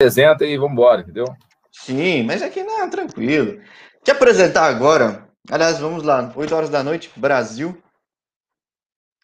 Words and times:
apresenta 0.00 0.46
e 0.46 0.56
vamos 0.56 0.74
embora, 0.74 1.00
entendeu? 1.00 1.24
Sim, 1.72 2.22
mas 2.22 2.40
aqui 2.40 2.62
não, 2.62 2.88
tranquilo. 2.88 3.60
Te 4.04 4.12
apresentar 4.12 4.66
agora, 4.66 5.28
aliás, 5.50 5.80
vamos 5.80 6.04
lá, 6.04 6.32
8 6.36 6.54
horas 6.54 6.70
da 6.70 6.84
noite, 6.84 7.10
Brasil. 7.16 7.76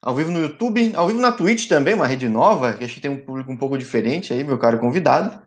Ao 0.03 0.17
vivo 0.17 0.33
no 0.33 0.41
YouTube, 0.41 0.93
ao 0.97 1.07
vivo 1.07 1.21
na 1.21 1.31
Twitch 1.31 1.69
também, 1.69 1.95
uma 1.95 2.09
rede 2.09 2.29
nova, 2.29 2.73
que 2.73 2.85
acho 2.85 2.95
que 2.95 3.01
tem 3.01 3.11
um 3.11 3.25
público 3.25 3.53
um 3.53 3.57
pouco 3.57 3.79
diferente 3.79 4.33
aí, 4.33 4.43
meu 4.43 4.59
caro 4.59 4.81
convidado. 4.81 5.41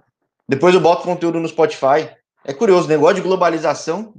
Depois 0.47 0.73
eu 0.73 0.79
boto 0.79 1.03
conteúdo 1.03 1.41
no 1.41 1.49
Spotify. 1.49 2.09
É 2.45 2.53
curioso, 2.53 2.87
negócio 2.87 3.17
de 3.17 3.21
globalização. 3.21 4.13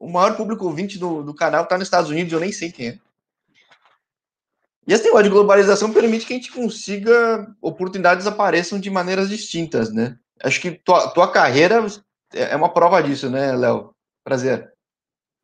O 0.00 0.08
maior 0.10 0.34
público 0.34 0.64
ouvinte 0.64 0.98
do, 0.98 1.22
do 1.22 1.34
canal 1.34 1.64
está 1.64 1.76
nos 1.76 1.86
Estados 1.86 2.10
Unidos, 2.10 2.32
eu 2.32 2.40
nem 2.40 2.50
sei 2.50 2.72
quem 2.72 2.88
é. 2.88 2.98
E 4.88 4.94
esse 4.94 5.04
negócio 5.04 5.24
de 5.24 5.30
globalização 5.30 5.92
permite 5.92 6.24
que 6.24 6.32
a 6.32 6.36
gente 6.36 6.50
consiga 6.50 7.54
oportunidades 7.60 8.26
apareçam 8.26 8.80
de 8.80 8.90
maneiras 8.90 9.28
distintas, 9.28 9.92
né? 9.92 10.18
Acho 10.42 10.60
que 10.60 10.72
tua, 10.72 11.08
tua 11.10 11.30
carreira 11.30 11.84
é 12.32 12.56
uma 12.56 12.68
prova 12.68 13.02
disso, 13.02 13.30
né, 13.30 13.52
Léo? 13.52 13.94
Prazer. 14.24 14.72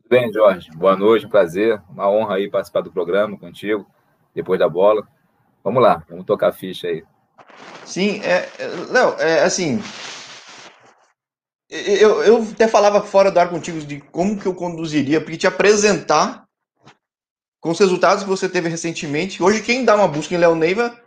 Tudo 0.03 0.09
bem, 0.09 0.33
Jorge. 0.33 0.71
Boa 0.73 0.97
noite, 0.97 1.27
um 1.27 1.31
prazer. 1.31 1.81
Uma 1.89 2.11
honra 2.11 2.37
aí 2.37 2.51
participar 2.51 2.81
do 2.81 2.93
programa 2.93 3.39
contigo, 3.39 3.87
depois 4.35 4.59
da 4.59 4.69
bola. 4.69 5.07
Vamos 5.63 5.83
lá, 5.83 6.03
vamos 6.09 6.25
tocar 6.25 6.49
a 6.49 6.53
ficha 6.53 6.89
aí. 6.89 7.05
Sim, 7.85 8.21
é, 8.23 8.49
é 8.59 8.67
Léo, 8.91 9.15
é 9.19 9.43
assim, 9.43 9.81
eu, 11.71 12.23
eu 12.25 12.43
até 12.43 12.67
falava 12.67 13.01
fora 13.01 13.31
do 13.31 13.39
ar 13.39 13.49
contigo 13.49 13.81
de 13.81 14.01
como 14.01 14.37
que 14.37 14.47
eu 14.47 14.55
conduziria, 14.55 15.21
porque 15.21 15.37
te 15.37 15.47
apresentar 15.47 16.45
com 17.61 17.71
os 17.71 17.79
resultados 17.79 18.25
que 18.25 18.29
você 18.29 18.49
teve 18.49 18.69
recentemente. 18.69 19.41
Hoje, 19.41 19.63
quem 19.63 19.85
dá 19.85 19.95
uma 19.95 20.09
busca 20.09 20.35
em 20.35 20.39
Léo 20.39 20.57
Neiva 20.57 21.01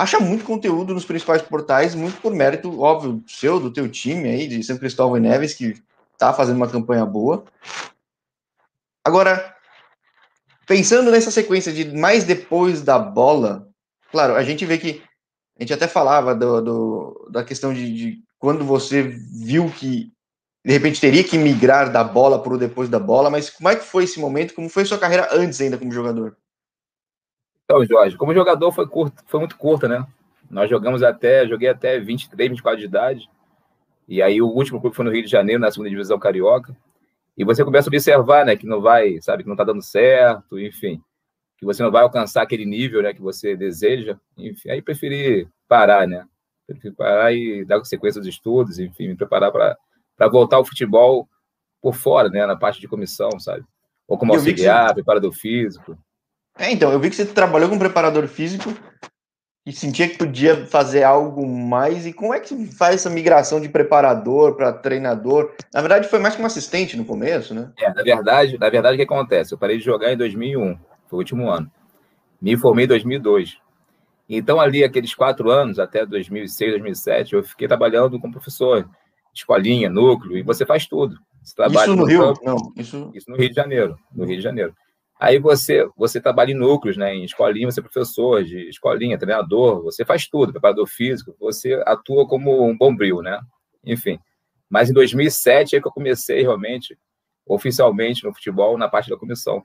acha 0.00 0.18
muito 0.18 0.44
conteúdo 0.44 0.94
nos 0.94 1.04
principais 1.04 1.42
portais, 1.42 1.94
muito 1.94 2.20
por 2.22 2.34
mérito, 2.34 2.80
óbvio, 2.80 3.22
seu, 3.26 3.60
do 3.60 3.70
teu 3.70 3.86
time 3.88 4.28
aí, 4.30 4.48
de 4.48 4.62
São 4.62 4.78
Cristóvão 4.78 5.18
e 5.18 5.20
Neves, 5.20 5.52
que 5.52 5.74
tá 6.16 6.32
fazendo 6.32 6.56
uma 6.56 6.68
campanha 6.68 7.04
boa. 7.04 7.44
Agora, 9.04 9.54
pensando 10.66 11.10
nessa 11.10 11.30
sequência 11.30 11.70
de 11.70 11.84
mais 11.94 12.24
depois 12.24 12.80
da 12.80 12.98
bola, 12.98 13.68
claro, 14.10 14.36
a 14.36 14.42
gente 14.42 14.64
vê 14.64 14.78
que 14.78 15.02
a 15.58 15.62
gente 15.62 15.74
até 15.74 15.86
falava 15.86 16.34
do, 16.34 16.62
do 16.62 17.28
da 17.30 17.44
questão 17.44 17.74
de, 17.74 17.92
de 17.92 18.24
quando 18.38 18.64
você 18.64 19.02
viu 19.02 19.68
que 19.70 20.10
de 20.64 20.72
repente 20.72 21.00
teria 21.00 21.24
que 21.24 21.36
migrar 21.36 21.92
da 21.92 22.02
bola 22.02 22.42
para 22.42 22.54
o 22.54 22.58
depois 22.58 22.88
da 22.88 22.98
bola, 22.98 23.28
mas 23.28 23.50
como 23.50 23.68
é 23.68 23.76
que 23.76 23.84
foi 23.84 24.04
esse 24.04 24.18
momento? 24.18 24.54
Como 24.54 24.68
foi 24.70 24.86
sua 24.86 24.98
carreira 24.98 25.28
antes 25.32 25.60
ainda 25.60 25.76
como 25.76 25.92
jogador? 25.92 26.36
Então, 27.70 27.84
Jorge, 27.84 28.16
como 28.16 28.34
jogador 28.34 28.72
foi 28.72 28.84
curto, 28.88 29.22
foi 29.26 29.38
muito 29.38 29.56
curta, 29.56 29.86
né? 29.86 30.04
Nós 30.50 30.68
jogamos 30.68 31.04
até, 31.04 31.46
joguei 31.46 31.68
até 31.68 32.00
23, 32.00 32.50
24 32.50 32.80
de 32.80 32.84
idade. 32.86 33.30
E 34.08 34.20
aí 34.20 34.42
o 34.42 34.48
último 34.48 34.80
clube 34.80 34.96
foi 34.96 35.04
no 35.04 35.12
Rio 35.12 35.22
de 35.22 35.30
Janeiro, 35.30 35.60
na 35.60 35.70
segunda 35.70 35.88
divisão 35.88 36.18
carioca. 36.18 36.76
E 37.38 37.44
você 37.44 37.64
começa 37.64 37.88
a 37.88 37.90
observar, 37.90 38.44
né, 38.44 38.56
que 38.56 38.66
não 38.66 38.80
vai, 38.80 39.20
sabe, 39.22 39.44
que 39.44 39.48
não 39.48 39.54
tá 39.54 39.62
dando 39.62 39.82
certo, 39.82 40.58
enfim, 40.58 41.00
que 41.56 41.64
você 41.64 41.80
não 41.80 41.92
vai 41.92 42.02
alcançar 42.02 42.42
aquele 42.42 42.66
nível, 42.66 43.04
né, 43.04 43.14
que 43.14 43.22
você 43.22 43.56
deseja. 43.56 44.18
Enfim, 44.36 44.70
aí 44.70 44.82
preferi 44.82 45.46
parar, 45.68 46.08
né? 46.08 46.26
Preferi 46.66 46.92
parar 46.92 47.32
e 47.32 47.64
dar 47.64 47.84
sequência 47.84 48.20
dos 48.20 48.28
estudos, 48.28 48.80
enfim, 48.80 49.06
me 49.06 49.14
preparar 49.14 49.52
para 49.52 50.28
voltar 50.28 50.56
ao 50.56 50.64
futebol 50.64 51.28
por 51.80 51.94
fora, 51.94 52.28
né, 52.28 52.44
na 52.46 52.56
parte 52.56 52.80
de 52.80 52.88
comissão, 52.88 53.38
sabe? 53.38 53.64
Ou 54.08 54.18
como 54.18 54.32
auxiliar, 54.32 54.88
você... 54.88 54.94
preparador 54.94 55.32
físico. 55.32 55.96
É, 56.60 56.70
então, 56.70 56.92
eu 56.92 57.00
vi 57.00 57.08
que 57.08 57.16
você 57.16 57.24
trabalhou 57.24 57.70
com 57.70 57.78
preparador 57.78 58.28
físico 58.28 58.70
e 59.64 59.72
sentia 59.72 60.06
que 60.06 60.18
podia 60.18 60.66
fazer 60.66 61.02
algo 61.02 61.48
mais. 61.48 62.04
E 62.04 62.12
como 62.12 62.34
é 62.34 62.38
que 62.38 62.66
faz 62.66 62.96
essa 62.96 63.08
migração 63.08 63.58
de 63.58 63.68
preparador 63.70 64.54
para 64.54 64.70
treinador? 64.70 65.54
Na 65.72 65.80
verdade, 65.80 66.06
foi 66.06 66.18
mais 66.18 66.36
como 66.36 66.46
assistente 66.46 66.98
no 66.98 67.04
começo, 67.06 67.54
né? 67.54 67.72
É, 67.78 67.90
na 67.90 68.02
verdade, 68.02 68.58
na 68.58 68.68
verdade, 68.68 68.94
o 68.94 68.98
que 68.98 69.04
acontece? 69.04 69.54
Eu 69.54 69.58
parei 69.58 69.78
de 69.78 69.84
jogar 69.84 70.12
em 70.12 70.18
2001, 70.18 70.78
foi 71.08 71.16
o 71.16 71.16
último 71.16 71.48
ano. 71.48 71.70
Me 72.42 72.54
formei 72.58 72.84
em 72.84 72.88
2002. 72.88 73.56
Então, 74.28 74.60
ali, 74.60 74.84
aqueles 74.84 75.14
quatro 75.14 75.50
anos, 75.50 75.78
até 75.78 76.04
2006, 76.04 76.72
2007, 76.72 77.34
eu 77.34 77.42
fiquei 77.42 77.66
trabalhando 77.66 78.20
como 78.20 78.34
professor, 78.34 78.86
escolinha, 79.34 79.88
núcleo, 79.88 80.36
e 80.36 80.42
você 80.42 80.66
faz 80.66 80.86
tudo. 80.86 81.16
Você 81.42 81.54
trabalha 81.54 81.86
isso 81.86 81.96
no, 81.96 82.02
no 82.02 82.04
Rio? 82.04 82.20
Campo, 82.20 82.40
não, 82.44 82.72
isso... 82.76 83.10
isso 83.14 83.30
no 83.30 83.36
Rio 83.38 83.48
de 83.48 83.54
Janeiro. 83.54 83.98
No 84.14 84.26
Rio 84.26 84.36
de 84.36 84.42
Janeiro. 84.42 84.74
Aí 85.20 85.38
você, 85.38 85.86
você 85.94 86.18
trabalha 86.18 86.52
em 86.52 86.54
núcleos, 86.54 86.96
né? 86.96 87.14
Em 87.14 87.24
escolinha, 87.24 87.70
você 87.70 87.78
é 87.78 87.82
professor 87.82 88.42
de 88.42 88.70
escolinha, 88.70 89.18
treinador, 89.18 89.82
você 89.82 90.02
faz 90.02 90.26
tudo, 90.26 90.50
preparador 90.50 90.86
físico, 90.86 91.36
você 91.38 91.74
atua 91.84 92.26
como 92.26 92.66
um 92.66 92.74
bombril, 92.74 93.20
né? 93.20 93.38
Enfim. 93.84 94.18
Mas 94.66 94.88
em 94.88 94.94
2007 94.94 95.76
é 95.76 95.80
que 95.80 95.86
eu 95.86 95.92
comecei 95.92 96.40
realmente, 96.40 96.98
oficialmente 97.44 98.24
no 98.24 98.32
futebol, 98.32 98.78
na 98.78 98.88
parte 98.88 99.10
da 99.10 99.16
comissão. 99.18 99.62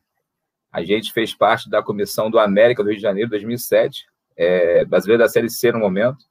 A 0.70 0.84
gente 0.84 1.14
fez 1.14 1.34
parte 1.34 1.70
da 1.70 1.82
comissão 1.82 2.30
do 2.30 2.38
América 2.38 2.84
do 2.84 2.90
Rio 2.90 2.98
de 2.98 3.02
Janeiro, 3.02 3.30
2007, 3.30 4.06
é, 4.36 4.84
brasileiro 4.84 5.24
da 5.24 5.30
Série 5.30 5.50
C 5.50 5.72
no 5.72 5.80
momento. 5.80 6.26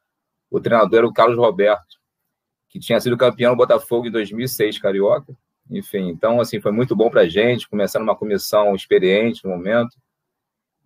O 0.50 0.60
treinador 0.60 0.98
era 0.98 1.06
o 1.06 1.12
Carlos 1.14 1.38
Roberto, 1.38 1.96
que 2.68 2.78
tinha 2.78 3.00
sido 3.00 3.16
campeão 3.16 3.52
do 3.52 3.56
Botafogo 3.56 4.06
em 4.06 4.10
2006, 4.10 4.78
carioca. 4.78 5.34
Enfim, 5.70 6.08
então, 6.08 6.41
assim, 6.41 6.60
foi 6.60 6.72
muito 6.72 6.94
bom 6.94 7.10
para 7.10 7.22
a 7.22 7.28
gente, 7.28 7.69
começando 7.69 8.02
uma 8.02 8.16
comissão 8.16 8.75
experiente 8.75 9.44
no 9.44 9.50
momento. 9.50 9.97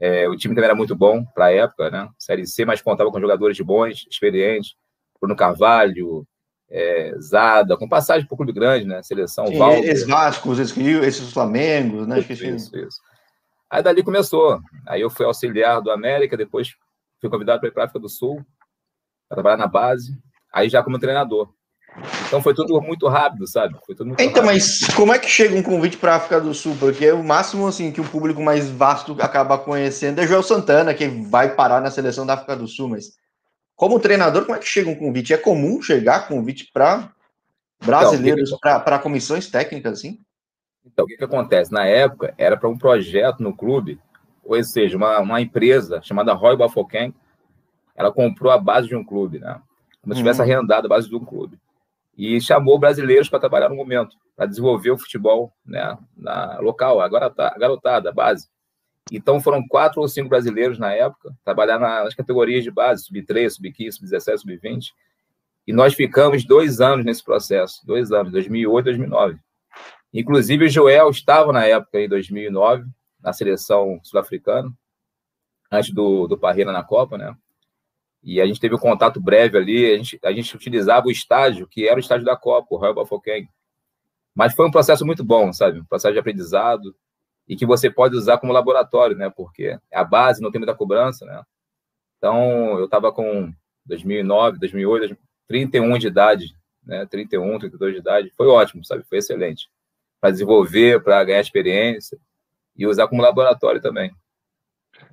É, 0.00 0.28
o 0.28 0.37
time 0.37 0.55
também 0.55 0.66
era 0.66 0.75
muito 0.75 0.94
bom 0.94 1.25
para 1.25 1.47
a 1.47 1.53
época, 1.53 1.91
né? 1.91 2.09
Série 2.19 2.47
C, 2.47 2.65
mas 2.65 2.81
contava 2.81 3.11
com 3.11 3.21
jogadores 3.21 3.56
de 3.56 3.65
bons, 3.65 4.06
experientes. 4.09 4.77
Bruno 5.21 5.34
Carvalho, 5.34 6.25
é, 6.71 7.15
Zada, 7.19 7.77
com 7.77 7.89
passagem 7.89 8.27
por 8.28 8.37
clube 8.37 8.53
grande, 8.53 8.87
né? 8.87 9.03
Seleção, 9.03 9.47
Sim. 9.49 9.61
Esses 9.84 10.06
Vascos, 10.06 10.59
esses 10.59 10.77
Rio, 10.77 11.05
esses 11.05 11.33
Flamengos, 11.33 12.06
né? 12.06 12.21
Isso, 12.21 12.33
isso, 12.33 12.77
isso. 12.77 13.00
Aí 13.69 13.83
dali 13.83 14.03
começou. 14.03 14.60
Aí 14.87 15.00
eu 15.00 15.10
fui 15.10 15.27
auxiliar 15.27 15.83
do 15.83 15.91
América, 15.91 16.37
depois 16.37 16.75
fui 17.21 17.28
convidado 17.28 17.60
para 17.60 17.69
ir 17.69 17.72
para 17.72 17.83
a 17.83 17.87
África 17.87 17.99
do 17.99 18.09
Sul, 18.09 18.45
para 19.28 19.37
trabalhar 19.37 19.56
na 19.56 19.66
base. 19.66 20.16
Aí 20.53 20.69
já 20.69 20.83
como 20.83 20.99
treinador. 20.99 21.53
Então 22.26 22.43
foi 22.43 22.54
tudo 22.54 22.81
muito 22.81 23.09
rápido, 23.09 23.47
sabe? 23.47 23.76
Foi 23.84 23.94
tudo 23.94 24.09
muito 24.09 24.21
então, 24.21 24.43
rápido. 24.43 24.47
mas 24.47 24.87
como 24.94 25.12
é 25.12 25.19
que 25.19 25.28
chega 25.28 25.54
um 25.54 25.62
convite 25.62 25.97
para 25.97 26.12
a 26.12 26.16
África 26.16 26.41
do 26.41 26.54
Sul? 26.54 26.76
Porque 26.78 27.10
o 27.10 27.25
máximo 27.25 27.66
assim 27.66 27.91
que 27.91 28.00
o 28.00 28.09
público 28.09 28.41
mais 28.41 28.69
vasto 28.69 29.16
acaba 29.21 29.59
conhecendo 29.59 30.21
é 30.21 30.27
Joel 30.27 30.43
Santana, 30.43 30.94
que 30.94 31.09
vai 31.09 31.54
parar 31.54 31.81
na 31.81 31.91
seleção 31.91 32.27
da 32.27 32.34
África 32.34 32.56
do 32.56 32.69
Sul, 32.69 32.88
mas 32.88 33.12
como 33.75 34.00
treinador, 34.00 34.44
como 34.44 34.56
é 34.56 34.60
que 34.60 34.66
chega 34.66 34.91
um 34.91 34.94
convite? 34.94 35.32
É 35.32 35.37
comum 35.37 35.81
chegar 35.81 36.28
convite 36.28 36.71
para 36.72 37.12
brasileiros, 37.84 38.50
então, 38.53 38.81
para 38.81 38.98
comissões 38.98 39.48
técnicas, 39.48 39.98
assim? 39.98 40.21
Então, 40.84 41.04
o 41.04 41.09
que, 41.09 41.16
que 41.16 41.25
acontece? 41.25 41.72
Na 41.72 41.87
época, 41.87 42.34
era 42.37 42.56
para 42.56 42.69
um 42.69 42.77
projeto 42.77 43.41
no 43.41 43.54
clube, 43.54 44.00
ou 44.43 44.62
seja, 44.65 44.97
uma, 44.97 45.21
uma 45.21 45.41
empresa 45.41 46.00
chamada 46.03 46.32
Roy 46.32 46.56
Bafokeng, 46.56 47.15
ela 47.94 48.12
comprou 48.12 48.50
a 48.50 48.59
base 48.59 48.88
de 48.88 48.97
um 48.97 49.04
clube, 49.04 49.38
né? 49.38 49.60
Como 50.03 50.15
se 50.15 50.21
tivesse 50.21 50.41
hum. 50.41 50.44
arrendado 50.44 50.87
a 50.87 50.88
base 50.88 51.09
de 51.09 51.15
um 51.15 51.25
clube 51.25 51.59
e 52.19 52.41
chamou 52.41 52.81
brasileiros 52.81 53.29
para 53.29 53.39
trabalhar 53.39 53.69
no 53.69 53.77
momento, 53.77 54.17
para 54.34 54.45
desenvolver 54.45 54.91
o 54.91 54.99
futebol 54.99 55.55
né, 55.65 55.97
na 56.17 56.59
local, 56.59 57.01
a 57.01 57.09
garotada, 57.09 58.11
a 58.11 58.12
base. 58.12 58.49
Então 59.12 59.41
foram 59.41 59.67
quatro 59.67 60.01
ou 60.01 60.09
cinco 60.09 60.28
brasileiros 60.28 60.81
na 60.81 60.93
época, 60.93 61.33
trabalhar 61.45 61.78
nas 61.78 62.15
categorias 62.15 62.65
de 62.65 62.73
base, 62.73 63.05
sub-3, 63.05 63.51
sub-15, 63.51 63.93
sub-17, 63.93 64.39
sub-20. 64.39 64.93
E 65.65 65.73
nós 65.73 65.95
ficamos 65.95 66.45
dois 66.45 66.81
anos 66.81 67.07
nesse 67.07 67.23
processo, 67.23 67.87
dois 67.87 68.11
anos, 68.11 68.33
2008 68.33 68.84
2009. 68.87 69.39
Inclusive 70.12 70.65
o 70.65 70.69
Joel 70.69 71.11
estava 71.11 71.53
na 71.53 71.67
época, 71.67 72.01
em 72.01 72.09
2009, 72.09 72.84
na 73.23 73.33
seleção 73.33 74.01
sul-africana, 74.03 74.73
antes 75.71 75.93
do, 75.93 76.27
do 76.27 76.37
Parreira 76.37 76.73
na 76.73 76.83
Copa, 76.83 77.17
né? 77.17 77.34
E 78.23 78.41
a 78.41 78.47
gente 78.47 78.61
teve 78.61 78.75
um 78.75 78.79
contato 78.79 79.21
breve 79.21 79.56
ali, 79.56 79.93
a 79.93 79.97
gente, 79.97 80.19
a 80.25 80.33
gente 80.33 80.55
utilizava 80.55 81.06
o 81.06 81.11
estágio, 81.11 81.67
que 81.69 81.87
era 81.87 81.97
o 81.97 82.01
estágio 82.01 82.25
da 82.25 82.37
Copa, 82.37 82.67
o 82.71 82.77
Royal 82.77 82.95
Bafokeng. 82.95 83.48
Mas 84.34 84.54
foi 84.54 84.66
um 84.66 84.71
processo 84.71 85.04
muito 85.04 85.25
bom, 85.25 85.53
sabe? 85.53 85.81
Um 85.81 85.84
processo 85.84 86.13
de 86.13 86.19
aprendizado 86.19 86.95
e 87.48 87.57
que 87.57 87.66
você 87.66 87.91
pode 87.91 88.15
usar 88.16 88.39
como 88.39 88.53
laboratório, 88.53 89.16
né? 89.16 89.31
Porque 89.31 89.78
a 89.92 90.04
base 90.04 90.42
não 90.42 90.51
tem 90.51 90.60
muita 90.60 90.75
cobrança, 90.75 91.25
né? 91.25 91.42
Então, 92.19 92.78
eu 92.78 92.84
estava 92.84 93.13
com 93.13 93.53
2009, 93.87 94.59
2008, 94.59 95.16
31 95.47 95.98
de 95.98 96.07
idade, 96.09 96.54
né? 96.84 97.07
31, 97.07 97.59
32 97.59 97.95
de 97.95 98.01
idade. 98.01 98.33
Foi 98.37 98.47
ótimo, 98.47 98.84
sabe? 98.84 99.04
Foi 99.09 99.19
excelente. 99.19 99.69
Para 100.21 100.31
desenvolver, 100.31 101.03
para 101.03 101.25
ganhar 101.25 101.41
experiência 101.41 102.19
e 102.77 102.87
usar 102.87 103.09
como 103.09 103.22
laboratório 103.22 103.81
também. 103.81 104.13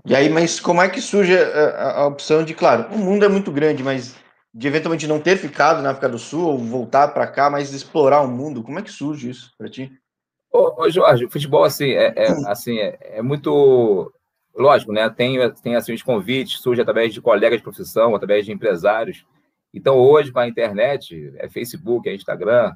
E 0.05 0.15
aí, 0.15 0.29
mas 0.29 0.59
como 0.59 0.81
é 0.81 0.89
que 0.89 1.01
surge 1.01 1.35
a, 1.35 2.01
a, 2.01 2.07
opção 2.07 2.43
de, 2.43 2.53
claro, 2.53 2.93
o 2.93 2.97
mundo 2.97 3.25
é 3.25 3.27
muito 3.27 3.51
grande, 3.51 3.83
mas 3.83 4.15
de 4.53 4.67
eventualmente 4.67 5.07
não 5.07 5.19
ter 5.19 5.37
ficado 5.37 5.81
na 5.81 5.89
África 5.89 6.07
do 6.07 6.19
Sul 6.19 6.47
ou 6.47 6.57
voltar 6.57 7.09
para 7.09 7.27
cá, 7.27 7.49
mas 7.49 7.73
explorar 7.73 8.21
o 8.21 8.27
mundo? 8.27 8.63
Como 8.63 8.79
é 8.79 8.81
que 8.81 8.91
surge 8.91 9.29
isso 9.29 9.51
para 9.57 9.69
ti? 9.69 9.91
Ô, 10.51 10.83
ô, 10.83 10.89
Jorge, 10.89 11.25
o 11.25 11.29
futebol 11.29 11.63
assim 11.63 11.89
é, 11.91 12.13
é 12.15 12.27
assim 12.47 12.77
é, 12.77 12.97
é, 13.17 13.21
muito 13.21 14.13
lógico, 14.55 14.93
né? 14.93 15.09
Tem 15.09 15.37
tem 15.61 15.75
assim 15.75 15.93
os 15.93 16.03
convites 16.03 16.61
surge 16.61 16.81
através 16.81 17.13
de 17.13 17.19
colegas 17.19 17.57
de 17.57 17.63
profissão, 17.63 18.15
através 18.15 18.45
de 18.45 18.53
empresários. 18.53 19.25
Então, 19.73 19.97
hoje, 19.97 20.31
com 20.31 20.39
a 20.39 20.47
internet, 20.47 21.33
é 21.37 21.49
Facebook, 21.49 22.07
é 22.07 22.15
Instagram, 22.15 22.73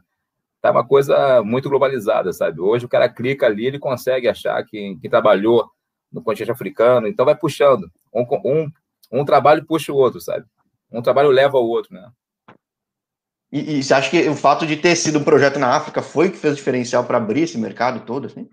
tá 0.61 0.71
uma 0.71 0.85
coisa 0.85 1.41
muito 1.43 1.69
globalizada, 1.69 2.33
sabe? 2.33 2.59
Hoje 2.59 2.85
o 2.85 2.89
cara 2.89 3.07
clica 3.07 3.45
ali, 3.45 3.65
ele 3.65 3.79
consegue 3.79 4.27
achar 4.27 4.61
quem, 4.65 4.99
quem 4.99 5.09
trabalhou 5.09 5.69
no 6.11 6.21
continente 6.21 6.51
africano, 6.51 7.07
então 7.07 7.25
vai 7.25 7.35
puxando. 7.35 7.89
Um, 8.13 8.25
um, 8.45 8.71
um 9.11 9.25
trabalho 9.25 9.65
puxa 9.65 9.91
o 9.91 9.95
outro, 9.95 10.19
sabe? 10.19 10.45
Um 10.91 11.01
trabalho 11.01 11.29
leva 11.29 11.57
ao 11.57 11.67
outro, 11.67 11.93
né? 11.93 12.09
E, 13.51 13.77
e, 13.77 13.83
você 13.83 13.93
acha 13.93 14.09
que 14.09 14.29
o 14.29 14.35
fato 14.35 14.65
de 14.65 14.77
ter 14.77 14.95
sido 14.95 15.19
um 15.19 15.23
projeto 15.23 15.57
na 15.57 15.75
África 15.75 16.01
foi 16.01 16.27
o 16.27 16.31
que 16.31 16.37
fez 16.37 16.53
o 16.53 16.57
diferencial 16.57 17.03
para 17.03 17.17
abrir 17.17 17.41
esse 17.41 17.57
mercado 17.57 18.05
todo, 18.05 18.27
assim? 18.27 18.47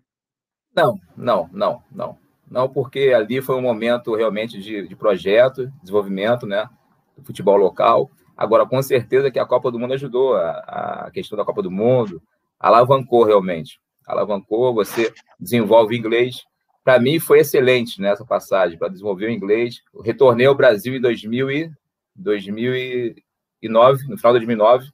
Não, 0.75 0.99
não, 1.17 1.49
não, 1.53 1.82
não. 1.91 2.19
Não, 2.50 2.69
porque 2.69 3.12
ali 3.14 3.43
foi 3.43 3.56
um 3.56 3.62
momento 3.62 4.14
realmente 4.14 4.59
de, 4.61 4.87
de 4.87 4.97
projeto, 4.97 5.70
desenvolvimento, 5.82 6.47
né? 6.47 6.69
Do 7.17 7.25
futebol 7.25 7.56
local. 7.56 8.11
Agora, 8.37 8.67
com 8.67 8.81
certeza 8.82 9.31
que 9.31 9.38
a 9.38 9.47
Copa 9.47 9.70
do 9.70 9.79
Mundo 9.79 9.94
ajudou, 9.94 10.37
a, 10.37 11.06
a 11.06 11.11
questão 11.11 11.37
da 11.37 11.44
Copa 11.44 11.62
do 11.62 11.70
Mundo, 11.70 12.23
alavancou 12.59 13.25
realmente. 13.25 13.81
Alavancou, 14.06 14.73
você 14.73 15.12
desenvolve 15.41 15.97
inglês. 15.97 16.44
Para 16.87 17.00
mim, 17.00 17.19
foi 17.19 17.41
excelente 17.41 18.00
nessa 18.00 18.25
passagem, 18.25 18.79
para 18.79 18.87
desenvolver 18.87 19.27
o 19.27 19.31
inglês. 19.33 19.83
Retornei 20.05 20.47
ao 20.47 20.55
Brasil 20.55 20.94
em 20.94 21.00
2000 21.00 21.50
e, 21.50 21.73
2009, 22.15 24.06
no 24.06 24.17
final 24.17 24.33
de 24.33 24.47
2009. 24.47 24.93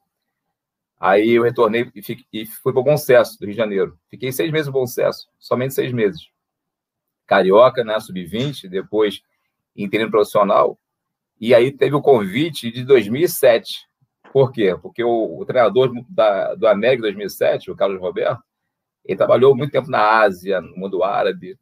Aí 0.99 1.33
eu 1.33 1.43
retornei 1.43 1.91
e, 1.95 2.01
fiquei, 2.01 2.25
e 2.33 2.47
fui 2.47 2.73
para 2.73 2.81
o 2.81 2.83
Bom 2.83 2.97
Sucesso, 2.97 3.39
do 3.39 3.45
Rio 3.45 3.53
de 3.53 3.59
Janeiro. 3.59 3.99
Fiquei 4.09 4.33
seis 4.33 4.51
meses 4.51 4.69
no 4.69 4.73
Bom 4.73 4.87
Sucesso, 4.87 5.29
somente 5.39 5.75
seis 5.75 5.93
meses. 5.93 6.31
Carioca, 7.27 7.85
né, 7.85 8.01
sub-20, 8.01 8.71
depois 8.71 9.21
interino 9.77 10.11
profissional. 10.11 10.79
E 11.39 11.55
aí 11.55 11.71
teve 11.71 11.95
o 11.95 12.01
convite 12.01 12.71
de 12.71 12.85
2007. 12.85 13.87
Por 14.33 14.51
quê? 14.51 14.75
Porque 14.81 15.05
o, 15.05 15.39
o 15.39 15.45
treinador 15.45 15.93
da, 16.09 16.55
do 16.55 16.67
América 16.67 17.03
2007, 17.03 17.71
o 17.71 17.77
Carlos 17.77 18.01
Roberto, 18.01 18.43
ele 19.05 19.19
trabalhou 19.19 19.55
muito 19.55 19.73
tempo 19.73 19.91
na 19.91 20.23
Ásia, 20.23 20.59
no 20.59 20.75
mundo 20.75 21.05
árabe. 21.05 21.59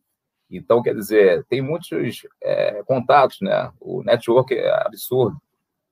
Então, 0.50 0.82
quer 0.82 0.94
dizer, 0.94 1.44
tem 1.48 1.62
muitos 1.62 2.26
é, 2.42 2.82
contatos, 2.84 3.40
né? 3.40 3.70
O 3.80 4.02
network 4.02 4.52
é 4.52 4.70
absurdo. 4.84 5.40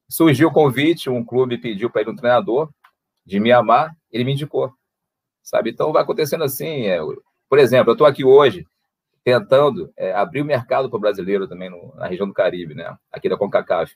Surgiu 0.08 0.48
o 0.48 0.52
convite, 0.52 1.08
um 1.08 1.24
clube 1.24 1.58
pediu 1.58 1.88
para 1.88 2.00
ele 2.00 2.10
um 2.10 2.16
treinador 2.16 2.68
de 3.24 3.38
Mianmar, 3.38 3.94
ele 4.10 4.24
me 4.24 4.32
indicou. 4.32 4.72
Sabe? 5.42 5.70
Então, 5.70 5.92
vai 5.92 6.02
acontecendo 6.02 6.42
assim. 6.42 6.86
É, 6.86 6.98
por 7.48 7.58
exemplo, 7.58 7.90
eu 7.90 7.92
estou 7.92 8.06
aqui 8.06 8.24
hoje, 8.24 8.66
tentando 9.22 9.92
é, 9.96 10.12
abrir 10.12 10.42
o 10.42 10.44
mercado 10.44 10.88
para 10.88 10.96
o 10.96 11.00
brasileiro 11.00 11.46
também 11.46 11.70
no, 11.70 11.94
na 11.94 12.06
região 12.06 12.26
do 12.26 12.34
Caribe, 12.34 12.74
né? 12.74 12.96
Aqui 13.12 13.28
da 13.28 13.36
CONCACAF. 13.36 13.94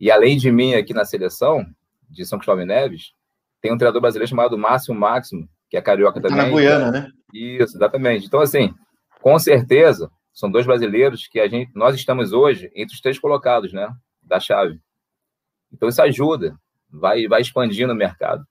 E 0.00 0.10
além 0.10 0.36
de 0.36 0.50
mim 0.50 0.74
aqui 0.74 0.92
na 0.92 1.04
seleção 1.04 1.64
de 2.08 2.24
São 2.24 2.38
Cristóvão 2.38 2.66
Neves, 2.66 3.12
tem 3.60 3.72
um 3.72 3.78
treinador 3.78 4.00
brasileiro 4.00 4.28
chamado 4.28 4.58
Márcio 4.58 4.94
Máximo, 4.94 5.48
que 5.68 5.76
é 5.76 5.82
carioca 5.82 6.20
tá 6.20 6.28
também. 6.28 6.50
Na 6.50 6.56
Guiana, 6.56 6.90
né? 6.90 7.10
Isso, 7.32 7.76
exatamente. 7.76 8.26
Então, 8.26 8.40
assim, 8.40 8.74
com 9.26 9.40
certeza, 9.40 10.08
são 10.32 10.48
dois 10.48 10.64
brasileiros 10.64 11.26
que 11.26 11.40
a 11.40 11.48
gente, 11.48 11.72
nós 11.74 11.96
estamos 11.96 12.32
hoje 12.32 12.70
entre 12.76 12.94
os 12.94 13.00
três 13.00 13.18
colocados, 13.18 13.72
né? 13.72 13.92
Da 14.22 14.38
chave. 14.38 14.80
Então, 15.72 15.88
isso 15.88 16.00
ajuda, 16.00 16.56
vai, 16.88 17.26
vai 17.26 17.40
expandindo 17.40 17.92
o 17.92 17.96
mercado. 17.96 18.46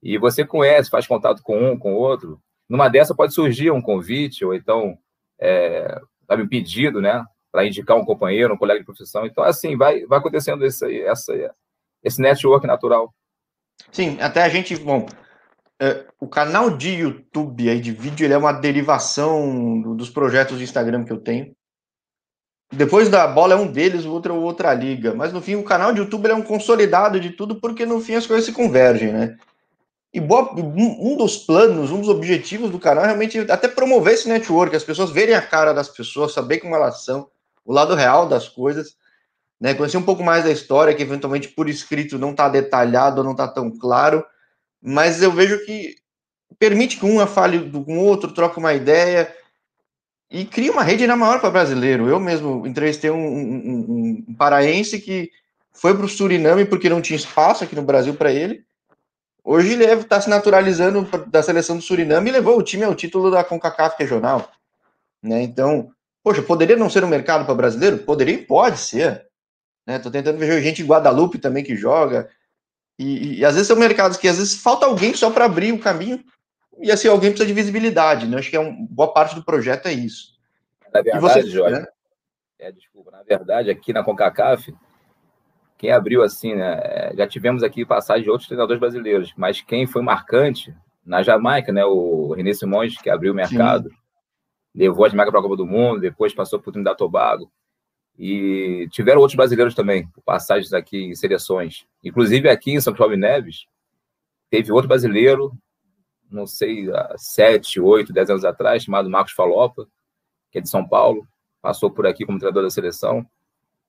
E 0.00 0.16
você 0.16 0.44
conhece, 0.44 0.88
faz 0.88 1.04
contato 1.04 1.42
com 1.42 1.72
um, 1.72 1.76
com 1.76 1.94
outro. 1.94 2.40
Numa 2.68 2.88
dessa 2.88 3.12
pode 3.12 3.34
surgir 3.34 3.72
um 3.72 3.82
convite, 3.82 4.44
ou 4.44 4.54
então 4.54 4.96
é, 5.36 6.00
sabe, 6.28 6.44
um 6.44 6.48
pedido, 6.48 7.00
né, 7.00 7.26
para 7.50 7.66
indicar 7.66 7.96
um 7.96 8.04
companheiro, 8.04 8.54
um 8.54 8.56
colega 8.56 8.78
de 8.78 8.86
profissão. 8.86 9.26
Então, 9.26 9.42
assim, 9.42 9.76
vai, 9.76 10.06
vai 10.06 10.20
acontecendo 10.20 10.64
esse, 10.64 11.02
essa, 11.02 11.34
esse 12.04 12.22
network 12.22 12.64
natural. 12.68 13.12
Sim, 13.90 14.16
até 14.20 14.44
a 14.44 14.48
gente, 14.48 14.76
bom, 14.76 15.06
é, 15.80 16.04
o 16.18 16.26
canal 16.26 16.70
de 16.70 16.90
YouTube 16.90 17.68
aí 17.68 17.80
de 17.80 17.92
vídeo, 17.92 18.24
ele 18.24 18.34
é 18.34 18.38
uma 18.38 18.52
derivação 18.52 19.80
do, 19.80 19.94
dos 19.94 20.10
projetos 20.10 20.58
de 20.58 20.64
Instagram 20.64 21.04
que 21.04 21.12
eu 21.12 21.18
tenho. 21.18 21.54
Depois 22.70 23.08
da 23.08 23.26
bola 23.26 23.54
é 23.54 23.56
um 23.56 23.70
deles, 23.70 24.04
o 24.04 24.12
outro 24.12 24.34
é 24.34 24.36
outra 24.36 24.74
liga. 24.74 25.14
Mas 25.14 25.32
no 25.32 25.40
fim, 25.40 25.54
o 25.54 25.64
canal 25.64 25.92
de 25.92 26.00
YouTube 26.00 26.28
é 26.28 26.34
um 26.34 26.42
consolidado 26.42 27.18
de 27.18 27.30
tudo, 27.30 27.56
porque 27.56 27.86
no 27.86 28.00
fim 28.00 28.14
as 28.14 28.26
coisas 28.26 28.44
se 28.44 28.52
convergem, 28.52 29.12
né? 29.12 29.36
E 30.12 30.20
boa, 30.20 30.52
um 30.54 31.16
dos 31.16 31.36
planos, 31.36 31.90
um 31.90 32.00
dos 32.00 32.08
objetivos 32.08 32.70
do 32.70 32.78
canal 32.78 33.04
é 33.04 33.08
realmente 33.08 33.38
até 33.38 33.68
promover 33.68 34.14
esse 34.14 34.28
network, 34.28 34.74
as 34.74 34.84
pessoas 34.84 35.10
verem 35.10 35.34
a 35.34 35.42
cara 35.42 35.72
das 35.72 35.88
pessoas, 35.88 36.32
saber 36.32 36.58
como 36.58 36.74
elas 36.74 37.04
são, 37.04 37.28
o 37.64 37.72
lado 37.72 37.94
real 37.94 38.26
das 38.26 38.48
coisas, 38.48 38.96
né? 39.60 39.74
Conhecer 39.74 39.96
um 39.96 40.02
pouco 40.02 40.22
mais 40.22 40.44
da 40.44 40.50
história, 40.50 40.94
que 40.94 41.02
eventualmente 41.02 41.48
por 41.48 41.68
escrito 41.68 42.18
não 42.18 42.32
está 42.32 42.48
detalhado, 42.48 43.22
não 43.22 43.32
está 43.32 43.46
tão 43.46 43.70
claro, 43.70 44.24
mas 44.82 45.22
eu 45.22 45.32
vejo 45.32 45.64
que 45.64 45.96
permite 46.58 46.96
que 46.96 47.06
um 47.06 47.24
fale 47.26 47.70
com 47.70 47.98
o 47.98 48.04
outro, 48.04 48.32
troque 48.32 48.58
uma 48.58 48.74
ideia 48.74 49.34
e 50.30 50.44
cria 50.44 50.72
uma 50.72 50.82
rede 50.82 51.06
na 51.06 51.16
maior 51.16 51.40
para 51.40 51.50
brasileiro. 51.50 52.08
Eu 52.08 52.20
mesmo 52.20 52.66
entrevistei 52.66 53.10
um, 53.10 53.16
um, 53.16 53.56
um, 53.56 54.24
um 54.28 54.34
paraense 54.34 55.00
que 55.00 55.30
foi 55.72 55.94
para 55.94 56.06
o 56.06 56.08
Suriname 56.08 56.64
porque 56.64 56.88
não 56.88 57.00
tinha 57.00 57.16
espaço 57.16 57.64
aqui 57.64 57.76
no 57.76 57.82
Brasil 57.82 58.14
para 58.14 58.32
ele 58.32 58.66
Hoje 59.50 59.72
ele 59.72 59.84
está 59.86 60.20
se 60.20 60.28
naturalizando 60.28 61.08
da 61.28 61.42
seleção 61.42 61.76
do 61.76 61.82
Suriname 61.82 62.28
e 62.28 62.32
levou 62.34 62.58
o 62.58 62.62
time 62.62 62.84
ao 62.84 62.94
título 62.94 63.30
da 63.30 63.42
CONCACAF 63.42 63.96
regional. 63.98 64.52
Né? 65.22 65.40
Então, 65.40 65.90
poxa, 66.22 66.42
poderia 66.42 66.76
não 66.76 66.90
ser 66.90 67.02
um 67.02 67.08
mercado 67.08 67.46
para 67.46 67.54
brasileiro? 67.54 67.96
Poderia 67.96 68.34
e 68.34 68.44
pode 68.44 68.78
ser. 68.78 69.26
Né? 69.86 69.98
Tentando 69.98 70.36
ver 70.36 70.62
gente 70.62 70.82
em 70.82 70.86
Guadalupe 70.86 71.38
também 71.38 71.64
que 71.64 71.74
joga. 71.74 72.28
E, 72.98 73.38
e, 73.38 73.44
às 73.44 73.54
vezes 73.54 73.68
são 73.68 73.76
mercados 73.76 74.16
que 74.16 74.26
às 74.26 74.38
vezes 74.38 74.60
falta 74.60 74.84
alguém 74.84 75.14
só 75.14 75.30
para 75.30 75.44
abrir 75.44 75.72
o 75.72 75.78
caminho. 75.78 76.22
E 76.80 76.90
assim, 76.90 77.08
alguém 77.08 77.30
precisa 77.30 77.46
de 77.46 77.54
visibilidade. 77.54 78.26
Né? 78.26 78.38
Acho 78.38 78.50
que 78.50 78.56
é 78.56 78.60
um, 78.60 78.86
boa 78.86 79.12
parte 79.12 79.34
do 79.34 79.44
projeto 79.44 79.86
é 79.86 79.92
isso. 79.92 80.36
Na 80.92 81.02
verdade, 81.02 81.20
você, 81.20 81.50
Jorge, 81.50 81.80
né? 81.80 81.86
é, 82.58 82.72
desculpa, 82.72 83.10
na 83.10 83.22
verdade, 83.22 83.70
aqui 83.70 83.92
na 83.92 84.02
CONCACAF, 84.02 84.74
quem 85.76 85.92
abriu 85.92 86.22
assim, 86.22 86.54
né? 86.54 86.80
É, 86.82 87.12
já 87.16 87.26
tivemos 87.26 87.62
aqui 87.62 87.84
passagem 87.84 88.24
de 88.24 88.30
outros 88.30 88.48
treinadores 88.48 88.80
brasileiros, 88.80 89.32
mas 89.36 89.60
quem 89.60 89.86
foi 89.86 90.02
marcante 90.02 90.74
na 91.04 91.22
Jamaica, 91.22 91.72
né? 91.72 91.84
O 91.84 92.32
René 92.32 92.52
Simões, 92.52 92.96
que 92.96 93.08
abriu 93.08 93.32
o 93.32 93.36
mercado, 93.36 93.88
Sim. 93.88 93.96
levou 94.74 95.04
a 95.04 95.08
Jamaica 95.08 95.30
para 95.30 95.40
a 95.40 95.42
Copa 95.42 95.56
do 95.56 95.66
Mundo, 95.66 96.00
depois 96.00 96.34
passou 96.34 96.58
por 96.58 96.72
Trinidad 96.72 96.96
Tobago. 96.96 97.50
E 98.18 98.88
tiveram 98.90 99.20
outros 99.20 99.36
brasileiros 99.36 99.74
também, 99.74 100.08
passagens 100.24 100.72
aqui 100.72 101.04
em 101.04 101.14
seleções. 101.14 101.86
Inclusive 102.02 102.48
aqui 102.48 102.72
em 102.72 102.80
São 102.80 102.92
Cristóvão 102.92 103.16
Neves, 103.16 103.66
teve 104.50 104.72
outro 104.72 104.88
brasileiro, 104.88 105.52
não 106.30 106.46
sei, 106.46 106.90
há 106.92 107.14
sete, 107.16 107.80
oito, 107.80 108.12
dez 108.12 108.28
anos 108.28 108.44
atrás, 108.44 108.82
chamado 108.82 109.08
Marcos 109.08 109.32
Falopa, 109.32 109.86
que 110.50 110.58
é 110.58 110.60
de 110.60 110.68
São 110.68 110.86
Paulo, 110.86 111.26
passou 111.62 111.90
por 111.90 112.06
aqui 112.06 112.26
como 112.26 112.38
treinador 112.38 112.64
da 112.64 112.70
seleção. 112.70 113.24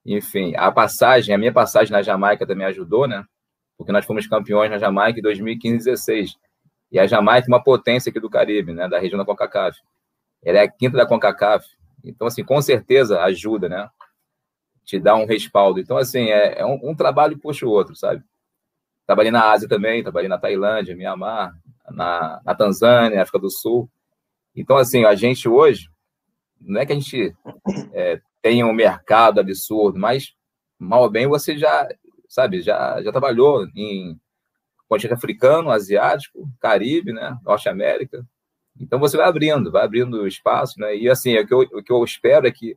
Enfim, 0.05 0.53
a 0.55 0.71
passagem, 0.71 1.33
a 1.33 1.37
minha 1.37 1.51
passagem 1.51 1.91
na 1.91 2.01
Jamaica 2.01 2.45
também 2.45 2.67
ajudou, 2.67 3.07
né? 3.07 3.25
Porque 3.77 3.91
nós 3.91 4.05
fomos 4.05 4.27
campeões 4.27 4.69
na 4.69 4.77
Jamaica 4.77 5.19
em 5.19 5.23
2015 5.23 5.75
e 5.75 5.91
2016. 5.91 6.35
E 6.91 6.99
a 6.99 7.07
Jamaica 7.07 7.47
é 7.47 7.51
uma 7.51 7.63
potência 7.63 8.09
aqui 8.09 8.19
do 8.19 8.29
Caribe, 8.29 8.73
né? 8.73 8.87
Da 8.87 8.99
região 8.99 9.17
da 9.17 9.25
CONCACAF. 9.25 9.79
Ela 10.43 10.59
é 10.59 10.61
a 10.63 10.71
quinta 10.71 10.97
da 10.97 11.05
CONCACAF. 11.05 11.65
Então, 12.03 12.27
assim, 12.27 12.43
com 12.43 12.61
certeza 12.61 13.21
ajuda, 13.21 13.69
né? 13.69 13.89
Te 14.89 14.99
dá 14.99 15.15
um 15.15 15.27
respaldo. 15.27 15.79
Então, 15.79 15.97
assim, 15.97 16.31
é, 16.31 16.61
é 16.61 16.65
um, 16.65 16.79
um, 16.81 16.95
trabalho 16.95 17.37
puxa 17.37 17.63
o 17.63 17.69
outro, 17.69 17.95
sabe? 17.95 18.23
Trabalhei 19.05 19.31
na 19.31 19.51
Ásia 19.51 19.69
também, 19.69 20.01
trabalhei 20.01 20.27
na 20.27 20.39
Tailândia, 20.39 20.95
Mianmar, 20.95 21.53
na, 21.91 22.41
na 22.43 22.55
Tanzânia, 22.55 23.21
África 23.21 23.37
do 23.37 23.51
Sul. 23.51 23.87
Então, 24.55 24.77
assim, 24.77 25.05
a 25.05 25.13
gente 25.13 25.47
hoje, 25.47 25.91
não 26.59 26.81
é 26.81 26.87
que 26.87 26.91
a 26.91 26.95
gente 26.95 27.35
é, 27.93 28.19
tenha 28.41 28.65
um 28.65 28.73
mercado 28.73 29.39
absurdo, 29.39 29.99
mas 29.99 30.33
mal 30.79 31.03
ou 31.03 31.09
bem 31.11 31.27
você 31.27 31.55
já, 31.55 31.87
sabe, 32.27 32.59
já, 32.59 32.99
já 33.03 33.11
trabalhou 33.11 33.67
em 33.75 34.19
continente 34.87 35.13
africano, 35.13 35.69
asiático, 35.69 36.49
Caribe, 36.59 37.13
né, 37.13 37.37
Norte 37.43 37.69
América. 37.69 38.25
Então 38.79 38.97
você 38.97 39.15
vai 39.15 39.27
abrindo, 39.27 39.71
vai 39.71 39.85
abrindo 39.85 40.25
espaço, 40.25 40.79
né? 40.79 40.97
E 40.97 41.07
assim, 41.07 41.37
o 41.37 41.45
que 41.45 41.53
eu, 41.53 41.59
o 41.59 41.83
que 41.83 41.93
eu 41.93 42.03
espero 42.03 42.47
é 42.47 42.51
que 42.51 42.75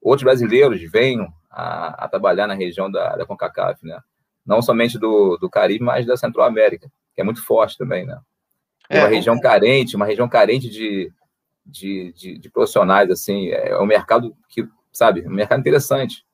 outros 0.00 0.24
brasileiros 0.24 0.80
venham 0.90 1.30
a, 1.50 2.04
a 2.04 2.08
trabalhar 2.08 2.46
na 2.46 2.54
região 2.54 2.90
da, 2.90 3.16
da 3.16 3.26
CONCACAF, 3.26 3.84
né? 3.84 3.98
Não 4.46 4.62
somente 4.62 4.98
do, 4.98 5.36
do 5.36 5.50
Caribe, 5.50 5.84
mas 5.84 6.06
da 6.06 6.16
Central 6.16 6.46
América, 6.46 6.90
que 7.14 7.20
é 7.20 7.24
muito 7.24 7.44
forte 7.44 7.76
também, 7.76 8.06
né? 8.06 8.18
É 8.88 9.00
uma 9.00 9.08
região 9.08 9.38
carente, 9.38 9.94
uma 9.94 10.06
região 10.06 10.28
carente 10.28 10.68
de, 10.68 11.12
de, 11.64 12.12
de, 12.12 12.38
de 12.38 12.50
profissionais, 12.50 13.08
assim, 13.10 13.48
é 13.50 13.78
um 13.78 13.86
mercado 13.86 14.34
que 14.48 14.66
sabe? 14.92 15.26
Um 15.26 15.32
mercado 15.32 15.60
interessante. 15.60 16.24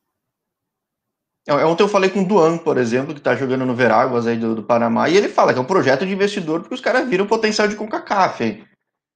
É, 1.46 1.52
ontem 1.64 1.82
eu 1.82 1.88
falei 1.88 2.11
com 2.11 2.23
o 2.23 2.26
Duan, 2.26 2.58
por 2.58 2.76
exemplo, 2.76 3.14
que 3.14 3.20
está 3.20 3.37
jogando 3.37 3.64
no 3.64 3.75
Veráguas 3.75 4.26
aí 4.26 4.37
do, 4.37 4.54
do, 4.54 4.62
Panamá, 4.64 5.08
e 5.08 5.16
ele 5.16 5.28
fala 5.28 5.52
que 5.52 5.58
é 5.58 5.62
um 5.62 5.66
projeto 5.66 6.04
de 6.04 6.12
investidor 6.12 6.61
porque 6.61 6.75
os 6.75 6.80
caras 6.80 7.08
viram 7.08 7.25
o 7.25 7.28
potencial 7.28 7.68
de 7.68 7.76
CONCACAF. 7.76 8.42
Hein? 8.42 8.64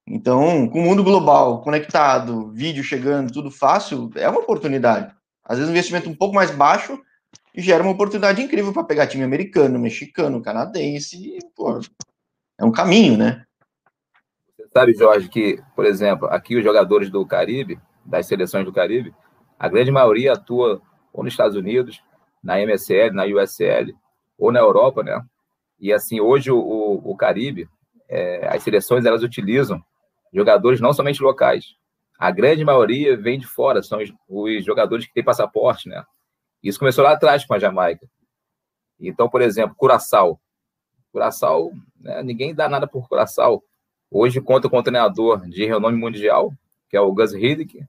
Então, 0.06 0.68
com 0.68 0.80
o 0.80 0.82
mundo 0.82 1.02
global 1.02 1.60
conectado, 1.62 2.50
vídeo 2.52 2.84
chegando, 2.84 3.32
tudo 3.32 3.50
fácil, 3.50 4.10
é 4.14 4.28
uma 4.28 4.40
oportunidade. 4.40 5.12
Às 5.50 5.58
vezes 5.58 5.68
um 5.68 5.74
investimento 5.74 6.08
um 6.08 6.14
pouco 6.14 6.32
mais 6.32 6.52
baixo, 6.52 6.96
e 7.52 7.60
gera 7.60 7.82
uma 7.82 7.90
oportunidade 7.90 8.40
incrível 8.40 8.72
para 8.72 8.84
pegar 8.84 9.08
time 9.08 9.24
americano, 9.24 9.80
mexicano, 9.80 10.40
canadense, 10.40 11.16
e, 11.16 11.38
pô, 11.56 11.80
é 12.56 12.64
um 12.64 12.70
caminho, 12.70 13.18
né? 13.18 13.44
Você 14.56 14.68
sabe, 14.72 14.94
Jorge, 14.94 15.28
que, 15.28 15.60
por 15.74 15.84
exemplo, 15.84 16.28
aqui 16.28 16.56
os 16.56 16.62
jogadores 16.62 17.10
do 17.10 17.26
Caribe, 17.26 17.80
das 18.06 18.26
seleções 18.26 18.64
do 18.64 18.72
Caribe, 18.72 19.12
a 19.58 19.68
grande 19.68 19.90
maioria 19.90 20.34
atua 20.34 20.80
ou 21.12 21.24
nos 21.24 21.32
Estados 21.32 21.56
Unidos, 21.56 22.00
na 22.40 22.60
MSL, 22.60 23.12
na 23.12 23.24
USL, 23.24 23.92
ou 24.38 24.52
na 24.52 24.60
Europa, 24.60 25.02
né? 25.02 25.20
E 25.80 25.92
assim, 25.92 26.20
hoje 26.20 26.52
o, 26.52 27.02
o, 27.04 27.16
Caribe, 27.16 27.68
é, 28.08 28.46
as 28.54 28.62
seleções, 28.62 29.04
elas 29.04 29.24
utilizam 29.24 29.82
jogadores 30.32 30.80
não 30.80 30.92
somente 30.92 31.20
locais. 31.20 31.74
A 32.20 32.30
grande 32.30 32.62
maioria 32.62 33.16
vem 33.16 33.38
de 33.38 33.46
fora, 33.46 33.82
são 33.82 33.98
os, 33.98 34.12
os 34.28 34.62
jogadores 34.62 35.06
que 35.06 35.14
têm 35.14 35.24
passaporte, 35.24 35.88
né? 35.88 36.04
Isso 36.62 36.78
começou 36.78 37.02
lá 37.02 37.12
atrás 37.12 37.46
com 37.46 37.54
a 37.54 37.58
Jamaica. 37.58 38.06
Então, 39.00 39.26
por 39.26 39.40
exemplo, 39.40 39.74
Curaçao. 39.74 40.38
Curaçao, 41.10 41.72
né, 41.98 42.22
ninguém 42.22 42.54
dá 42.54 42.68
nada 42.68 42.86
por 42.86 43.08
Curaçao. 43.08 43.64
Hoje 44.10 44.38
conta 44.38 44.68
com 44.68 44.78
um 44.78 44.82
treinador 44.82 45.48
de 45.48 45.64
renome 45.64 45.96
mundial, 45.96 46.52
que 46.90 46.96
é 46.96 47.00
o 47.00 47.10
Gus 47.10 47.32
Hiddink, 47.32 47.82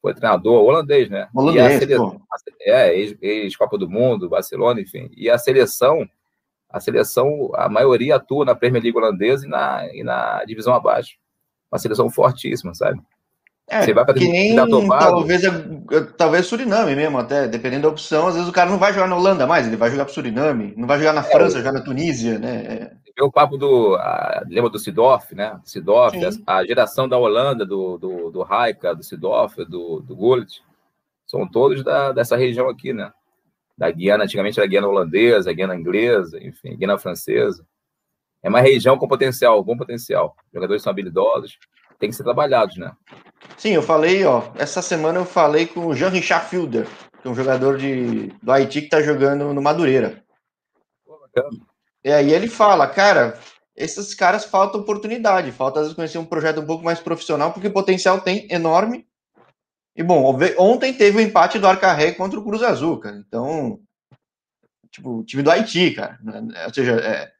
foi 0.00 0.14
treinador 0.14 0.62
holandês, 0.62 1.10
né? 1.10 1.28
Holandês, 1.34 1.72
e 1.72 1.74
a 1.74 1.78
seleção, 1.80 2.20
é, 2.60 2.96
ex-Copa 3.20 3.76
do 3.76 3.90
Mundo, 3.90 4.28
Barcelona, 4.28 4.80
enfim. 4.80 5.10
E 5.16 5.28
a 5.28 5.36
seleção, 5.36 6.08
a 6.70 6.78
seleção, 6.78 7.50
a 7.54 7.68
maioria 7.68 8.14
atua 8.16 8.44
na 8.44 8.54
Premier 8.54 8.84
League 8.84 8.96
holandesa 8.96 9.46
e 9.46 9.48
na, 9.48 9.88
e 9.92 10.04
na 10.04 10.44
divisão 10.44 10.74
abaixo. 10.74 11.16
Uma 11.72 11.78
seleção 11.80 12.08
fortíssima, 12.08 12.72
sabe? 12.72 13.02
É, 13.68 13.82
você 13.82 13.94
vai 13.94 14.04
para 14.04 14.14
que 14.14 14.28
nem 14.28 14.54
talvez, 14.56 15.42
talvez 16.18 16.46
Suriname 16.46 16.94
mesmo, 16.94 17.18
até, 17.18 17.48
dependendo 17.48 17.84
da 17.84 17.88
opção, 17.88 18.26
às 18.26 18.34
vezes 18.34 18.48
o 18.48 18.52
cara 18.52 18.68
não 18.70 18.78
vai 18.78 18.92
jogar 18.92 19.06
na 19.06 19.16
Holanda 19.16 19.46
mais, 19.46 19.66
ele 19.66 19.76
vai 19.76 19.90
jogar 19.90 20.04
para 20.04 20.12
Suriname, 20.12 20.74
não 20.76 20.86
vai 20.86 20.98
jogar 20.98 21.14
na 21.14 21.22
é, 21.22 21.24
França, 21.24 21.58
jogar 21.58 21.72
na 21.72 21.80
Tunísia, 21.80 22.38
né? 22.38 22.90
É 23.16 23.22
o 23.22 23.30
papo 23.30 23.56
do. 23.56 23.94
A, 23.94 24.42
lembra 24.48 24.68
do 24.68 24.78
Sidorf, 24.78 25.34
né? 25.34 25.60
Sidorf, 25.64 26.16
a, 26.46 26.56
a, 26.56 26.66
geração 26.66 27.08
da 27.08 27.16
Holanda, 27.16 27.64
do, 27.64 27.96
do, 27.96 28.30
do 28.30 28.42
Raika, 28.42 28.94
do 28.94 29.04
Sidorf, 29.04 29.64
do, 29.64 30.00
do 30.00 30.16
Gullit, 30.16 30.62
são 31.24 31.48
todos 31.48 31.84
da, 31.84 32.12
dessa 32.12 32.36
região 32.36 32.68
aqui, 32.68 32.92
né? 32.92 33.12
Da 33.78 33.90
Guiana, 33.90 34.24
antigamente 34.24 34.58
era 34.58 34.68
Guiana 34.68 34.88
holandesa, 34.88 35.52
Guiana 35.52 35.76
inglesa, 35.76 36.42
enfim, 36.42 36.76
Guiana 36.76 36.98
francesa. 36.98 37.64
É 38.42 38.48
uma 38.48 38.60
região 38.60 38.98
com 38.98 39.08
potencial, 39.08 39.62
bom 39.64 39.76
potencial. 39.76 40.36
Jogadores 40.52 40.82
são 40.82 40.90
habilidosos, 40.90 41.56
tem 41.98 42.10
que 42.10 42.16
ser 42.16 42.24
trabalhados, 42.24 42.76
né? 42.76 42.92
Sim, 43.56 43.70
eu 43.70 43.82
falei, 43.82 44.24
ó, 44.24 44.42
essa 44.56 44.82
semana 44.82 45.18
eu 45.18 45.24
falei 45.24 45.66
com 45.66 45.86
o 45.86 45.94
Jean-Richard 45.94 46.48
Fielder, 46.48 46.86
que 47.20 47.28
é 47.28 47.30
um 47.30 47.34
jogador 47.34 47.78
de, 47.78 48.28
do 48.42 48.52
Haiti 48.52 48.82
que 48.82 48.88
tá 48.88 49.02
jogando 49.02 49.52
no 49.52 49.62
Madureira. 49.62 50.22
E 52.02 52.12
aí 52.12 52.32
ele 52.32 52.48
fala, 52.48 52.86
cara, 52.86 53.38
esses 53.76 54.14
caras 54.14 54.44
falta 54.44 54.78
oportunidade, 54.78 55.50
falta 55.50 55.80
às 55.80 55.86
vezes 55.86 55.96
conhecer 55.96 56.18
um 56.18 56.24
projeto 56.24 56.60
um 56.60 56.66
pouco 56.66 56.84
mais 56.84 57.00
profissional, 57.00 57.52
porque 57.52 57.70
potencial 57.70 58.20
tem 58.20 58.46
enorme. 58.50 59.06
E 59.96 60.02
bom, 60.02 60.36
ontem 60.58 60.92
teve 60.92 61.18
o 61.18 61.20
empate 61.20 61.58
do 61.58 61.66
Arcarré 61.66 62.12
contra 62.12 62.38
o 62.38 62.44
Cruz 62.44 62.62
Azul, 62.62 62.98
cara. 62.98 63.16
Então, 63.16 63.80
tipo, 64.90 65.18
o 65.18 65.24
time 65.24 65.42
do 65.42 65.50
Haiti, 65.50 65.92
cara. 65.92 66.18
Né? 66.22 66.64
Ou 66.66 66.74
seja, 66.74 66.92
é, 66.96 67.32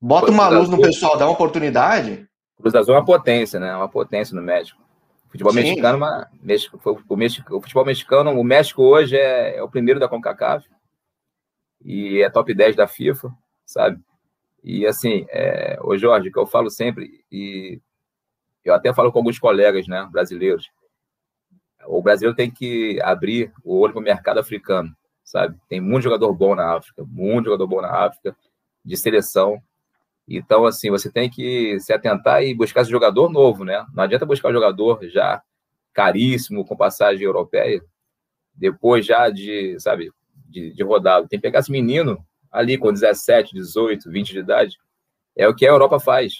bota 0.00 0.30
uma 0.30 0.48
luz 0.48 0.68
no 0.68 0.80
pessoal, 0.80 1.16
dá 1.16 1.26
uma 1.26 1.32
oportunidade. 1.32 2.28
Cruz 2.62 2.74
Azul 2.74 2.94
é 2.94 2.98
uma 2.98 3.04
potência, 3.04 3.60
né? 3.60 3.76
Uma 3.76 3.88
potência 3.88 4.34
no 4.34 4.40
México. 4.40 4.80
Futebol 5.28 5.52
Sim. 5.52 5.60
mexicano, 5.60 5.96
uma, 5.96 6.28
México, 6.42 7.04
o, 7.08 7.16
México, 7.16 7.56
o 7.56 7.60
futebol 7.60 7.84
mexicano, 7.86 8.30
o 8.38 8.44
México 8.44 8.82
hoje 8.82 9.16
é, 9.16 9.56
é, 9.56 9.62
o 9.62 9.68
primeiro 9.68 9.98
da 9.98 10.06
CONCACAF 10.06 10.68
e 11.82 12.22
é 12.22 12.28
top 12.28 12.52
10 12.52 12.76
da 12.76 12.86
FIFA, 12.86 13.32
sabe? 13.64 13.98
E 14.62 14.86
assim, 14.86 15.26
é, 15.30 15.78
ô 15.82 15.96
Jorge, 15.96 16.30
que 16.30 16.38
eu 16.38 16.46
falo 16.46 16.70
sempre, 16.70 17.24
e 17.32 17.80
eu 18.62 18.74
até 18.74 18.92
falo 18.92 19.10
com 19.10 19.18
alguns 19.18 19.38
colegas, 19.38 19.88
né, 19.88 20.06
brasileiros, 20.12 20.70
o 21.86 22.02
brasileiro 22.02 22.36
tem 22.36 22.50
que 22.50 23.00
abrir 23.02 23.52
o 23.64 23.80
olho 23.80 23.94
para 23.94 24.00
o 24.00 24.04
mercado 24.04 24.38
africano, 24.38 24.94
sabe? 25.24 25.58
Tem 25.66 25.80
muito 25.80 26.04
jogador 26.04 26.32
bom 26.34 26.54
na 26.54 26.76
África, 26.76 27.04
muito 27.08 27.46
jogador 27.46 27.66
bom 27.66 27.80
na 27.80 27.90
África, 27.90 28.36
de 28.84 28.96
seleção, 28.98 29.62
então, 30.28 30.64
assim, 30.64 30.90
você 30.90 31.10
tem 31.10 31.28
que 31.28 31.78
se 31.80 31.92
atentar 31.92 32.42
e 32.42 32.54
buscar 32.54 32.82
esse 32.82 32.90
jogador 32.90 33.28
novo, 33.28 33.64
né? 33.64 33.84
Não 33.92 34.04
adianta 34.04 34.26
buscar 34.26 34.48
um 34.48 34.52
jogador 34.54 35.00
já 35.08 35.42
caríssimo, 35.92 36.64
com 36.64 36.76
passagem 36.76 37.24
europeia, 37.24 37.82
depois 38.54 39.04
já 39.04 39.28
de, 39.30 39.78
sabe, 39.78 40.10
de, 40.48 40.72
de 40.72 40.82
rodado. 40.82 41.28
Tem 41.28 41.38
que 41.38 41.42
pegar 41.42 41.60
esse 41.60 41.70
menino 41.70 42.24
ali 42.50 42.78
com 42.78 42.92
17, 42.92 43.54
18, 43.54 44.10
20 44.10 44.32
de 44.32 44.38
idade. 44.38 44.76
É 45.36 45.48
o 45.48 45.54
que 45.54 45.66
a 45.66 45.70
Europa 45.70 45.98
faz. 45.98 46.34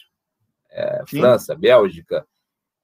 É, 0.71 1.03
França, 1.07 1.55
Bélgica, 1.55 2.27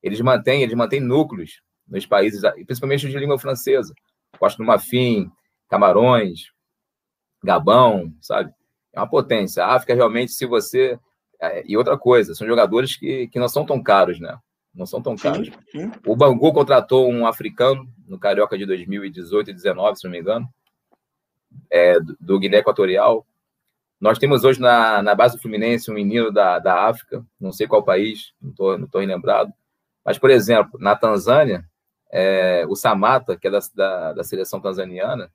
eles 0.03 0.21
mantêm, 0.21 0.63
eles 0.63 0.75
mantêm 0.75 1.01
núcleos 1.01 1.63
nos 1.87 2.05
países, 2.05 2.43
principalmente 2.67 3.09
de 3.09 3.19
língua 3.19 3.39
francesa. 3.39 3.95
Costa 4.39 4.63
do 4.63 4.67
Marfim, 4.67 5.31
Camarões, 5.69 6.51
Gabão, 7.43 8.13
sabe? 8.21 8.53
É 8.99 9.01
uma 9.01 9.09
potência. 9.09 9.65
A 9.65 9.75
África, 9.75 9.95
realmente, 9.95 10.33
se 10.33 10.45
você. 10.45 10.99
É, 11.41 11.63
e 11.65 11.77
outra 11.77 11.97
coisa, 11.97 12.35
são 12.35 12.47
jogadores 12.47 12.97
que, 12.97 13.29
que 13.29 13.39
não 13.39 13.49
são 13.49 13.65
tão 13.65 13.81
caros, 13.81 14.19
né? 14.19 14.37
Não 14.75 14.87
são 14.87 15.01
tão 15.01 15.17
caros. 15.17 15.47
Sim, 15.47 15.53
sim. 15.71 15.93
O 16.05 16.17
Bangu 16.17 16.53
contratou 16.53 17.09
um 17.09 17.27
africano 17.27 17.89
no 18.09 18.19
Carioca 18.19 18.59
de 18.59 18.67
2018 18.67 19.51
e 19.51 19.53
2019, 19.53 19.99
se 19.99 20.05
não 20.05 20.11
me 20.11 20.19
engano, 20.19 20.49
é, 21.71 22.01
do, 22.01 22.17
do 22.19 22.39
Guiné 22.41 22.59
Equatorial. 22.59 23.25
Nós 24.01 24.19
temos 24.19 24.43
hoje 24.45 24.61
na, 24.61 25.01
na 25.01 25.15
base 25.15 25.37
do 25.37 25.43
Fluminense 25.43 25.91
um 25.91 25.95
menino 25.95 26.33
da, 26.33 26.59
da 26.59 26.87
África, 26.89 27.25
não 27.41 27.53
sei 27.53 27.67
qual 27.67 27.83
país, 27.85 28.33
não 28.41 28.51
estou 28.51 28.79
não 28.79 28.87
tô 28.89 28.99
lembrado. 28.99 29.53
Mas, 30.05 30.19
por 30.19 30.31
exemplo, 30.31 30.79
na 30.81 30.97
Tanzânia, 30.97 31.65
é, 32.11 32.65
o 32.69 32.75
Samata, 32.75 33.37
que 33.37 33.47
é 33.47 33.51
da, 33.51 33.59
da, 33.75 34.13
da 34.15 34.25
seleção 34.25 34.61
tanzaniana, 34.61 35.31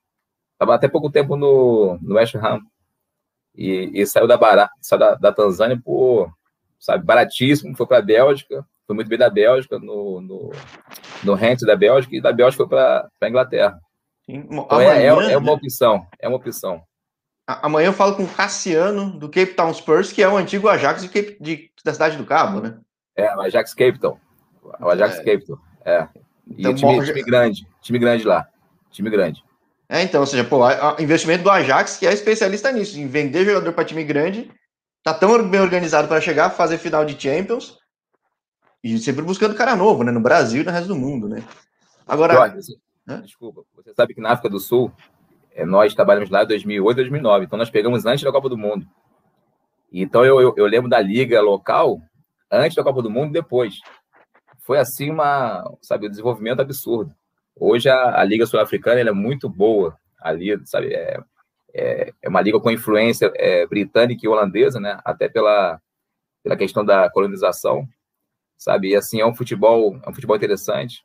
estava 0.54 0.76
até 0.76 0.88
pouco 0.88 1.10
tempo 1.10 1.36
no, 1.36 1.98
no 2.02 2.16
West 2.16 2.36
Ham 2.36 2.62
e, 3.56 3.92
e 3.94 4.06
saiu 4.06 4.28
da, 4.28 4.38
barata, 4.38 4.74
saiu 4.82 5.00
da, 5.00 5.16
da 5.16 5.32
Tanzânia 5.32 5.80
por, 5.84 6.32
sabe, 6.80 7.06
baratíssimo, 7.06 7.76
foi 7.76 7.86
para 7.86 8.00
a 8.00 8.02
Bélgica, 8.02 8.66
foi 8.86 8.96
muito 8.96 9.08
bem 9.08 9.18
da 9.18 9.30
Bélgica, 9.30 9.80
no, 9.80 10.22
no, 10.22 10.52
no 11.24 11.34
Rente 11.34 11.66
da 11.66 11.76
Bélgica, 11.76 12.16
e 12.16 12.22
da 12.22 12.34
Bélgica 12.34 12.64
foi 12.64 12.70
para 12.70 13.10
a 13.22 13.30
Inglaterra. 13.30 13.80
Então, 14.28 14.66
Amanhã, 14.70 14.94
é, 14.94 15.04
é, 15.04 15.08
é, 15.08 15.38
uma 15.38 15.48
né? 15.48 15.52
opção, 15.52 16.08
é 16.20 16.28
uma 16.28 16.38
opção. 16.38 16.82
Amanhã 17.46 17.88
eu 17.88 17.94
falo 17.94 18.16
com 18.16 18.24
o 18.24 18.28
Cassiano, 18.28 19.12
do 19.20 19.28
Cape 19.28 19.54
Town 19.54 19.74
Spurs, 19.74 20.12
que 20.12 20.24
é 20.24 20.30
o 20.30 20.38
antigo 20.38 20.70
Ajax 20.70 21.02
de 21.02 21.10
Cape, 21.10 21.38
de, 21.42 21.72
da 21.84 21.94
cidade 21.94 22.18
do 22.18 22.26
Cabo, 22.26 22.62
né? 22.62 22.78
É, 23.16 23.36
o 23.36 23.42
Ajax 23.42 23.74
Cape 23.74 24.00
Town. 24.00 24.18
O 24.80 24.90
Ajax 24.90 25.18
é. 25.20 25.24
Cape 25.24 25.46
Town, 25.46 25.58
é. 25.86 26.08
E 26.48 26.62
então, 26.62 26.74
time, 26.74 27.06
time 27.06 27.24
grande, 27.24 27.68
time 27.82 28.00
grande 28.00 28.24
lá, 28.26 28.48
time 28.92 29.10
grande. 29.10 29.44
É, 29.90 30.02
então, 30.02 30.22
ou 30.22 30.28
seja, 30.28 30.44
pô, 30.44 30.64
a, 30.64 30.98
a 30.98 31.02
investimento 31.02 31.44
do 31.44 31.52
Ajax, 31.52 31.98
que 31.98 32.08
é 32.08 32.14
especialista 32.14 32.72
nisso, 32.72 32.98
em 33.00 33.08
vender 33.08 33.46
jogador 33.46 33.74
para 33.74 33.86
time 33.86 34.04
grande, 34.04 34.52
tá 35.04 35.14
tão 35.14 35.48
bem 35.48 35.60
organizado 35.60 36.08
para 36.08 36.22
chegar, 36.22 36.50
fazer 36.50 36.78
final 36.78 37.04
de 37.06 37.20
Champions 37.22 37.78
e 38.84 38.98
sempre 38.98 39.24
buscando 39.24 39.56
cara 39.56 39.76
novo, 39.76 40.04
né? 40.04 40.12
No 40.12 40.20
Brasil 40.20 40.62
e 40.62 40.66
no 40.66 40.72
resto 40.72 40.88
do 40.88 40.96
mundo, 40.96 41.28
né? 41.28 41.44
Agora. 42.08 42.54
Você, 42.56 42.74
desculpa, 43.22 43.64
você 43.76 43.94
sabe 43.94 44.14
que 44.14 44.22
na 44.22 44.32
África 44.32 44.50
do 44.50 44.60
Sul, 44.60 44.92
é, 45.52 45.66
nós 45.66 45.94
trabalhamos 45.94 46.30
lá 46.30 46.44
em 46.44 46.48
2008, 46.48 46.96
2009, 46.96 47.46
então 47.46 47.60
nós 47.60 47.70
pegamos 47.70 48.06
antes 48.06 48.24
da 48.24 48.32
Copa 48.32 48.50
do 48.50 48.58
Mundo. 48.58 48.88
Então 49.92 50.26
eu, 50.26 50.42
eu, 50.42 50.54
eu 50.58 50.66
lembro 50.66 50.90
da 50.90 51.00
liga 51.00 51.40
local 51.42 52.02
antes 52.50 52.76
da 52.76 52.84
Copa 52.84 53.02
do 53.02 53.10
Mundo 53.10 53.30
e 53.30 53.34
depois. 53.34 53.80
Foi 54.66 54.80
assim 54.80 55.10
uma, 55.12 55.64
sabe, 55.82 56.08
um 56.08 56.10
desenvolvimento 56.10 56.62
absurdo. 56.62 57.14
Hoje 57.56 57.90
a, 57.90 58.20
a 58.20 58.24
Liga 58.24 58.46
Sul-Africana 58.46 59.00
é 59.00 59.12
muito 59.12 59.48
boa 59.50 59.98
ali, 60.20 60.60
sabe? 60.66 60.94
É, 60.94 61.20
é, 61.74 62.14
é, 62.22 62.30
uma 62.30 62.42
liga 62.42 62.60
com 62.60 62.72
influência 62.72 63.32
é, 63.36 63.66
britânica 63.68 64.22
e 64.24 64.28
holandesa, 64.28 64.80
né? 64.80 65.00
Até 65.04 65.28
pela, 65.28 65.80
pela 66.44 66.56
questão 66.56 66.84
da 66.86 67.10
colonização, 67.10 67.88
sabe? 68.58 68.90
E 68.90 68.96
assim 68.96 69.20
é 69.20 69.26
um 69.26 69.36
futebol, 69.36 70.00
é 70.04 70.10
um 70.10 70.14
futebol 70.14 70.36
interessante. 70.36 71.04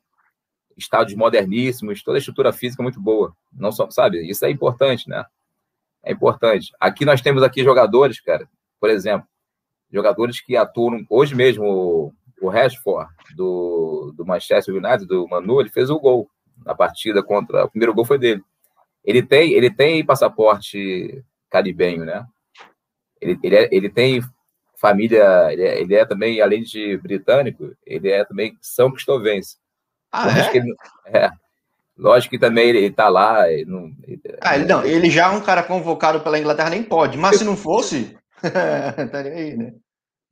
Estádios 0.76 1.18
moderníssimos, 1.18 2.02
toda 2.02 2.18
a 2.18 2.20
estrutura 2.20 2.52
física 2.52 2.82
muito 2.82 3.00
boa. 3.00 3.34
Não 3.52 3.72
só, 3.72 3.90
sabe? 3.90 4.28
Isso 4.28 4.44
é 4.44 4.50
importante, 4.50 5.08
né? 5.08 5.24
É 6.02 6.12
importante. 6.12 6.72
Aqui 6.78 7.04
nós 7.04 7.20
temos 7.20 7.42
aqui 7.42 7.64
jogadores, 7.64 8.20
cara, 8.20 8.48
por 8.80 8.88
exemplo, 8.88 9.26
jogadores 9.90 10.40
que 10.40 10.56
atuam 10.56 11.04
hoje 11.10 11.34
mesmo 11.34 12.14
o 12.40 12.48
Rashford 12.48 13.10
do, 13.34 14.12
do 14.16 14.24
Manchester 14.24 14.74
United, 14.74 15.06
do 15.06 15.26
Manu, 15.26 15.60
ele 15.60 15.70
fez 15.70 15.90
o 15.90 15.98
gol 15.98 16.30
na 16.64 16.74
partida 16.74 17.22
contra. 17.22 17.64
O 17.64 17.70
primeiro 17.70 17.94
gol 17.94 18.04
foi 18.04 18.18
dele. 18.18 18.42
Ele 19.04 19.22
tem, 19.22 19.52
ele 19.52 19.70
tem 19.70 20.04
passaporte 20.04 21.24
caribenho, 21.50 22.04
né? 22.04 22.26
Ele, 23.20 23.38
ele, 23.42 23.56
é, 23.56 23.68
ele 23.72 23.88
tem 23.88 24.22
família, 24.76 25.52
ele 25.52 25.62
é, 25.62 25.80
ele 25.80 25.94
é, 25.94 26.04
também, 26.04 26.40
além 26.40 26.62
de 26.62 26.96
britânico, 26.98 27.72
ele 27.84 28.10
é 28.10 28.24
também 28.24 28.56
São 28.60 28.92
Cristovense. 28.92 29.56
Ah, 30.12 30.28
é? 30.28 30.56
Ele, 30.56 30.74
é? 31.06 31.30
Lógico 31.96 32.30
que 32.30 32.38
também 32.38 32.68
ele 32.68 32.86
está 32.86 33.08
lá. 33.08 33.50
Ele 33.50 33.64
não, 33.64 33.92
ele, 34.04 34.20
ah, 34.40 34.56
ele, 34.56 34.66
não, 34.66 34.84
ele 34.84 35.10
já 35.10 35.26
é 35.26 35.36
um 35.36 35.40
cara 35.40 35.62
convocado 35.62 36.20
pela 36.20 36.38
Inglaterra, 36.38 36.70
nem 36.70 36.82
pode. 36.82 37.18
Mas 37.18 37.36
se 37.36 37.44
não 37.44 37.56
fosse, 37.56 38.16
estaria 38.42 39.32
aí, 39.32 39.56
né? 39.56 39.74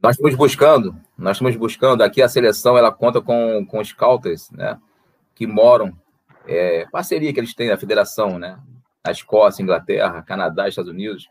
Nós 0.01 0.15
estamos 0.15 0.37
buscando, 0.37 0.95
nós 1.19 1.37
estamos 1.37 1.57
buscando. 1.57 2.03
Aqui 2.03 2.23
a 2.23 2.29
seleção 2.29 2.79
ela 2.79 2.93
conta 2.93 3.21
com, 3.21 3.67
com 3.67 3.83
scouters, 3.83 4.51
né? 4.53 4.79
Que 5.35 5.47
moram, 5.47 5.93
é, 6.47 6.87
parceria 6.91 7.33
que 7.33 7.41
eles 7.41 7.55
têm 7.55 7.69
na 7.69 7.77
federação, 7.77 8.39
né? 8.39 8.59
Na 9.05 9.13
Escócia, 9.13 9.63
Inglaterra, 9.63 10.23
Canadá, 10.23 10.69
Estados 10.69 10.91
Unidos. 10.91 11.29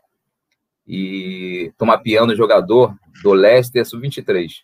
E 0.86 1.68
estão 1.70 1.86
mapeando 1.86 2.32
o 2.32 2.36
jogador 2.36 2.94
do 3.22 3.32
Leicester 3.32 3.84
Sub-23 3.84 4.62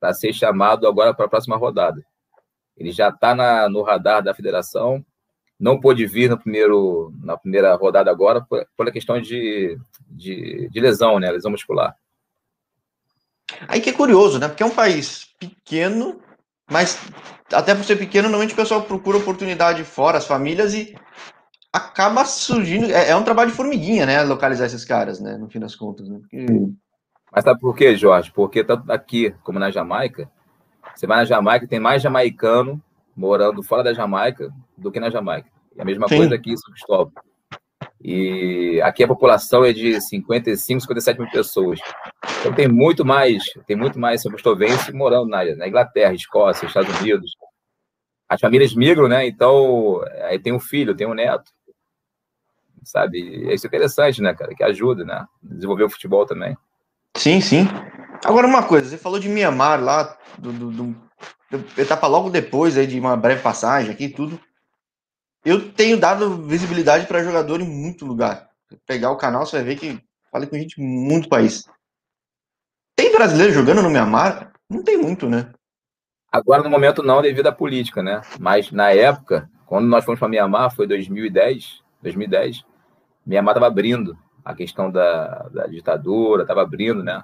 para 0.00 0.12
ser 0.12 0.32
chamado 0.32 0.86
agora 0.86 1.14
para 1.14 1.26
a 1.26 1.28
próxima 1.28 1.56
rodada. 1.56 2.04
Ele 2.76 2.90
já 2.90 3.08
está 3.08 3.68
no 3.68 3.82
radar 3.82 4.22
da 4.22 4.34
federação. 4.34 5.04
Não 5.58 5.80
pôde 5.80 6.04
vir 6.06 6.28
no 6.28 6.38
primeiro, 6.38 7.12
na 7.22 7.36
primeira 7.36 7.74
rodada 7.76 8.10
agora 8.10 8.40
por, 8.40 8.66
por 8.76 8.88
a 8.88 8.92
questão 8.92 9.20
de, 9.20 9.78
de, 10.10 10.68
de, 10.68 10.80
lesão, 10.80 11.20
né? 11.20 11.30
Lesão 11.30 11.52
muscular. 11.52 11.96
Aí 13.68 13.80
que 13.80 13.90
é 13.90 13.92
curioso, 13.92 14.38
né? 14.38 14.48
Porque 14.48 14.62
é 14.62 14.66
um 14.66 14.74
país 14.74 15.32
pequeno, 15.38 16.20
mas 16.70 16.98
até 17.52 17.74
por 17.74 17.84
ser 17.84 17.96
pequeno, 17.96 18.28
normalmente 18.28 18.54
o 18.54 18.56
pessoal 18.56 18.82
procura 18.82 19.18
oportunidade 19.18 19.84
fora, 19.84 20.18
as 20.18 20.26
famílias, 20.26 20.74
e 20.74 20.94
acaba 21.72 22.24
surgindo. 22.24 22.90
É, 22.90 23.10
é 23.10 23.16
um 23.16 23.24
trabalho 23.24 23.50
de 23.50 23.56
formiguinha, 23.56 24.06
né? 24.06 24.22
Localizar 24.22 24.66
esses 24.66 24.84
caras, 24.84 25.20
né? 25.20 25.36
No 25.36 25.48
fim 25.48 25.60
das 25.60 25.74
contas. 25.74 26.08
Né? 26.08 26.18
Porque... 26.20 26.46
Mas 27.32 27.44
sabe 27.44 27.60
por 27.60 27.74
quê, 27.74 27.96
Jorge? 27.96 28.30
Porque 28.32 28.62
tanto 28.62 28.90
aqui 28.90 29.34
como 29.42 29.58
na 29.58 29.70
Jamaica, 29.70 30.30
você 30.94 31.06
vai 31.06 31.18
na 31.18 31.24
Jamaica, 31.24 31.66
tem 31.66 31.80
mais 31.80 32.00
jamaicano 32.00 32.80
morando 33.16 33.62
fora 33.62 33.82
da 33.82 33.92
Jamaica 33.92 34.52
do 34.76 34.90
que 34.90 35.00
na 35.00 35.10
Jamaica. 35.10 35.48
E 35.76 35.80
a 35.82 35.84
mesma 35.84 36.08
Sim. 36.08 36.16
coisa 36.16 36.34
aqui 36.34 36.52
em 36.52 36.56
São 36.56 36.72
Cristóvão. 36.72 37.12
E 38.06 38.82
aqui 38.82 39.02
a 39.02 39.08
população 39.08 39.64
é 39.64 39.72
de 39.72 39.98
55, 39.98 40.82
57 40.82 41.18
mil 41.18 41.30
pessoas. 41.30 41.80
Então 42.40 42.52
tem 42.52 42.68
muito 42.68 43.02
mais, 43.02 43.42
tem 43.66 43.74
muito 43.74 43.98
mais 43.98 44.20
são 44.20 44.30
cristovense 44.30 44.92
morando 44.92 45.30
na, 45.30 45.42
na 45.56 45.66
Inglaterra, 45.66 46.12
Escócia, 46.12 46.66
Estados 46.66 46.94
Unidos. 47.00 47.34
As 48.28 48.38
famílias 48.38 48.74
migram, 48.74 49.08
né? 49.08 49.26
Então, 49.26 50.02
aí 50.28 50.38
tem 50.38 50.52
um 50.52 50.60
filho, 50.60 50.94
tem 50.94 51.06
um 51.06 51.14
neto. 51.14 51.50
Sabe? 52.84 53.18
Isso 53.54 53.66
é 53.66 53.68
interessante, 53.68 54.20
né, 54.20 54.34
cara? 54.34 54.54
Que 54.54 54.62
ajuda, 54.62 55.02
né? 55.02 55.24
Desenvolver 55.42 55.84
o 55.84 55.90
futebol 55.90 56.26
também. 56.26 56.54
Sim, 57.16 57.40
sim. 57.40 57.66
Agora, 58.22 58.46
uma 58.46 58.62
coisa, 58.62 58.90
você 58.90 58.98
falou 58.98 59.18
de 59.18 59.30
Mianmar 59.30 59.82
lá, 59.82 60.18
do, 60.36 60.52
do, 60.52 60.70
do, 60.70 60.96
etapa 61.78 62.06
logo 62.06 62.28
depois 62.28 62.76
aí 62.76 62.86
de 62.86 63.00
uma 63.00 63.16
breve 63.16 63.40
passagem 63.40 63.90
aqui 63.90 64.10
tudo. 64.10 64.38
Eu 65.44 65.70
tenho 65.72 65.98
dado 65.98 66.42
visibilidade 66.42 67.06
para 67.06 67.22
jogador 67.22 67.60
em 67.60 67.68
muito 67.68 68.06
lugar. 68.06 68.48
Pegar 68.86 69.10
o 69.10 69.16
canal, 69.16 69.44
você 69.44 69.56
vai 69.56 69.64
ver 69.66 69.76
que 69.76 70.00
falei 70.30 70.48
com 70.48 70.56
gente 70.56 70.80
em 70.80 70.84
muito 70.84 71.28
país. 71.28 71.68
Tem 72.96 73.12
brasileiro 73.12 73.52
jogando 73.52 73.82
no 73.82 73.90
Mianmar? 73.90 74.52
Não 74.70 74.82
tem 74.82 74.96
muito, 74.96 75.28
né? 75.28 75.52
Agora, 76.32 76.62
no 76.62 76.70
momento, 76.70 77.02
não, 77.02 77.20
devido 77.20 77.46
à 77.46 77.52
política, 77.52 78.02
né? 78.02 78.22
Mas 78.40 78.72
na 78.72 78.90
época, 78.90 79.48
quando 79.66 79.86
nós 79.86 80.04
fomos 80.04 80.18
para 80.18 80.28
Mianmar, 80.28 80.74
foi 80.74 80.86
2010, 80.86 81.82
2010, 82.02 82.64
Mianmar 83.26 83.52
estava 83.52 83.66
abrindo 83.66 84.18
a 84.44 84.54
questão 84.54 84.90
da, 84.90 85.48
da 85.48 85.66
ditadura, 85.66 86.42
estava 86.42 86.62
abrindo, 86.62 87.04
né? 87.04 87.22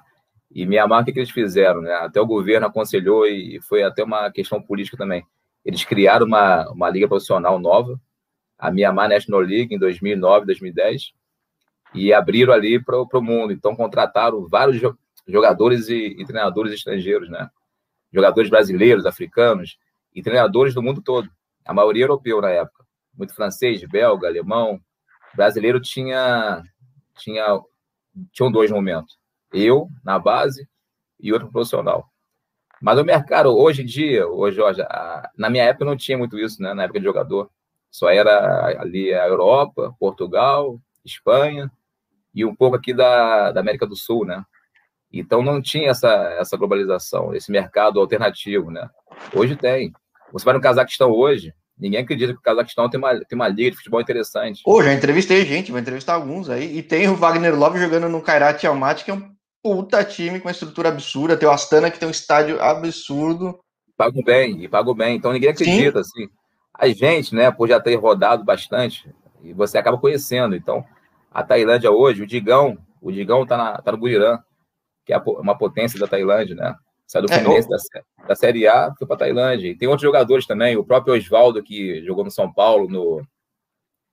E 0.53 0.65
Mianmar, 0.65 1.01
o 1.01 1.05
que, 1.05 1.11
que 1.11 1.19
eles 1.19 1.31
fizeram? 1.31 1.81
Né? 1.81 1.91
Até 1.93 2.21
o 2.21 2.25
governo 2.25 2.67
aconselhou 2.67 3.25
e 3.25 3.59
foi 3.61 3.83
até 3.83 4.03
uma 4.03 4.29
questão 4.31 4.61
política 4.61 4.97
também. 4.97 5.25
Eles 5.65 5.83
criaram 5.83 6.25
uma, 6.25 6.69
uma 6.69 6.89
liga 6.89 7.07
profissional 7.07 7.57
nova, 7.57 7.99
a 8.61 8.71
Mianmar 8.71 9.09
National 9.09 9.41
League, 9.41 9.73
em 9.73 9.79
2009, 9.79 10.45
2010, 10.45 11.13
e 11.95 12.13
abriram 12.13 12.53
ali 12.53 12.81
para 12.81 13.01
o 13.01 13.21
mundo. 13.21 13.51
Então, 13.51 13.75
contrataram 13.75 14.47
vários 14.47 14.79
jogadores 15.27 15.89
e, 15.89 16.15
e, 16.17 16.25
treinadores 16.25 16.71
estrangeiros, 16.71 17.29
né? 17.29 17.49
Jogadores 18.13 18.49
brasileiros, 18.49 19.05
africanos 19.05 19.77
e 20.13 20.21
treinadores 20.21 20.73
do 20.73 20.83
mundo 20.83 21.01
todo. 21.01 21.29
A 21.65 21.73
maioria 21.73 22.03
europeu 22.03 22.39
na 22.39 22.49
época. 22.49 22.85
Muito 23.17 23.33
francês, 23.33 23.83
belga, 23.83 24.27
alemão. 24.27 24.79
Brasileiro 25.35 25.81
tinha, 25.81 26.63
tinha 27.17 27.59
tinham 28.31 28.51
dois 28.51 28.69
momentos 28.69 29.21
eu 29.53 29.89
na 30.03 30.17
base 30.17 30.67
e 31.19 31.31
outro 31.31 31.51
profissional. 31.51 32.09
Mas 32.81 32.97
o 32.97 33.03
mercado, 33.03 33.55
hoje 33.55 33.83
em 33.83 33.85
dia, 33.85 34.27
hoje, 34.27 34.57
Jorge, 34.57 34.81
na 35.37 35.49
minha 35.49 35.65
época 35.65 35.85
não 35.85 35.95
tinha 35.95 36.17
muito 36.17 36.39
isso, 36.39 36.61
né? 36.61 36.73
Na 36.73 36.83
época 36.83 36.99
de 36.99 37.05
jogador. 37.05 37.51
Só 37.91 38.09
era 38.09 38.81
ali 38.81 39.13
a 39.13 39.27
Europa, 39.27 39.93
Portugal, 39.99 40.79
Espanha 41.03 41.69
e 42.33 42.45
um 42.45 42.55
pouco 42.55 42.77
aqui 42.77 42.93
da, 42.93 43.51
da 43.51 43.59
América 43.59 43.85
do 43.85 43.95
Sul, 43.95 44.25
né? 44.25 44.43
Então 45.11 45.43
não 45.43 45.61
tinha 45.61 45.89
essa, 45.89 46.09
essa 46.39 46.55
globalização, 46.55 47.35
esse 47.35 47.51
mercado 47.51 47.99
alternativo, 47.99 48.71
né? 48.71 48.89
Hoje 49.35 49.57
tem. 49.57 49.91
Você 50.31 50.45
vai 50.45 50.53
no 50.53 50.61
Cazaquistão 50.61 51.11
hoje, 51.11 51.53
ninguém 51.77 51.99
acredita 51.99 52.31
que 52.31 52.39
o 52.39 52.41
Cazaquistão 52.41 52.89
tem 52.89 52.97
uma, 52.97 53.19
tem 53.19 53.35
uma 53.35 53.49
liga 53.49 53.71
de 53.71 53.77
futebol 53.77 53.99
interessante. 53.99 54.63
Pô, 54.63 54.81
já 54.81 54.93
entrevistei 54.93 55.45
gente, 55.45 55.71
vou 55.71 55.79
entrevistar 55.81 56.13
alguns 56.13 56.49
aí. 56.49 56.77
E 56.77 56.81
tem 56.81 57.09
o 57.09 57.15
Wagner 57.15 57.53
Love 57.53 57.77
jogando 57.77 58.07
no 58.07 58.21
Kairat 58.21 58.63
Almaty, 58.65 59.03
que 59.03 59.11
é 59.11 59.13
um 59.13 59.29
puta 59.61 60.01
time 60.05 60.39
com 60.39 60.47
uma 60.47 60.53
estrutura 60.53 60.87
absurda. 60.87 61.35
Tem 61.35 61.47
o 61.47 61.51
Astana 61.51 61.91
que 61.91 61.99
tem 61.99 62.07
um 62.07 62.11
estádio 62.11 62.61
absurdo. 62.61 63.59
Pago 63.97 64.23
bem, 64.23 64.63
e 64.63 64.69
pago 64.69 64.93
bem. 64.95 65.17
Então 65.17 65.33
ninguém 65.33 65.49
acredita, 65.49 66.01
Sim. 66.03 66.23
assim. 66.23 66.40
A 66.81 66.87
gente, 66.87 67.35
né, 67.35 67.51
por 67.51 67.69
já 67.69 67.79
ter 67.79 67.95
rodado 67.95 68.43
bastante, 68.43 69.07
e 69.43 69.53
você 69.53 69.77
acaba 69.77 69.99
conhecendo. 69.99 70.55
Então, 70.55 70.83
a 71.31 71.43
Tailândia 71.43 71.91
hoje, 71.91 72.23
o 72.23 72.27
Digão, 72.27 72.75
o 72.99 73.11
Digão 73.11 73.45
tá, 73.45 73.55
na, 73.55 73.77
tá 73.77 73.91
no 73.91 73.99
Buirã, 73.99 74.39
que 75.05 75.13
é 75.13 75.17
uma 75.17 75.55
potência 75.55 75.99
da 75.99 76.07
Tailândia, 76.07 76.55
né? 76.55 76.75
Sai 77.05 77.21
do 77.21 77.31
é, 77.31 77.39
Fluminense 77.39 77.67
é, 77.67 77.99
da, 78.21 78.27
da 78.29 78.35
Série 78.35 78.67
A, 78.67 78.91
foi 78.97 79.05
para 79.05 79.17
Tailândia. 79.17 79.67
E 79.67 79.75
tem 79.75 79.87
outros 79.87 80.03
jogadores 80.03 80.47
também, 80.47 80.75
o 80.75 80.83
próprio 80.83 81.13
Oswaldo, 81.13 81.61
que 81.61 82.03
jogou 82.03 82.23
no 82.23 82.31
São 82.31 82.51
Paulo, 82.51 82.89
no, 82.89 83.21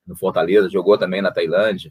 no 0.07 0.17
Fortaleza, 0.17 0.69
jogou 0.69 0.99
também 0.99 1.23
na 1.23 1.31
Tailândia. 1.31 1.91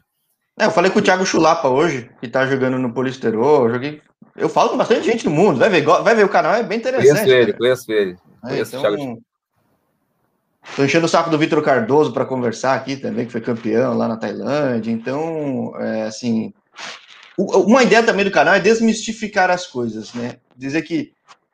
É, 0.60 0.66
eu 0.66 0.70
falei 0.70 0.90
com 0.90 0.98
o 0.98 1.02
Thiago 1.02 1.24
Chulapa 1.24 1.68
hoje, 1.68 2.10
que 2.20 2.28
tá 2.28 2.46
jogando 2.46 2.78
no 2.78 2.92
Polisterol. 2.92 3.66
Eu 3.66 3.74
joguei. 3.74 4.02
Eu 4.36 4.48
falo 4.48 4.70
com 4.70 4.76
bastante 4.76 5.06
gente 5.06 5.24
no 5.24 5.30
mundo. 5.30 5.58
Vai 5.58 5.70
ver, 5.70 5.82
vai 5.82 6.14
ver 6.14 6.24
o 6.24 6.28
canal, 6.28 6.54
é 6.54 6.62
bem 6.62 6.78
interessante. 6.78 7.08
Conheço 7.08 7.30
ele, 7.30 7.46
cara. 7.46 7.58
conheço 7.58 7.92
ele. 7.92 8.16
É, 8.44 8.48
conheço 8.48 8.76
então... 8.76 8.92
o 8.92 8.96
Thiago 8.96 9.22
Tô 10.76 10.84
enchendo 10.84 11.06
o 11.06 11.08
saco 11.08 11.30
do 11.30 11.38
Vitor 11.38 11.62
Cardoso 11.62 12.12
para 12.12 12.24
conversar 12.24 12.74
aqui 12.74 12.96
também, 12.96 13.26
que 13.26 13.32
foi 13.32 13.40
campeão 13.40 13.96
lá 13.96 14.06
na 14.06 14.16
Tailândia. 14.16 14.90
Então, 14.92 15.72
é, 15.78 16.02
assim, 16.02 16.52
uma 17.36 17.82
ideia 17.82 18.02
também 18.02 18.24
do 18.24 18.30
canal 18.30 18.54
é 18.54 18.60
desmistificar 18.60 19.50
as 19.50 19.66
coisas, 19.66 20.12
né? 20.14 20.36
Dizer 20.56 20.82
que 20.82 21.12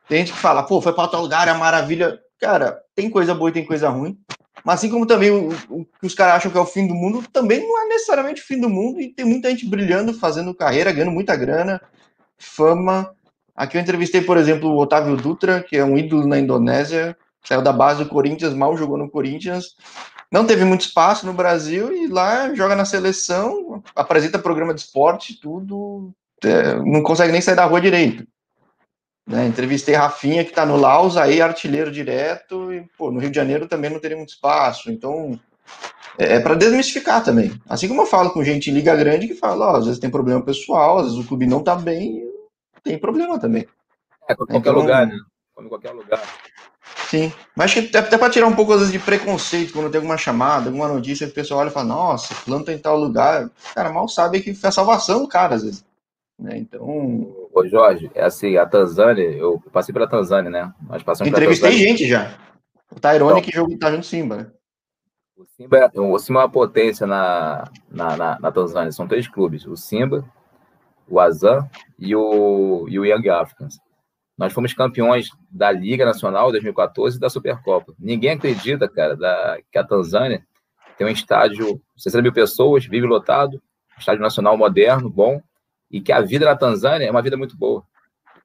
tem 0.09 0.18
gente 0.18 0.33
que 0.33 0.38
fala, 0.38 0.62
pô, 0.62 0.81
foi 0.81 0.92
para 0.92 1.05
outro 1.05 1.20
lugar, 1.20 1.48
é 1.48 1.55
maravilha. 1.55 2.18
Cara, 2.40 2.79
tem 2.94 3.11
coisa 3.11 3.35
boa 3.35 3.50
e 3.50 3.53
tem 3.53 3.64
coisa 3.64 3.88
ruim. 3.88 4.18
Mas 4.64 4.77
assim 4.77 4.88
como 4.88 5.07
também 5.07 5.31
o, 5.31 5.50
o 5.68 5.85
que 5.85 6.07
os 6.07 6.14
caras 6.14 6.37
acham 6.37 6.50
que 6.50 6.57
é 6.57 6.61
o 6.61 6.66
fim 6.66 6.87
do 6.87 6.94
mundo, 6.94 7.22
também 7.31 7.61
não 7.61 7.83
é 7.83 7.88
necessariamente 7.88 8.40
o 8.40 8.46
fim 8.46 8.59
do 8.59 8.70
mundo 8.70 8.98
e 8.98 9.12
tem 9.12 9.27
muita 9.27 9.50
gente 9.50 9.68
brilhando, 9.68 10.14
fazendo 10.14 10.55
carreira, 10.55 10.90
ganhando 10.90 11.12
muita 11.12 11.37
grana, 11.37 11.81
fama. 12.38 13.14
Aqui 13.55 13.77
eu 13.77 13.81
entrevistei, 13.83 14.22
por 14.22 14.38
exemplo, 14.38 14.70
o 14.70 14.79
Otávio 14.79 15.16
Dutra, 15.16 15.62
que 15.62 15.77
é 15.77 15.85
um 15.85 15.98
ídolo 15.98 16.27
na 16.27 16.38
Indonésia, 16.38 17.14
saiu 17.44 17.62
da 17.62 17.72
base 17.72 18.02
do 18.02 18.09
Corinthians, 18.09 18.54
mal 18.54 18.76
jogou 18.76 18.96
no 18.96 19.11
Corinthians, 19.11 19.76
não 20.30 20.46
teve 20.46 20.64
muito 20.64 20.83
espaço 20.83 21.26
no 21.26 21.33
Brasil 21.33 21.94
e 21.94 22.09
lá 22.09 22.54
joga 22.54 22.74
na 22.74 22.85
seleção, 22.85 23.83
apresenta 23.94 24.38
programa 24.38 24.74
de 24.74 24.80
esporte, 24.80 25.38
tudo, 25.40 26.12
é, 26.42 26.74
não 26.76 27.02
consegue 27.02 27.33
nem 27.33 27.40
sair 27.40 27.54
da 27.54 27.64
rua 27.64 27.80
direito. 27.80 28.26
Né? 29.26 29.46
Entrevistei 29.46 29.94
Rafinha, 29.94 30.44
que 30.44 30.50
está 30.50 30.66
no 30.66 30.76
Laos, 30.76 31.16
aí 31.16 31.40
artilheiro 31.40 31.90
direto, 31.90 32.72
e 32.72 32.85
pô, 32.98 33.11
no 33.11 33.20
Rio 33.20 33.30
de 33.30 33.37
Janeiro 33.37 33.68
também 33.68 33.90
não 33.90 34.00
teria 34.00 34.16
muito 34.16 34.30
espaço. 34.30 34.90
Então, 34.90 35.38
é, 36.18 36.35
é 36.35 36.40
para 36.40 36.54
desmistificar 36.54 37.24
também. 37.24 37.59
Assim 37.68 37.88
como 37.88 38.02
eu 38.02 38.07
falo 38.07 38.30
com 38.30 38.44
gente 38.44 38.70
em 38.70 38.74
Liga 38.74 38.94
Grande 38.94 39.28
que 39.28 39.35
fala, 39.35 39.72
ó, 39.72 39.76
às 39.76 39.87
vezes 39.87 40.00
tem 40.00 40.11
problema 40.11 40.42
pessoal, 40.42 40.98
às 40.98 41.07
vezes 41.07 41.18
o 41.18 41.26
clube 41.26 41.46
não 41.46 41.61
está 41.61 41.74
bem, 41.74 42.22
tem 42.83 42.98
problema 42.98 43.38
também. 43.38 43.66
É, 44.28 44.35
qualquer 44.35 44.57
então, 44.57 44.74
lugar, 44.74 45.07
né? 45.07 45.16
Em 45.59 45.68
qualquer 45.68 45.92
lugar. 45.92 46.22
Sim, 47.14 47.33
mas 47.55 47.70
acho 47.70 47.87
que 47.87 47.96
até 47.96 48.18
para 48.18 48.31
tirar 48.31 48.48
um 48.48 48.57
pouco 48.57 48.72
às 48.72 48.81
vezes, 48.81 48.92
de 48.92 48.98
preconceito 48.98 49.72
quando 49.72 49.88
tem 49.88 49.98
alguma 49.98 50.18
chamada, 50.18 50.66
alguma 50.68 50.88
notícia, 50.88 51.27
que 51.27 51.33
o 51.33 51.35
pessoal 51.35 51.61
olha 51.61 51.68
e 51.68 51.72
fala, 51.72 51.87
nossa, 51.87 52.35
planta 52.44 52.72
em 52.72 52.79
tal 52.79 52.98
lugar. 52.98 53.48
Cara, 53.72 53.92
mal 53.92 54.09
sabe 54.09 54.40
que 54.40 54.53
foi 54.53 54.68
a 54.68 54.72
salvação 54.72 55.22
do 55.22 55.29
cara, 55.29 55.55
às 55.55 55.62
vezes. 55.62 55.85
Né? 56.37 56.59
Então, 56.59 56.83
Ô, 57.55 57.64
Jorge, 57.68 58.11
é 58.16 58.24
assim, 58.24 58.57
a 58.57 58.66
Tanzânia, 58.66 59.22
eu 59.22 59.62
passei 59.72 59.92
pela 59.92 60.09
Tanzânia, 60.09 60.50
né? 60.50 60.72
Nós 60.88 61.05
passamos 61.05 61.31
Entrevistei 61.31 61.70
gente 61.70 62.09
já. 62.09 62.37
O 62.90 62.98
Tyrone 62.98 63.40
que 63.40 63.53
jogou 63.53 63.79
tá 63.79 63.92
junto 63.92 64.05
Simba, 64.05 64.37
né? 64.37 64.46
O 65.37 65.44
Simba, 65.46 65.79
é, 65.79 65.90
o 65.94 66.18
Simba 66.18 66.40
é 66.40 66.42
uma 66.42 66.50
potência 66.50 67.07
na, 67.07 67.70
na, 67.88 68.16
na, 68.16 68.40
na, 68.40 68.53
Tanzânia. 68.53 68.90
São 68.90 69.07
três 69.07 69.29
clubes: 69.29 69.64
o 69.66 69.77
Simba, 69.77 70.24
o 71.09 71.20
Azam 71.20 71.68
e 71.96 72.16
o, 72.16 72.87
e 72.88 72.98
o 72.98 73.05
Young 73.05 73.29
Africans. 73.29 73.79
Nós 74.37 74.53
fomos 74.53 74.75
campeões 74.75 75.29
da 75.51 75.70
Liga 75.70 76.05
Nacional 76.05 76.51
2014 76.51 77.16
e 77.16 77.20
da 77.20 77.31
Supercopa. 77.31 77.94
Ninguém 77.99 78.31
acredita, 78.31 78.88
cara, 78.88 79.16
da, 79.16 79.59
que 79.70 79.79
a 79.79 79.85
Tanzânia 79.85 80.44
tem 80.99 81.07
um 81.07 81.11
estádio, 81.11 81.81
60 81.97 82.23
mil 82.23 82.33
pessoas, 82.33 82.85
vive 82.85 83.07
lotado, 83.07 83.62
estádio 83.99 84.23
nacional 84.23 84.57
moderno, 84.57 85.09
bom, 85.09 85.40
e 85.90 86.01
que 86.01 86.12
a 86.12 86.20
vida 86.20 86.44
na 86.44 86.57
Tanzânia 86.57 87.07
é 87.07 87.11
uma 87.11 87.23
vida 87.23 87.37
muito 87.37 87.57
boa. 87.57 87.85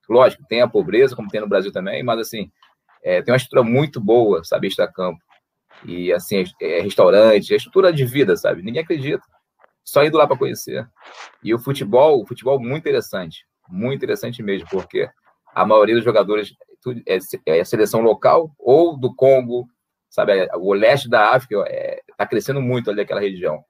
Lógico, 0.08 0.44
tem 0.48 0.62
a 0.62 0.68
pobreza, 0.68 1.16
como 1.16 1.30
tem 1.30 1.42
no 1.42 1.48
Brasil 1.48 1.72
também, 1.72 2.04
mas 2.04 2.20
assim, 2.20 2.52
é, 3.04 3.22
tem 3.22 3.32
uma 3.32 3.38
estrutura 3.38 3.64
muito 3.64 4.00
boa, 4.00 4.44
sabe, 4.44 4.68
extra-campo. 4.68 5.20
E 5.86 6.12
assim, 6.12 6.44
é, 6.62 6.80
é 6.80 6.82
restaurante, 6.82 7.54
é 7.54 7.58
estrutura 7.58 7.94
de 7.94 8.06
vida, 8.06 8.36
sabe? 8.36 8.62
Ninguém 8.62 8.82
acredita. 8.82 9.24
Só 9.84 10.04
indo 10.04 10.18
lá 10.18 10.28
para 10.28 10.38
conhecer. 10.38 10.88
E 11.44 11.54
o 11.54 11.60
futebol, 11.60 12.22
o 12.22 12.28
futebol 12.28 12.60
muito 12.60 12.80
interessante, 12.80 13.46
muito 13.68 13.98
interessante 13.98 14.44
mesmo, 14.44 14.68
porque 14.70 15.10
a 15.54 15.66
maioria 15.66 15.96
dos 15.96 16.04
jogadores 16.04 16.56
é, 17.06 17.18
é 17.46 17.60
a 17.60 17.66
seleção 17.66 18.02
local 18.02 18.54
ou 18.58 18.98
do 18.98 19.14
Congo, 19.14 19.68
sabe? 20.10 20.48
O 20.56 20.74
leste 20.74 21.10
da 21.10 21.36
África 21.36 21.56
está 21.62 21.72
é, 21.72 22.02
tá 22.18 22.26
crescendo 22.26 22.62
muito 22.62 22.90
ali 22.90 23.02
aquela 23.02 23.22
região, 23.22 23.64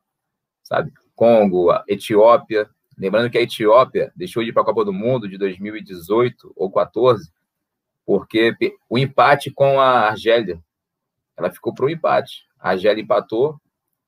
sabe? 0.63 0.91
Congo, 1.15 1.69
Etiópia. 1.87 2.69
Lembrando 2.97 3.29
que 3.29 3.37
a 3.37 3.41
Etiópia 3.41 4.11
deixou 4.15 4.43
de 4.43 4.49
ir 4.49 4.53
para 4.53 4.61
a 4.61 4.65
Copa 4.65 4.83
do 4.83 4.93
Mundo 4.93 5.27
de 5.27 5.37
2018 5.37 6.53
ou 6.55 6.71
14 6.71 7.31
porque 8.09 8.55
o 8.89 8.97
empate 8.97 9.51
com 9.51 9.79
a 9.79 10.07
Argélia, 10.07 10.59
ela 11.37 11.51
ficou 11.51 11.75
para 11.75 11.85
o 11.85 11.89
empate. 11.91 12.43
A 12.59 12.71
Argélia 12.71 13.03
empatou 13.03 13.61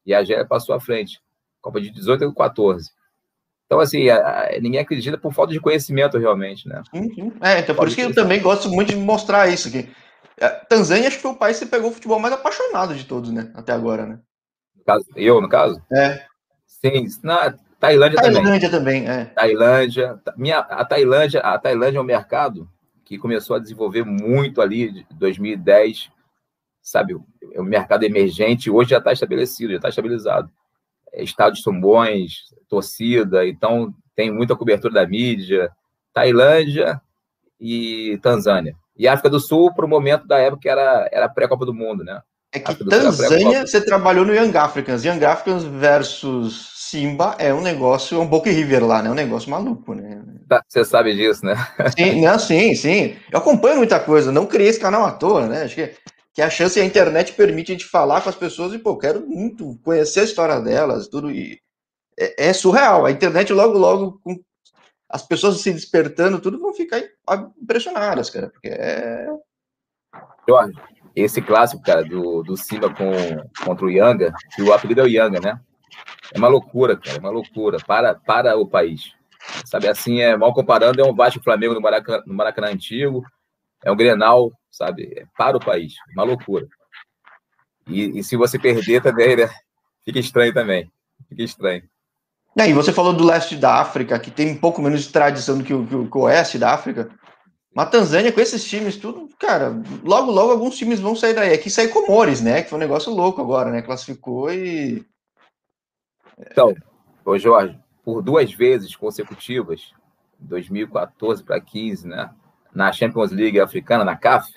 e 0.03 0.11
a 0.11 0.17
Argélia 0.17 0.43
passou 0.43 0.73
à 0.73 0.81
frente. 0.81 1.21
Copa 1.61 1.79
de 1.79 1.91
18 1.91 2.23
e 2.23 2.33
14. 2.33 2.89
Então, 3.71 3.79
assim, 3.79 4.09
a, 4.09 4.17
a, 4.17 4.59
ninguém 4.59 4.81
acredita 4.81 5.17
por 5.17 5.31
falta 5.31 5.53
de 5.53 5.59
conhecimento, 5.61 6.17
realmente, 6.17 6.67
né? 6.67 6.83
Uhum. 6.93 7.31
É, 7.39 7.59
então 7.59 7.73
por 7.73 7.87
isso 7.87 7.95
que 7.95 8.01
eu 8.01 8.13
também 8.13 8.41
gosto 8.41 8.67
muito 8.67 8.89
de 8.89 8.97
mostrar 8.97 9.47
isso 9.47 9.69
aqui. 9.69 9.89
A 10.41 10.45
é, 10.45 10.49
Tanzânia, 10.67 11.07
acho 11.07 11.15
que 11.15 11.21
foi 11.21 11.31
o 11.31 11.37
país 11.37 11.57
que 11.57 11.65
pegou 11.65 11.89
o 11.89 11.93
futebol 11.93 12.19
mais 12.19 12.33
apaixonado 12.33 12.93
de 12.93 13.05
todos, 13.05 13.31
né? 13.31 13.49
Até 13.55 13.71
agora, 13.71 14.05
né? 14.05 14.19
No 14.75 14.83
caso, 14.83 15.05
eu, 15.15 15.39
no 15.39 15.47
caso? 15.47 15.81
É. 15.89 16.21
Sim, 16.67 17.07
na 17.23 17.55
Tailândia, 17.79 18.19
Tailândia 18.19 18.69
também. 18.69 19.05
também 19.05 19.09
é. 19.09 19.25
Tailândia. 19.27 20.19
Minha, 20.35 20.59
a 20.59 20.83
Tailândia, 20.83 21.39
a 21.39 21.57
Tailândia 21.57 21.99
é 21.99 22.01
um 22.01 22.03
mercado 22.03 22.69
que 23.05 23.17
começou 23.17 23.55
a 23.55 23.59
desenvolver 23.59 24.03
muito 24.03 24.61
ali 24.61 24.91
de 24.91 25.07
2010, 25.11 26.11
sabe? 26.81 27.15
É 27.53 27.61
um 27.61 27.63
mercado 27.63 28.03
emergente, 28.03 28.69
hoje 28.69 28.89
já 28.89 28.97
está 28.97 29.13
estabelecido, 29.13 29.71
já 29.71 29.77
está 29.77 29.87
estabilizado. 29.87 30.51
Estádios 31.13 31.63
são 31.63 31.79
bons, 31.79 32.53
torcida, 32.69 33.45
então 33.47 33.93
tem 34.15 34.31
muita 34.31 34.55
cobertura 34.55 34.93
da 34.93 35.07
mídia. 35.07 35.71
Tailândia 36.13 37.01
e 37.59 38.19
Tanzânia. 38.21 38.75
E 38.97 39.07
África 39.07 39.29
do 39.29 39.39
Sul, 39.39 39.73
para 39.73 39.85
o 39.85 39.89
momento 39.89 40.27
da 40.27 40.37
época, 40.37 40.69
era, 40.69 41.09
era 41.11 41.29
pré-Copa 41.29 41.65
do 41.65 41.73
Mundo, 41.73 42.03
né? 42.03 42.21
É 42.53 42.59
que 42.59 42.75
Tanzânia, 42.83 43.65
você 43.65 43.79
trabalhou 43.79 44.25
no 44.25 44.35
Young 44.35 44.55
Africans. 44.57 45.05
Young 45.05 45.23
Africans 45.23 45.63
versus 45.63 46.69
Simba 46.75 47.35
é 47.39 47.53
um 47.53 47.61
negócio, 47.61 48.17
é 48.17 48.19
um 48.19 48.27
Boca 48.27 48.49
River 48.49 48.85
lá, 48.85 49.01
né? 49.01 49.07
É 49.07 49.11
um 49.11 49.15
negócio 49.15 49.49
maluco, 49.49 49.93
né? 49.93 50.21
Tá, 50.49 50.61
você 50.67 50.83
sabe 50.83 51.15
disso, 51.15 51.45
né? 51.45 51.55
Sim, 51.97 52.21
não, 52.21 52.37
sim, 52.37 52.75
sim. 52.75 53.15
Eu 53.31 53.39
acompanho 53.39 53.77
muita 53.77 54.01
coisa, 54.01 54.33
não 54.33 54.45
criei 54.45 54.69
esse 54.69 54.79
canal 54.79 55.05
à 55.05 55.11
toa, 55.13 55.47
né? 55.47 55.63
Acho 55.63 55.75
que, 55.75 55.93
que 56.33 56.41
a 56.41 56.49
chance 56.49 56.79
a 56.79 56.85
internet 56.85 57.33
permite 57.33 57.73
gente 57.73 57.85
falar 57.85 58.21
com 58.21 58.29
as 58.29 58.35
pessoas 58.35 58.73
e, 58.73 58.79
pô, 58.79 58.97
quero 58.97 59.25
muito 59.27 59.77
conhecer 59.83 60.21
a 60.21 60.25
história 60.25 60.59
delas, 60.59 61.07
tudo. 61.07 61.29
E 61.29 61.59
é, 62.17 62.49
é 62.49 62.53
surreal. 62.53 63.05
A 63.05 63.11
internet, 63.11 63.51
logo, 63.51 63.77
logo, 63.77 64.19
com 64.23 64.39
as 65.09 65.23
pessoas 65.27 65.59
se 65.59 65.73
despertando, 65.73 66.39
tudo 66.39 66.59
vão 66.59 66.73
ficar 66.73 67.01
impressionadas, 67.61 68.29
cara, 68.29 68.49
porque 68.49 68.69
é. 68.69 69.27
Esse 71.13 71.41
clássico, 71.41 71.83
cara, 71.83 72.03
do, 72.03 72.41
do 72.41 72.55
Simba 72.55 72.93
com, 72.93 73.11
contra 73.65 73.85
o 73.85 73.89
Yanga, 73.89 74.33
que 74.55 74.61
o 74.61 74.73
apelido 74.73 75.01
é 75.01 75.03
o 75.03 75.07
Yanga, 75.07 75.39
né? 75.41 75.59
É 76.33 76.37
uma 76.37 76.47
loucura, 76.47 76.97
cara, 76.97 77.17
é 77.17 77.19
uma 77.19 77.29
loucura 77.29 77.77
para, 77.85 78.15
para 78.15 78.57
o 78.57 78.65
país. 78.65 79.13
Sabe, 79.65 79.87
assim, 79.87 80.21
é 80.21 80.37
mal 80.37 80.53
comparando, 80.53 81.01
é 81.01 81.05
um 81.05 81.13
Vasco 81.13 81.43
Flamengo 81.43 81.73
no 81.73 81.81
Maracanã, 81.81 82.23
no 82.25 82.33
Maracanã 82.33 82.67
antigo, 82.67 83.23
é 83.83 83.91
um 83.91 83.95
Grenal, 83.95 84.51
sabe, 84.71 85.13
é 85.15 85.25
para 85.37 85.57
o 85.57 85.63
país, 85.63 85.93
uma 86.13 86.23
loucura. 86.23 86.67
E, 87.87 88.19
e 88.19 88.23
se 88.23 88.37
você 88.37 88.57
perder 88.57 89.01
também, 89.03 89.35
né, 89.35 89.49
fica 90.05 90.19
estranho 90.19 90.53
também, 90.53 90.91
fica 91.27 91.43
estranho. 91.43 91.83
E 92.55 92.61
aí, 92.61 92.73
você 92.73 92.91
falou 92.91 93.13
do 93.13 93.23
leste 93.23 93.55
da 93.55 93.79
África, 93.79 94.19
que 94.19 94.29
tem 94.29 94.51
um 94.51 94.57
pouco 94.57 94.81
menos 94.81 95.03
de 95.03 95.09
tradição 95.09 95.57
do 95.57 95.63
que 95.63 95.73
o, 95.73 95.87
que 95.87 95.95
o, 95.95 96.09
que 96.09 96.17
o 96.17 96.21
oeste 96.21 96.57
da 96.57 96.73
África. 96.73 97.09
Mas 97.73 97.89
Tanzânia, 97.89 98.31
com 98.33 98.41
esses 98.41 98.67
times, 98.67 98.97
tudo, 98.97 99.29
cara, 99.39 99.81
logo, 100.03 100.29
logo 100.29 100.51
alguns 100.51 100.77
times 100.77 100.99
vão 100.99 101.15
sair 101.15 101.33
daí. 101.33 101.53
Aqui 101.53 101.69
sai 101.69 101.87
Comores, 101.87 102.41
né? 102.41 102.61
Que 102.61 102.69
foi 102.69 102.77
um 102.77 102.81
negócio 102.81 103.13
louco 103.13 103.39
agora, 103.39 103.71
né? 103.71 103.81
Classificou 103.81 104.51
e. 104.51 105.05
Então, 106.37 106.75
ô 107.23 107.37
Jorge, 107.37 107.79
por 108.03 108.21
duas 108.21 108.51
vezes 108.53 108.93
consecutivas, 108.97 109.93
2014 110.37 111.43
para 111.43 111.61
15, 111.61 112.05
né? 112.05 112.31
Na 112.73 112.91
Champions 112.91 113.31
League 113.31 113.59
africana, 113.61 114.03
na 114.03 114.17
CAF, 114.17 114.51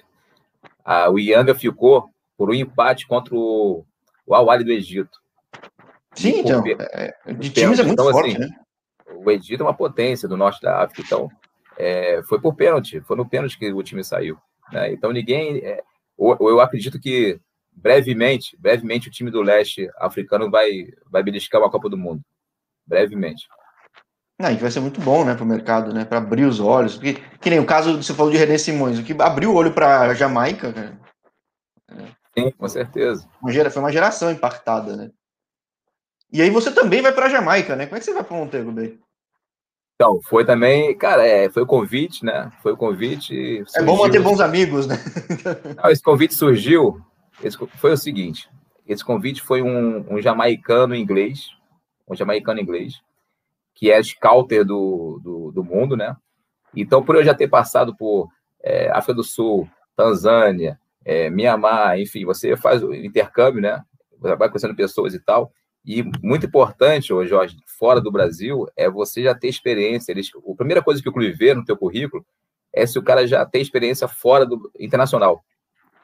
a, 0.85 1.11
o 1.11 1.19
Ianga 1.19 1.55
ficou 1.55 2.11
por 2.37 2.51
um 2.51 2.55
empate 2.55 3.07
contra 3.07 3.35
o, 3.35 3.85
o 4.27 4.35
Al 4.35 4.63
do 4.63 4.73
Egito. 4.73 5.19
Sim, 6.15 6.41
então. 6.41 6.63
É, 6.67 7.15
de 7.33 7.51
times 7.51 7.79
é 7.79 7.83
muito 7.83 8.01
então, 8.01 8.13
forte, 8.13 8.31
assim, 8.31 8.39
né? 8.39 8.49
O 9.17 9.31
Egito 9.31 9.63
é 9.63 9.67
uma 9.67 9.75
potência 9.75 10.29
do 10.29 10.37
norte 10.37 10.61
da 10.61 10.83
África, 10.83 11.03
então 11.03 11.29
é, 11.77 12.23
foi 12.25 12.41
por 12.41 12.55
pênalti, 12.55 13.01
foi 13.01 13.17
no 13.17 13.29
pênalti 13.29 13.59
que 13.59 13.73
o 13.73 13.83
time 13.83 14.05
saiu. 14.05 14.37
Né? 14.73 14.93
Então 14.93 15.13
ninguém. 15.13 15.59
É, 15.59 15.83
ou 16.17 16.37
eu 16.49 16.61
acredito 16.61 17.01
que 17.01 17.41
brevemente, 17.73 18.57
brevemente 18.57 19.09
o 19.09 19.11
time 19.11 19.31
do 19.31 19.43
leste 19.43 19.91
africano 19.99 20.51
vai, 20.51 20.87
vai 21.11 21.23
beliscar 21.23 21.61
uma 21.61 21.71
Copa 21.71 21.89
do 21.89 21.99
Mundo. 21.99 22.23
Brevemente. 22.87 23.49
Não, 24.39 24.51
e 24.51 24.57
vai 24.57 24.71
ser 24.71 24.81
muito 24.81 25.01
bom, 25.01 25.25
né, 25.25 25.35
para 25.35 25.45
o 25.45 25.47
mercado, 25.47 25.93
né, 25.93 26.05
para 26.05 26.19
abrir 26.19 26.45
os 26.45 26.59
olhos. 26.59 26.95
Porque, 26.95 27.15
que 27.41 27.51
nem 27.51 27.61
o 27.61 27.67
caso 27.67 28.03
você 28.03 28.13
falou 28.13 28.33
de 28.33 28.39
René 28.39 28.59
Simões, 28.59 28.99
o 28.99 29.05
que 29.05 29.15
abriu 29.21 29.53
o 29.53 29.55
olho 29.55 29.73
para 29.73 30.01
a 30.01 30.15
Jamaica, 30.15 30.73
cara. 30.73 30.99
Sim, 32.37 32.51
com 32.51 32.69
certeza. 32.69 33.29
Foi 33.41 33.83
uma 33.83 33.93
geração 33.93 34.31
impactada, 34.31 34.97
né? 34.97 35.11
E 36.33 36.43
aí 36.43 36.51
você 36.51 36.73
também 36.73 37.01
vai 37.01 37.13
para 37.13 37.27
a 37.27 37.29
Jamaica, 37.29 37.77
né? 37.77 37.87
Como 37.87 37.97
é 37.97 38.01
que 38.01 38.05
você 38.05 38.13
vai 38.13 38.25
para 38.25 38.37
Montego 38.37 38.73
Bay? 38.73 38.99
Então, 39.95 40.21
foi 40.23 40.45
também, 40.45 40.97
cara, 40.99 41.25
é, 41.25 41.49
foi 41.49 41.63
o 41.63 41.67
convite, 41.67 42.25
né? 42.25 42.51
Foi 42.61 42.73
o 42.73 42.77
convite. 42.77 43.63
Surgiu... 43.67 43.83
É 43.83 43.83
bom 43.85 43.97
manter 43.97 44.21
bons 44.21 44.41
amigos, 44.41 44.89
né? 44.89 44.97
Não, 45.81 45.89
esse 45.89 46.03
convite 46.03 46.35
surgiu, 46.35 47.01
esse, 47.41 47.57
foi 47.77 47.93
o 47.93 47.97
seguinte: 47.97 48.51
esse 48.85 49.05
convite 49.05 49.41
foi 49.41 49.63
um, 49.63 50.05
um 50.13 50.21
jamaicano 50.21 50.97
inglês, 50.97 51.51
um 52.09 52.17
jamaicano 52.17 52.61
inglês, 52.61 53.01
que 53.75 53.91
é 53.91 54.03
scouter 54.03 54.65
do, 54.65 55.21
do, 55.23 55.53
do 55.53 55.65
mundo, 55.65 55.97
né? 55.97 56.17
Então, 56.75 57.03
por 57.03 57.17
eu 57.17 57.25
já 57.25 57.35
ter 57.35 57.49
passado 57.49 57.97
por 57.97 58.29
é, 58.63 58.91
África 58.91 59.15
do 59.15 59.25
Sul, 59.25 59.69
Tanzânia, 59.97 60.79
é, 61.05 61.29
Mianmar, 61.29 61.99
enfim, 61.99 62.25
você 62.25 62.57
faz 62.57 62.83
o 62.83 62.95
intercâmbio, 62.95 63.61
né? 63.61 63.83
Vai 64.19 64.49
conhecendo 64.49 64.75
pessoas 64.75 65.15
e 65.15 65.21
tal. 65.21 65.53
E 65.85 66.03
muito 66.23 66.47
importante, 66.47 67.13
ô 67.13 67.25
Jorge, 67.27 67.59
fora 67.79 68.01
do 68.01 68.11
Brasil, 68.11 68.67
é 68.75 68.89
você 68.89 69.23
já 69.23 69.35
ter 69.35 69.49
experiência. 69.49 70.13
Eles, 70.13 70.31
a 70.35 70.57
primeira 70.57 70.83
coisa 70.83 71.03
que 71.03 71.09
o 71.09 71.13
clube 71.13 71.33
vê 71.33 71.53
no 71.53 71.65
teu 71.65 71.77
currículo 71.77 72.25
é 72.73 72.87
se 72.87 72.99
o 72.99 73.03
cara 73.03 73.27
já 73.27 73.45
tem 73.45 73.61
experiência 73.61 74.09
fora 74.09 74.47
do 74.47 74.71
internacional, 74.79 75.45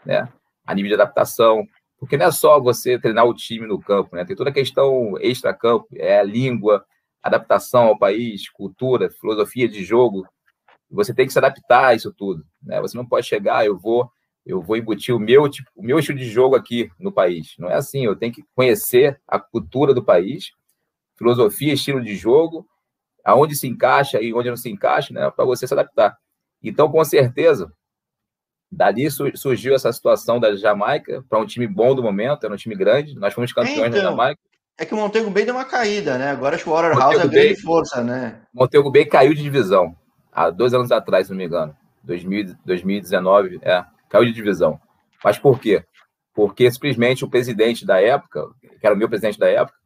né? 0.05 0.29
A 0.67 0.75
nível 0.75 0.89
de 0.89 0.95
adaptação, 0.95 1.67
porque 1.99 2.17
não 2.17 2.27
é 2.27 2.31
só 2.31 2.61
você 2.61 2.99
treinar 2.99 3.25
o 3.25 3.35
time 3.35 3.67
no 3.67 3.81
campo, 3.81 4.15
né? 4.15 4.25
Tem 4.25 4.37
toda 4.37 4.51
a 4.51 4.53
questão 4.53 5.15
extra-campo, 5.19 5.87
é 5.95 6.21
a 6.21 6.23
língua, 6.23 6.85
adaptação 7.23 7.85
ao 7.85 7.99
país, 7.99 8.49
cultura, 8.49 9.11
filosofia 9.11 9.69
de 9.69 9.85
jogo. 9.85 10.27
Você 10.91 11.15
tem 11.15 11.27
que 11.27 11.33
se 11.33 11.39
adaptar 11.39 11.89
a 11.89 11.95
isso 11.95 12.13
tudo, 12.13 12.45
né? 12.63 12.81
Você 12.81 12.97
não 12.97 13.07
pode 13.07 13.27
chegar, 13.27 13.65
eu 13.65 13.79
vou 13.79 14.11
eu 14.45 14.61
vou 14.61 14.77
embutir 14.77 15.15
o 15.15 15.19
meu, 15.19 15.49
tipo, 15.49 15.71
o 15.77 15.83
meu 15.83 15.99
estilo 15.99 16.19
de 16.19 16.25
jogo 16.25 16.57
aqui 16.57 16.91
no 16.99 17.13
país. 17.13 17.55
Não 17.59 17.69
é 17.69 17.75
assim, 17.75 18.05
eu 18.05 18.17
tenho 18.17 18.33
que 18.33 18.43
conhecer 18.55 19.21
a 19.29 19.39
cultura 19.39 19.93
do 19.93 20.03
país, 20.03 20.53
filosofia, 21.17 21.75
estilo 21.75 22.03
de 22.03 22.17
jogo, 22.17 22.67
aonde 23.25 23.55
se 23.55 23.69
encaixa 23.69 24.21
e 24.21 24.33
onde 24.33 24.49
não 24.49 24.57
se 24.57 24.71
encaixa, 24.71 25.13
né, 25.13 25.31
para 25.31 25.45
você 25.45 25.67
se 25.67 25.75
adaptar. 25.75 26.17
Então, 26.63 26.91
com 26.91 27.05
certeza, 27.05 27.73
dali 28.71 29.09
surgiu 29.11 29.75
essa 29.75 29.93
situação 29.93 30.41
da 30.41 30.57
Jamaica 30.57 31.25
para 31.29 31.39
um 31.39 31.47
time 31.47 31.67
bom 31.67 31.95
do 31.95 32.03
momento, 32.03 32.45
era 32.45 32.55
um 32.55 32.59
time 32.59 32.75
grande, 32.75 33.15
nós 33.17 33.35
fomos 33.35 33.53
campeões 33.53 33.79
então, 33.79 33.91
da 33.91 34.11
Jamaica. 34.11 34.41
É 34.79 34.85
que 34.85 34.95
o 34.95 34.97
Montego 34.97 35.31
Bay 35.31 35.45
deu 35.45 35.55
uma 35.55 35.65
caída, 35.65 36.17
né? 36.17 36.31
Agora 36.31 36.55
acho 36.55 36.65
que 36.65 36.71
o 36.71 36.73
Waterhouse 36.73 37.21
é 37.21 37.29
grande 37.29 37.61
força, 37.61 38.03
né? 38.03 38.41
Montego 38.53 38.91
Bay 38.91 39.05
caiu 39.05 39.35
de 39.35 39.43
divisão 39.43 39.95
há 40.33 40.51
dois 40.51 40.73
anos 40.73 40.91
atrás, 40.91 41.27
se 41.27 41.33
não 41.33 41.39
me 41.39 41.45
engano. 41.45 41.77
2000, 42.03 42.57
2019, 42.65 43.61
é 43.63 43.85
caiu 44.09 44.25
de 44.25 44.33
divisão. 44.33 44.81
Mas 45.23 45.39
por 45.39 45.61
quê? 45.61 45.85
Porque 46.35 46.71
simplesmente 46.71 47.25
o 47.25 47.31
presidente 47.31 47.85
da 47.85 48.01
época, 48.01 48.47
que 48.61 48.87
era 48.87 48.95
o 48.95 48.99
meu 48.99 49.09
presidente 49.09 49.39
da 49.39 49.49
época, 49.49 49.79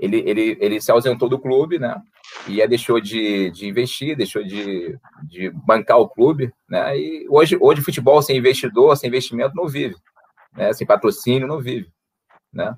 ele, 0.00 0.22
ele, 0.26 0.56
ele 0.60 0.80
se 0.80 0.90
ausentou 0.90 1.28
do 1.28 1.38
clube, 1.38 1.78
né? 1.78 2.00
E 2.48 2.66
deixou 2.66 3.00
de, 3.00 3.50
de 3.50 3.68
investir, 3.68 4.16
deixou 4.16 4.42
de, 4.42 4.98
de 5.28 5.50
bancar 5.50 5.98
o 5.98 6.08
clube, 6.08 6.52
né? 6.68 6.96
E 6.98 7.26
hoje, 7.28 7.56
hoje 7.60 7.82
futebol 7.82 8.20
sem 8.22 8.36
investidor, 8.36 8.96
sem 8.96 9.08
investimento 9.08 9.54
não 9.54 9.68
vive, 9.68 9.94
né? 10.56 10.72
Sem 10.72 10.86
patrocínio 10.86 11.46
não 11.46 11.60
vive, 11.60 11.90
né? 12.52 12.74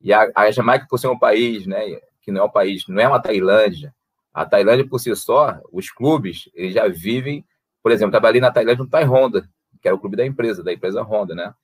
E 0.00 0.12
a, 0.12 0.30
a 0.34 0.50
Jamaica 0.50 0.86
por 0.88 0.98
ser 0.98 1.08
um 1.08 1.18
país, 1.18 1.66
né? 1.66 1.80
Que 2.20 2.30
não 2.30 2.42
é 2.42 2.44
um 2.44 2.50
país, 2.50 2.84
não 2.88 3.00
é 3.00 3.08
uma 3.08 3.20
Tailândia. 3.20 3.94
A 4.32 4.46
Tailândia 4.46 4.86
por 4.88 4.98
si 4.98 5.14
só, 5.14 5.60
os 5.70 5.90
clubes, 5.90 6.48
eles 6.54 6.74
já 6.74 6.88
vivem, 6.88 7.44
por 7.82 7.92
exemplo, 7.92 8.10
trabalhei 8.10 8.40
na 8.40 8.50
Tailândia 8.50 8.84
no 8.84 8.90
Tai 8.90 9.04
Honda, 9.04 9.48
que 9.80 9.88
era 9.88 9.94
o 9.94 9.98
clube 9.98 10.16
da 10.16 10.24
empresa, 10.24 10.62
da 10.62 10.72
empresa 10.72 11.02
Honda, 11.02 11.34
né? 11.34 11.54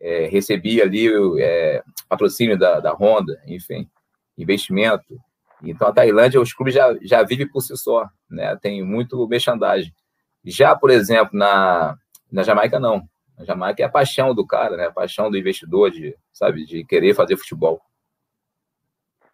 É, 0.00 0.26
recebia 0.26 0.84
ali 0.84 1.08
é, 1.40 1.82
patrocínio 2.08 2.58
da, 2.58 2.80
da 2.80 2.92
Honda, 2.92 3.40
enfim, 3.46 3.88
investimento. 4.36 5.16
Então, 5.62 5.88
a 5.88 5.92
Tailândia, 5.92 6.40
os 6.40 6.52
clubes 6.52 6.74
já, 6.74 6.94
já 7.02 7.22
vivem 7.22 7.48
por 7.48 7.60
si 7.60 7.76
só, 7.76 8.08
né? 8.28 8.56
Tem 8.56 8.84
muito 8.84 9.26
merchandising. 9.28 9.92
Já, 10.44 10.74
por 10.74 10.90
exemplo, 10.90 11.38
na, 11.38 11.96
na 12.30 12.42
Jamaica, 12.42 12.80
não. 12.80 13.08
Na 13.38 13.44
Jamaica 13.44 13.82
é 13.82 13.86
a 13.86 13.90
paixão 13.90 14.34
do 14.34 14.46
cara, 14.46 14.76
né? 14.76 14.86
A 14.86 14.92
paixão 14.92 15.30
do 15.30 15.38
investidor, 15.38 15.90
de, 15.90 16.16
sabe, 16.32 16.64
de 16.64 16.84
querer 16.84 17.14
fazer 17.14 17.36
futebol. 17.36 17.80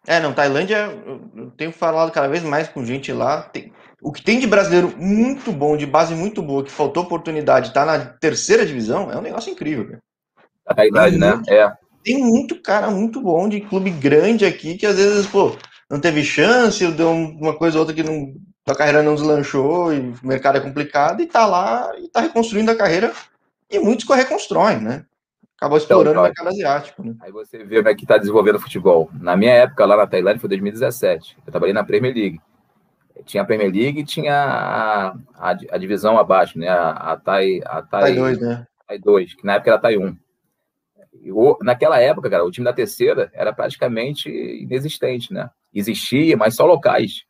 É, 0.07 0.19
não, 0.19 0.33
Tailândia, 0.33 0.89
eu 1.35 1.51
tenho 1.51 1.71
falado 1.71 2.11
cada 2.11 2.27
vez 2.27 2.41
mais 2.41 2.67
com 2.67 2.85
gente 2.85 3.11
lá. 3.11 3.43
Tem, 3.43 3.71
o 4.01 4.11
que 4.11 4.23
tem 4.23 4.39
de 4.39 4.47
brasileiro 4.47 4.93
muito 4.97 5.51
bom, 5.51 5.75
de 5.75 5.85
base 5.85 6.15
muito 6.15 6.41
boa, 6.41 6.63
que 6.63 6.71
faltou 6.71 7.03
oportunidade, 7.03 7.73
tá 7.73 7.85
na 7.85 7.99
terceira 7.99 8.65
divisão, 8.65 9.11
é 9.11 9.17
um 9.17 9.21
negócio 9.21 9.51
incrível, 9.51 9.85
cara. 9.85 9.99
A 10.65 10.73
Tailândia, 10.73 11.19
né? 11.19 11.33
Muito, 11.35 11.51
é. 11.51 11.77
Tem 12.03 12.17
muito 12.17 12.61
cara 12.61 12.89
muito 12.89 13.21
bom 13.21 13.49
de 13.49 13.59
clube 13.59 13.89
grande 13.89 14.45
aqui, 14.45 14.77
que 14.77 14.85
às 14.85 14.95
vezes, 14.95 15.27
pô, 15.27 15.55
não 15.89 15.99
teve 15.99 16.23
chance, 16.23 16.89
deu 16.91 17.11
uma 17.11 17.55
coisa 17.55 17.77
ou 17.77 17.81
outra 17.81 17.95
que 17.95 18.03
não, 18.03 18.33
a 18.67 18.75
carreira 18.75 19.03
não 19.03 19.15
deslanchou 19.15 19.93
e 19.93 19.99
o 19.99 20.19
mercado 20.23 20.57
é 20.57 20.61
complicado 20.61 21.21
e 21.21 21.25
tá 21.25 21.45
lá 21.45 21.91
e 21.97 22.07
tá 22.07 22.21
reconstruindo 22.21 22.71
a 22.71 22.75
carreira 22.75 23.11
e 23.69 23.79
muitos 23.79 24.05
que 24.05 24.13
reconstroem, 24.13 24.79
né? 24.79 25.05
Acabou 25.57 25.77
então, 25.77 26.01
explorando 26.01 26.11
então, 26.11 26.21
o 26.21 26.25
mercado 26.25 26.47
asiático, 26.47 27.03
né? 27.03 27.15
Aí 27.21 27.31
você 27.31 27.63
vê 27.63 27.77
como 27.77 27.89
é 27.89 27.95
que 27.95 28.05
tá 28.05 28.17
desenvolvendo 28.17 28.59
futebol. 28.59 29.09
Na 29.13 29.35
minha 29.35 29.53
época 29.53 29.85
lá 29.85 29.97
na 29.97 30.07
Tailândia 30.07 30.39
foi 30.39 30.49
2017. 30.49 31.37
Eu 31.45 31.51
trabalhei 31.51 31.73
na 31.73 31.83
Premier 31.83 32.15
League. 32.15 32.39
Tinha 33.25 33.43
a 33.43 33.45
Premier 33.45 33.69
League 33.69 33.99
e 33.99 34.05
tinha 34.05 34.33
a, 34.33 35.07
a, 35.35 35.49
a 35.71 35.77
divisão 35.77 36.17
abaixo, 36.17 36.57
né? 36.57 36.69
A, 36.69 36.91
a 36.91 37.17
Tai, 37.17 37.59
a 37.65 37.81
Tai, 37.81 38.01
Tai 38.01 38.15
2, 38.15 38.39
né? 38.39 38.65
Tai 38.87 38.97
2, 38.97 39.33
que 39.35 39.45
na 39.45 39.55
época 39.55 39.71
era 39.71 39.79
Tai 39.79 39.97
1 39.97 40.15
naquela 41.61 41.99
época, 41.99 42.29
cara, 42.29 42.45
o 42.45 42.51
time 42.51 42.65
da 42.65 42.73
terceira 42.73 43.29
era 43.33 43.53
praticamente 43.53 44.29
inexistente, 44.29 45.33
né? 45.33 45.49
Existia, 45.73 46.35
mas 46.37 46.55
só 46.55 46.65
locais. 46.65 47.25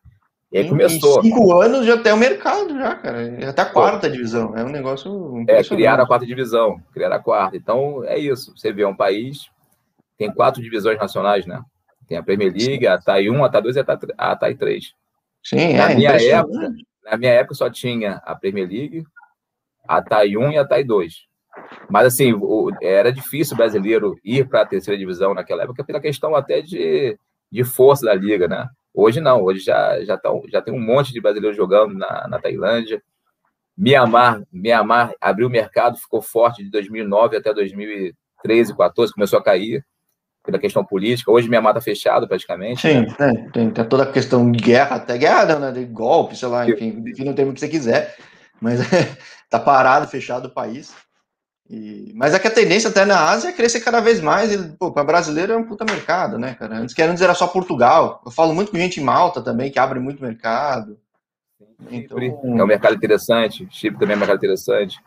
E 0.52 0.58
aí 0.58 0.68
começou. 0.68 1.20
Em 1.20 1.24
cinco 1.24 1.62
anos 1.62 1.86
já 1.86 1.98
tem 2.02 2.12
o 2.12 2.18
mercado, 2.18 2.76
já, 2.76 2.96
cara. 2.96 3.40
Já 3.40 3.54
tá 3.54 3.64
a 3.64 3.70
quarta 3.70 4.10
divisão. 4.10 4.58
É 4.58 4.64
um 4.64 4.70
negócio. 4.70 5.46
É, 5.48 5.64
criar 5.64 6.00
a 6.00 6.08
quarta 6.08 6.26
divisão, 6.26 6.82
criar 6.92 7.14
a 7.14 7.20
quarta. 7.20 7.56
Então, 7.56 8.04
é 8.06 8.18
isso. 8.18 8.58
Você 8.58 8.74
vê 8.74 8.82
é 8.82 8.88
um 8.88 8.96
país, 8.96 9.50
tem 10.18 10.32
quatro 10.34 10.62
divisões 10.62 10.98
nacionais, 10.98 11.46
né? 11.46 11.62
Tem 12.08 12.18
a 12.18 12.24
Premier 12.24 12.52
League, 12.52 12.88
a 12.88 12.98
TAI 12.98 13.30
1, 13.30 13.44
a 13.44 13.50
TAI 13.50 13.62
2 13.62 13.76
e 13.76 13.80
a 14.18 14.36
TAI 14.36 14.56
3. 14.56 14.94
Sim, 15.44 15.74
na 15.74 15.92
é. 15.92 15.96
Minha 15.96 16.12
época, 16.12 16.72
na 17.06 17.18
minha 17.18 17.32
época 17.32 17.54
só 17.54 17.70
tinha 17.70 18.20
a 18.26 18.36
Premier 18.36 18.68
League, 18.68 19.04
a 19.88 20.02
TAI 20.02 20.36
1 20.36 20.52
e 20.52 20.58
a 20.58 20.66
TAI 20.66 20.84
2. 20.84 21.14
Mas, 21.88 22.08
assim, 22.08 22.34
o, 22.34 22.72
era 22.82 23.12
difícil 23.12 23.54
o 23.54 23.58
brasileiro 23.58 24.16
ir 24.24 24.48
para 24.48 24.62
a 24.62 24.66
terceira 24.66 24.98
divisão 24.98 25.36
naquela 25.36 25.64
época, 25.64 25.84
pela 25.84 26.00
questão 26.00 26.36
até 26.36 26.62
de, 26.62 27.18
de 27.52 27.64
força 27.64 28.08
da 28.08 28.16
liga, 28.16 28.48
né? 28.48 28.68
Hoje 29.00 29.22
não, 29.22 29.42
hoje 29.42 29.62
já, 29.62 30.04
já, 30.04 30.18
tá, 30.18 30.30
já 30.52 30.62
tem 30.62 30.74
um 30.74 30.80
monte 30.80 31.14
de 31.14 31.22
brasileiros 31.22 31.56
jogando 31.56 31.94
na, 31.94 32.28
na 32.28 32.38
Tailândia. 32.38 33.02
Mianmar, 33.78 34.44
Mianmar 34.52 35.14
abriu 35.22 35.48
o 35.48 35.50
mercado, 35.50 35.98
ficou 35.98 36.22
forte 36.22 36.62
de 36.62 36.70
2009 36.70 37.38
até 37.38 37.54
2013, 37.54 38.76
14, 38.76 39.14
começou 39.14 39.40
a 39.40 39.44
cair 39.44 39.86
pela 40.44 40.60
questão 40.60 40.84
política. 40.84 41.32
Hoje 41.32 41.48
Mianmar 41.48 41.72
está 41.72 41.82
fechado 41.82 42.28
praticamente. 42.28 42.82
Sim, 42.82 43.02
né? 43.02 43.16
é, 43.20 43.34
tem, 43.52 43.72
tem, 43.72 43.86
toda 43.86 44.04
a 44.04 44.12
questão 44.12 44.52
de 44.52 44.60
guerra, 44.60 44.98
até 44.98 45.18
guerra, 45.18 45.58
né? 45.58 45.72
De 45.72 45.86
golpe, 45.86 46.36
sei 46.36 46.50
lá, 46.50 46.70
enfim, 46.70 47.02
enfim 47.08 47.24
não 47.24 47.34
tem 47.34 47.48
o 47.48 47.54
que 47.54 47.60
você 47.62 47.70
quiser, 47.70 48.18
mas 48.60 48.82
está 48.82 49.60
parado, 49.64 50.10
fechado 50.10 50.50
o 50.50 50.54
país. 50.54 50.94
E, 51.70 52.12
mas 52.16 52.34
é 52.34 52.40
que 52.40 52.48
a 52.48 52.52
tendência 52.52 52.90
até 52.90 53.06
na 53.06 53.30
Ásia 53.30 53.50
é 53.50 53.54
crescer 53.54 53.82
cada 53.82 54.00
vez 54.00 54.20
mais. 54.20 54.52
E, 54.52 54.58
pô, 54.78 54.92
para 54.92 55.04
brasileiro 55.04 55.54
é 55.54 55.58
um 55.58 55.64
puta 55.64 55.86
mercado, 55.86 56.40
né, 56.40 56.56
cara? 56.56 56.78
Antes 56.78 56.96
que 56.96 57.02
antes 57.02 57.22
era 57.22 57.36
só 57.36 57.48
Portugal. 57.48 58.22
Eu 58.26 58.32
falo 58.32 58.56
muito 58.56 58.72
com 58.72 58.78
gente 58.78 59.00
em 59.00 59.04
Malta 59.04 59.42
também, 59.42 59.72
que 59.72 59.78
abre 59.78 60.00
muito 60.00 60.22
mercado. 60.22 60.98
Então... 61.92 62.18
É 62.20 62.64
um 62.64 62.68
mercado 62.68 62.96
interessante. 62.96 63.68
Chipre 63.70 64.00
também 64.00 64.14
é 64.14 64.18
um 64.18 64.20
mercado 64.20 64.38
interessante. 64.38 65.00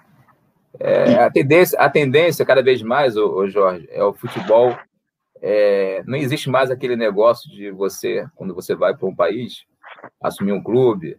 É, 0.78 1.14
a, 1.16 1.30
tendência, 1.30 1.78
a 1.78 1.90
tendência, 1.90 2.46
cada 2.46 2.62
vez 2.62 2.80
mais, 2.80 3.16
ô, 3.16 3.34
ô 3.34 3.48
Jorge, 3.48 3.88
é 3.90 4.02
o 4.02 4.14
futebol. 4.14 4.78
É, 5.40 6.02
não 6.06 6.16
existe 6.16 6.48
mais 6.48 6.70
aquele 6.70 6.94
negócio 6.94 7.50
de 7.50 7.72
você, 7.72 8.24
quando 8.36 8.54
você 8.54 8.76
vai 8.76 8.96
para 8.96 9.08
um 9.08 9.14
país, 9.14 9.64
assumir 10.22 10.52
um 10.52 10.62
clube. 10.62 11.16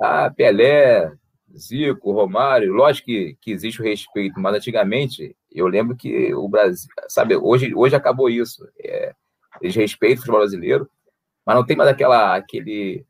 Ah, 0.00 0.30
Pelé, 0.30 1.12
Zico, 1.56 2.12
Romário, 2.12 2.72
lógico 2.72 3.06
que, 3.06 3.36
que 3.40 3.52
existe 3.52 3.80
o 3.80 3.84
respeito, 3.84 4.38
mas 4.40 4.54
antigamente 4.54 5.36
eu 5.50 5.66
lembro 5.66 5.96
que 5.96 6.32
o 6.34 6.48
Brasil, 6.48 6.88
sabe, 7.08 7.36
hoje, 7.36 7.74
hoje 7.74 7.96
acabou 7.96 8.30
isso. 8.30 8.66
É, 8.78 9.14
eles 9.60 9.74
respeitam 9.74 10.16
o 10.16 10.20
futebol 10.20 10.40
brasileiro, 10.40 10.88
mas 11.44 11.56
não 11.56 11.64
tem 11.64 11.76
mais 11.76 11.90
aquela, 11.90 12.36
aquele, 12.36 13.04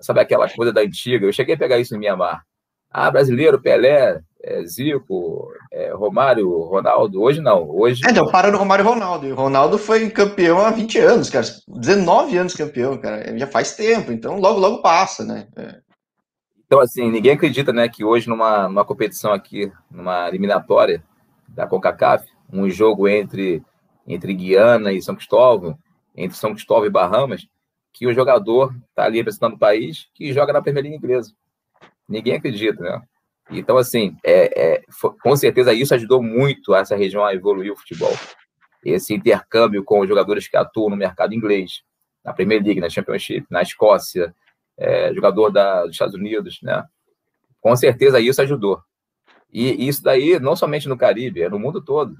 sabe, 0.00 0.20
aquela 0.20 0.48
coisa 0.48 0.72
da 0.72 0.82
antiga. 0.82 1.26
Eu 1.26 1.32
cheguei 1.32 1.54
a 1.54 1.58
pegar 1.58 1.78
isso 1.78 1.94
em 1.94 1.98
Mianmar. 1.98 2.44
Ah, 2.90 3.10
brasileiro, 3.10 3.60
Pelé, 3.60 4.20
é, 4.40 4.64
Zico, 4.66 5.48
é, 5.72 5.90
Romário, 5.92 6.48
Ronaldo. 6.60 7.20
Hoje 7.20 7.40
não. 7.40 7.68
Hoje. 7.68 8.02
É, 8.06 8.10
então, 8.10 8.30
para 8.30 8.52
no 8.52 8.58
Romário 8.58 8.84
e 8.84 8.86
Ronaldo. 8.86 9.26
E 9.26 9.32
o 9.32 9.34
Ronaldo 9.34 9.78
foi 9.78 10.08
campeão 10.10 10.58
há 10.58 10.70
20 10.70 10.98
anos, 10.98 11.30
cara. 11.30 11.44
19 11.66 12.36
anos 12.36 12.54
campeão, 12.54 12.96
cara. 12.98 13.36
Já 13.36 13.46
faz 13.48 13.74
tempo, 13.74 14.12
então 14.12 14.38
logo, 14.38 14.60
logo 14.60 14.82
passa, 14.82 15.24
né? 15.24 15.48
É. 15.56 15.83
Então, 16.66 16.80
assim, 16.80 17.10
ninguém 17.10 17.32
acredita, 17.32 17.72
né, 17.72 17.88
que 17.88 18.04
hoje 18.04 18.28
numa, 18.28 18.68
numa 18.68 18.84
competição 18.84 19.32
aqui, 19.32 19.70
numa 19.90 20.28
eliminatória 20.28 21.04
da 21.48 21.66
CONCACAF, 21.66 22.26
um 22.52 22.68
jogo 22.68 23.06
entre, 23.06 23.62
entre 24.06 24.34
Guiana 24.34 24.92
e 24.92 25.02
São 25.02 25.14
Cristóvão, 25.14 25.78
entre 26.16 26.36
São 26.36 26.52
Cristóvão 26.52 26.86
e 26.86 26.90
Bahamas, 26.90 27.46
que 27.92 28.06
o 28.06 28.14
jogador 28.14 28.74
está 28.88 29.04
ali 29.04 29.18
representando 29.18 29.54
o 29.54 29.58
país 29.58 30.08
que 30.14 30.32
joga 30.32 30.52
na 30.52 30.62
Primeira 30.62 30.88
Liga 30.88 30.98
Inglesa. 30.98 31.32
Ninguém 32.08 32.34
acredita, 32.34 32.82
né? 32.82 33.02
Então, 33.50 33.76
assim, 33.76 34.16
é, 34.24 34.76
é, 34.76 34.82
com 35.22 35.36
certeza 35.36 35.72
isso 35.72 35.94
ajudou 35.94 36.22
muito 36.22 36.74
essa 36.74 36.96
região 36.96 37.24
a 37.24 37.34
evoluir 37.34 37.72
o 37.72 37.76
futebol. 37.76 38.12
Esse 38.84 39.14
intercâmbio 39.14 39.84
com 39.84 40.00
os 40.00 40.08
jogadores 40.08 40.48
que 40.48 40.56
atuam 40.56 40.90
no 40.90 40.96
mercado 40.96 41.34
inglês, 41.34 41.82
na 42.24 42.32
Premier 42.32 42.62
League, 42.62 42.80
na 42.80 42.88
Championship, 42.88 43.46
na 43.50 43.62
Escócia, 43.62 44.34
é, 44.76 45.12
jogador 45.14 45.50
da, 45.50 45.82
dos 45.82 45.92
Estados 45.92 46.14
Unidos, 46.14 46.58
né? 46.62 46.84
Com 47.60 47.74
certeza 47.76 48.20
isso 48.20 48.42
ajudou. 48.42 48.82
E 49.52 49.86
isso 49.88 50.02
daí 50.02 50.38
não 50.40 50.56
somente 50.56 50.88
no 50.88 50.96
Caribe, 50.96 51.42
é 51.42 51.48
no 51.48 51.58
mundo 51.58 51.80
todo. 51.80 52.16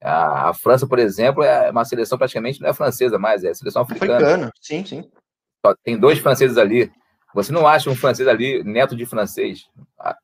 A, 0.00 0.50
a 0.50 0.54
França, 0.54 0.86
por 0.86 0.98
exemplo, 0.98 1.42
é 1.42 1.70
uma 1.70 1.84
seleção 1.84 2.16
praticamente 2.16 2.60
não 2.60 2.68
é 2.68 2.74
francesa 2.74 3.18
mais, 3.18 3.42
é 3.42 3.52
seleção 3.52 3.82
africana. 3.82 4.14
Africana, 4.14 4.52
sim, 4.60 4.84
sim. 4.84 5.10
Só 5.64 5.74
tem 5.82 5.98
dois 5.98 6.18
franceses 6.18 6.56
ali. 6.56 6.90
Você 7.34 7.52
não 7.52 7.66
acha 7.66 7.90
um 7.90 7.96
francês 7.96 8.28
ali 8.28 8.62
neto 8.62 8.94
de 8.94 9.04
francês, 9.04 9.64
ah, 9.98 10.16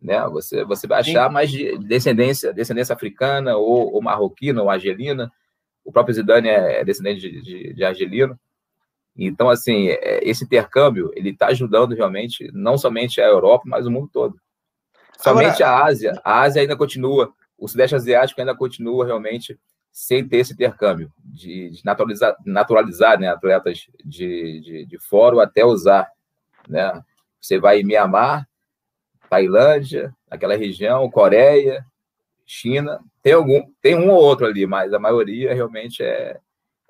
né? 0.00 0.26
Você 0.28 0.64
você 0.64 0.86
vai 0.86 1.00
achar 1.00 1.28
sim. 1.28 1.34
mais 1.34 1.50
de 1.50 1.76
descendência 1.78 2.52
descendência 2.52 2.94
africana 2.94 3.56
ou, 3.56 3.92
ou 3.92 4.02
marroquina 4.02 4.62
ou 4.62 4.70
argelina. 4.70 5.30
O 5.84 5.92
próprio 5.92 6.14
Zidane 6.14 6.48
é 6.48 6.82
descendente 6.84 7.20
de, 7.20 7.42
de, 7.42 7.74
de 7.74 7.84
argelino. 7.84 8.38
Então, 9.16 9.48
assim, 9.48 9.88
é, 9.88 10.20
esse 10.22 10.44
intercâmbio, 10.44 11.10
ele 11.14 11.30
está 11.30 11.46
ajudando 11.46 11.94
realmente, 11.94 12.50
não 12.52 12.76
somente 12.76 13.20
a 13.20 13.26
Europa, 13.26 13.64
mas 13.66 13.86
o 13.86 13.90
mundo 13.90 14.10
todo. 14.12 14.38
Somente 15.18 15.62
Agora... 15.62 15.82
a 15.82 15.86
Ásia, 15.86 16.20
a 16.22 16.40
Ásia 16.42 16.62
ainda 16.62 16.76
continua, 16.76 17.32
o 17.58 17.66
Sudeste 17.66 17.96
Asiático 17.96 18.40
ainda 18.40 18.54
continua 18.54 19.06
realmente 19.06 19.58
sem 19.90 20.28
ter 20.28 20.38
esse 20.38 20.52
intercâmbio, 20.52 21.10
de, 21.24 21.70
de 21.70 21.82
naturalizar, 21.82 22.36
naturalizar 22.44 23.18
né, 23.18 23.28
atletas 23.28 23.86
de, 24.04 24.60
de, 24.60 24.84
de 24.84 24.98
fora 24.98 25.42
até 25.42 25.64
usar. 25.64 26.06
Né? 26.68 27.02
Você 27.40 27.58
vai 27.58 27.80
em 27.80 27.84
Mianmar, 27.84 28.46
Tailândia, 29.30 30.14
aquela 30.30 30.54
região, 30.54 31.10
Coreia, 31.10 31.82
China, 32.44 33.00
tem 33.22 33.32
algum, 33.32 33.62
tem 33.80 33.96
um 33.96 34.10
ou 34.10 34.22
outro 34.22 34.46
ali, 34.46 34.66
mas 34.66 34.92
a 34.92 34.98
maioria 34.98 35.54
realmente 35.54 36.02
é, 36.02 36.38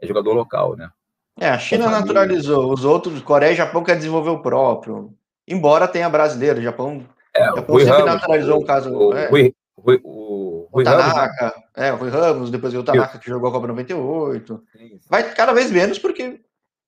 é 0.00 0.06
jogador 0.06 0.32
local, 0.34 0.76
né? 0.76 0.90
É, 1.38 1.48
a 1.48 1.58
China 1.58 1.90
naturalizou, 1.90 2.72
os 2.72 2.84
outros, 2.84 3.20
Coreia 3.22 3.52
e 3.52 3.56
Japão 3.56 3.84
quer 3.84 3.96
desenvolver 3.96 4.30
o 4.30 4.40
próprio. 4.40 5.14
Embora 5.46 5.86
tenha 5.86 6.08
brasileiro, 6.08 6.60
o 6.60 6.62
Japão, 6.62 7.06
é, 7.34 7.44
Japão 7.44 7.74
Rui 7.74 7.84
sempre 7.84 7.98
Ramos, 7.98 8.14
naturalizou 8.14 8.58
o, 8.58 8.62
um 8.62 8.64
caso. 8.64 8.94
O, 8.94 9.14
é. 9.14 9.28
Rui, 9.28 9.54
Rui, 9.78 10.00
o, 10.02 10.68
Rui 10.72 10.82
o 10.82 10.84
Tanaka, 10.84 11.12
Ramos, 11.12 11.56
né? 11.76 11.88
é, 11.88 11.92
o 11.92 11.96
Rui 11.96 12.10
Ramos, 12.10 12.50
depois 12.50 12.74
o 12.74 12.82
Tanaka 12.82 13.18
que 13.18 13.28
jogou 13.28 13.50
a 13.50 13.52
Copa 13.52 13.66
98. 13.66 14.62
Vai 15.08 15.34
cada 15.34 15.52
vez 15.52 15.70
menos 15.70 15.98
porque 15.98 16.40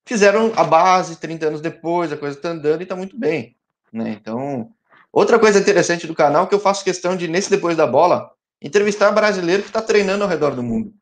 fizeram 0.06 0.52
a 0.56 0.64
base 0.64 1.16
30 1.16 1.46
anos 1.46 1.60
depois, 1.60 2.10
a 2.10 2.16
coisa 2.16 2.36
está 2.36 2.48
andando 2.48 2.80
e 2.80 2.84
está 2.84 2.96
muito 2.96 3.18
bem. 3.18 3.54
Né? 3.92 4.16
Então, 4.20 4.72
Outra 5.12 5.38
coisa 5.38 5.58
interessante 5.58 6.06
do 6.06 6.14
canal 6.14 6.44
é 6.44 6.46
que 6.46 6.54
eu 6.54 6.60
faço 6.60 6.84
questão 6.84 7.16
de, 7.16 7.26
nesse 7.28 7.50
Depois 7.50 7.76
da 7.76 7.86
Bola, 7.86 8.30
entrevistar 8.60 9.10
brasileiro 9.10 9.62
que 9.62 9.68
está 9.68 9.80
treinando 9.80 10.22
ao 10.22 10.30
redor 10.30 10.54
do 10.54 10.62
mundo. 10.62 10.92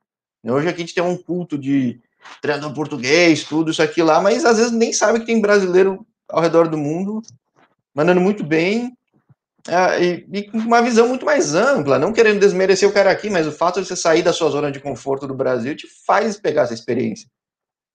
Hoje 0.44 0.68
aqui 0.68 0.76
a 0.76 0.80
gente 0.80 0.94
tem 0.94 1.02
um 1.02 1.16
culto 1.16 1.59
de 1.59 2.00
treinador 2.40 2.72
português, 2.74 3.44
tudo 3.44 3.70
isso 3.70 3.82
aqui 3.82 4.02
lá, 4.02 4.20
mas 4.20 4.44
às 4.44 4.58
vezes 4.58 4.72
nem 4.72 4.92
sabe 4.92 5.20
que 5.20 5.26
tem 5.26 5.40
brasileiro 5.40 6.06
ao 6.28 6.40
redor 6.40 6.68
do 6.68 6.76
mundo 6.76 7.22
mandando 7.94 8.20
muito 8.20 8.44
bem 8.44 8.92
é, 9.68 10.04
e, 10.04 10.26
e, 10.32 10.42
com 10.50 10.58
uma 10.58 10.82
visão 10.82 11.08
muito 11.08 11.24
mais 11.24 11.54
ampla, 11.54 11.98
não 11.98 12.12
querendo 12.12 12.38
desmerecer 12.38 12.88
o 12.88 12.92
cara 12.92 13.10
aqui, 13.10 13.28
mas 13.28 13.46
o 13.46 13.52
fato 13.52 13.80
de 13.80 13.88
você 13.88 13.96
sair 13.96 14.22
da 14.22 14.32
sua 14.32 14.50
zona 14.50 14.70
de 14.70 14.78
conforto 14.78 15.26
do 15.26 15.34
Brasil 15.34 15.74
te 15.74 15.88
faz 16.06 16.38
pegar 16.38 16.62
essa 16.62 16.74
experiência. 16.74 17.28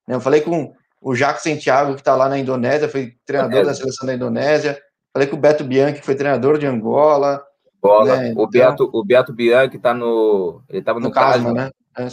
Eu 0.08 0.20
falei 0.20 0.42
com 0.42 0.74
o 1.00 1.16
Jacques 1.16 1.44
Santiago, 1.44 1.94
que 1.94 2.02
está 2.02 2.16
lá 2.16 2.28
na 2.28 2.38
Indonésia, 2.38 2.90
foi 2.90 3.14
treinador 3.26 3.66
da 3.66 3.74
seleção 3.74 4.06
da 4.06 4.14
Indonésia. 4.14 4.78
Falei 5.14 5.28
com 5.28 5.36
o 5.36 5.40
Beto 5.40 5.64
Bianchi, 5.64 6.00
que 6.00 6.06
foi 6.06 6.16
treinador 6.16 6.58
de 6.58 6.66
Angola. 6.66 7.42
Angola. 7.82 8.18
Né? 8.18 8.30
O, 8.30 8.32
então, 8.32 8.48
Beto, 8.50 8.90
o 8.94 9.06
Beto 9.06 9.34
Bianchi 9.34 9.78
está 9.78 9.94
no. 9.94 10.62
Ele 10.68 10.80
estava 10.80 11.00
no, 11.00 11.08
no 11.08 11.14
Casma, 11.14 11.54
né? 11.54 11.72
É, 11.98 12.10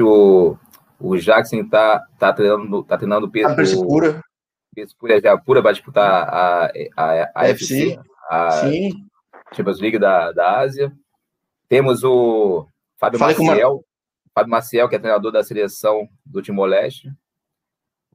o, 0.00 0.56
o 0.98 1.16
Jackson 1.16 1.56
está 1.56 2.00
tá 2.18 2.32
treinando, 2.32 2.82
tá 2.84 2.96
treinando 2.96 3.26
o 3.26 3.30
peso. 3.30 3.48
A 3.48 3.54
Persipura. 3.54 4.22
Persipura 4.74 5.20
já 5.20 5.36
pura 5.36 5.62
para 5.62 5.72
disputar 5.72 6.28
a, 6.28 6.72
a, 6.96 7.30
a 7.34 7.48
FC, 7.48 7.98
a 8.28 8.50
sim. 8.52 8.90
Champions 9.52 9.80
League 9.80 9.98
da, 9.98 10.32
da 10.32 10.60
Ásia. 10.60 10.92
Temos 11.68 12.02
o 12.04 12.66
Fábio 12.98 13.18
Falei 13.18 13.36
Maciel. 13.36 13.84
Fábio 14.34 14.50
Maciel, 14.50 14.88
que 14.88 14.96
é 14.96 14.98
treinador 14.98 15.30
da 15.30 15.42
seleção 15.42 16.08
do 16.24 16.40
Timor-Leste. 16.40 17.12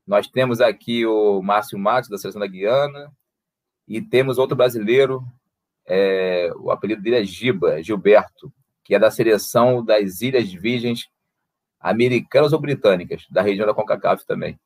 Nós 0.06 0.28
temos 0.28 0.62
aqui 0.62 1.06
o 1.06 1.42
Márcio 1.42 1.78
Matos, 1.78 2.10
da 2.10 2.18
seleção 2.18 2.40
da 2.40 2.48
Guiana. 2.48 3.12
E 3.88 4.02
temos 4.02 4.38
outro 4.38 4.56
brasileiro, 4.56 5.24
é, 5.86 6.52
o 6.58 6.72
apelido 6.72 7.02
dele 7.02 7.18
é 7.18 7.24
Giba, 7.24 7.82
Gilberto, 7.82 8.52
que 8.84 8.94
é 8.94 9.00
da 9.00 9.10
seleção 9.10 9.84
das 9.84 10.22
Ilhas 10.22 10.52
Virgens 10.52 11.08
Americanas 11.80 12.54
ou 12.54 12.60
Britânicas, 12.60 13.26
da 13.30 13.42
região 13.42 13.66
da 13.66 13.74
CONCACAF 13.74 14.26
também. 14.26 14.60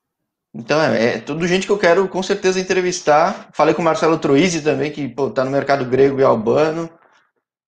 Então, 0.54 0.82
é, 0.82 1.16
é, 1.16 1.20
tudo 1.20 1.48
gente 1.48 1.66
que 1.66 1.72
eu 1.72 1.78
quero 1.78 2.08
com 2.08 2.22
certeza 2.22 2.60
entrevistar. 2.60 3.50
Falei 3.54 3.74
com 3.74 3.82
o 3.82 3.86
Marcelo 3.86 4.18
Troisi 4.18 4.62
também, 4.62 4.92
que 4.92 5.04
está 5.04 5.46
no 5.46 5.52
mercado 5.52 5.86
grego 5.86 6.20
e 6.20 6.24
albano. 6.24 6.90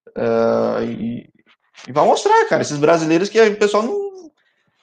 Uh, 0.10 0.84
e, 0.84 1.29
e 1.88 1.91
vai 1.91 2.06
mostrar, 2.06 2.45
cara, 2.45 2.62
esses 2.62 2.77
brasileiros 2.77 3.29
que 3.29 3.41
o 3.41 3.58
pessoal 3.58 3.84
não, 3.84 4.32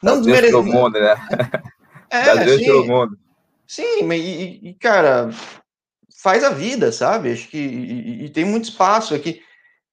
não 0.02 0.20
desmerece. 0.20 0.56
mundo, 0.56 0.98
né? 0.98 1.16
É, 2.12 2.58
sim, 2.58 2.88
mundo. 2.88 3.16
Sim, 3.64 4.12
e, 4.12 4.70
e, 4.70 4.74
cara, 4.74 5.30
faz 6.20 6.42
a 6.42 6.50
vida, 6.50 6.90
sabe? 6.90 7.30
Acho 7.30 7.46
que 7.46 7.56
e, 7.56 8.24
e 8.24 8.28
tem 8.30 8.44
muito 8.44 8.64
espaço 8.64 9.14
aqui. 9.14 9.40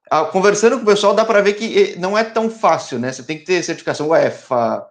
Ah, 0.09 0.25
conversando 0.25 0.77
com 0.77 0.83
o 0.83 0.85
pessoal, 0.85 1.13
dá 1.13 1.25
para 1.25 1.41
ver 1.41 1.53
que 1.53 1.97
não 1.97 2.17
é 2.17 2.23
tão 2.23 2.49
fácil, 2.49 2.99
né? 2.99 3.11
Você 3.11 3.23
tem 3.23 3.37
que 3.37 3.45
ter 3.45 3.61
certificação 3.63 4.09
UEFA, 4.09 4.87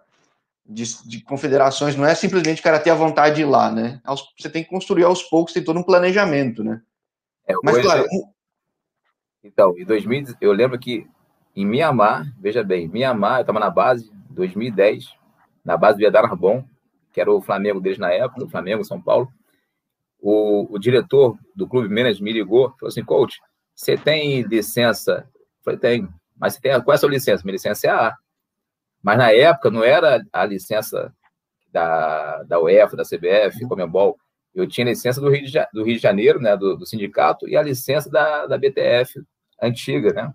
de, 0.67 0.83
de, 1.07 1.21
confederações, 1.21 1.95
não 1.95 2.05
é 2.05 2.13
simplesmente 2.13 2.59
o 2.59 2.63
cara 2.63 2.79
ter 2.79 2.89
a 2.89 2.95
vontade 2.95 3.35
de 3.35 3.41
ir 3.41 3.45
lá, 3.45 3.71
né? 3.71 4.01
Você 4.37 4.49
tem 4.49 4.63
que 4.63 4.69
construir 4.69 5.05
aos 5.05 5.23
poucos, 5.23 5.53
tem 5.53 5.63
todo 5.63 5.79
um 5.79 5.83
planejamento, 5.83 6.63
né? 6.63 6.81
É, 7.47 7.53
Mas, 7.63 7.77
claro. 7.77 8.05
Então, 9.41 9.73
em 9.77 9.85
2000, 9.85 10.35
eu 10.41 10.51
lembro 10.51 10.77
que 10.77 11.07
em 11.55 11.65
Mianmar, 11.65 12.31
veja 12.37 12.63
bem, 12.63 12.87
Mianmar, 12.87 13.37
eu 13.37 13.41
estava 13.41 13.59
na 13.59 13.69
base, 13.69 14.11
2010, 14.29 15.15
na 15.63 15.77
base 15.77 15.95
do 15.95 15.99
Viadar 15.99 16.25
Arbon, 16.25 16.63
que 17.13 17.21
era 17.21 17.31
o 17.31 17.41
Flamengo 17.41 17.79
deles 17.79 17.97
na 17.97 18.11
época, 18.11 18.43
o 18.43 18.49
Flamengo, 18.49 18.83
São 18.83 19.01
Paulo. 19.01 19.31
O, 20.19 20.67
o 20.75 20.77
diretor 20.77 21.37
do 21.55 21.67
clube 21.67 21.87
Menas 21.87 22.19
me 22.19 22.33
ligou, 22.33 22.71
falou 22.71 22.89
assim, 22.89 23.03
coach, 23.03 23.39
você 23.77 23.95
tem 23.95 24.41
licença? 24.41 25.29
Eu 25.33 25.63
falei, 25.63 25.79
tenho. 25.79 26.13
Mas 26.35 26.53
você 26.53 26.61
tem, 26.61 26.81
qual 26.81 26.93
é 26.93 26.95
a 26.95 26.97
sua 26.97 27.09
licença? 27.09 27.43
Minha 27.43 27.53
licença 27.53 27.87
é 27.87 27.89
A. 27.91 28.15
Mas 29.03 29.17
na 29.19 29.31
época 29.31 29.69
não 29.69 29.83
era 29.83 30.19
a 30.33 30.45
licença 30.45 31.13
da, 31.71 32.41
da 32.43 32.59
UEFA, 32.59 32.97
da 32.97 33.03
CBF, 33.03 33.61
uhum. 33.61 33.69
Comembol. 33.69 34.17
Eu 34.53 34.67
tinha 34.67 34.85
licença 34.85 35.21
do 35.21 35.29
Rio 35.29 35.45
de, 35.45 35.59
do 35.71 35.83
Rio 35.83 35.95
de 35.95 36.01
Janeiro, 36.01 36.41
né, 36.41 36.57
do, 36.57 36.75
do 36.75 36.85
sindicato, 36.87 37.47
e 37.47 37.55
a 37.55 37.61
licença 37.61 38.09
da, 38.09 38.47
da 38.47 38.57
BTF, 38.57 39.21
antiga, 39.61 40.11
né? 40.11 40.33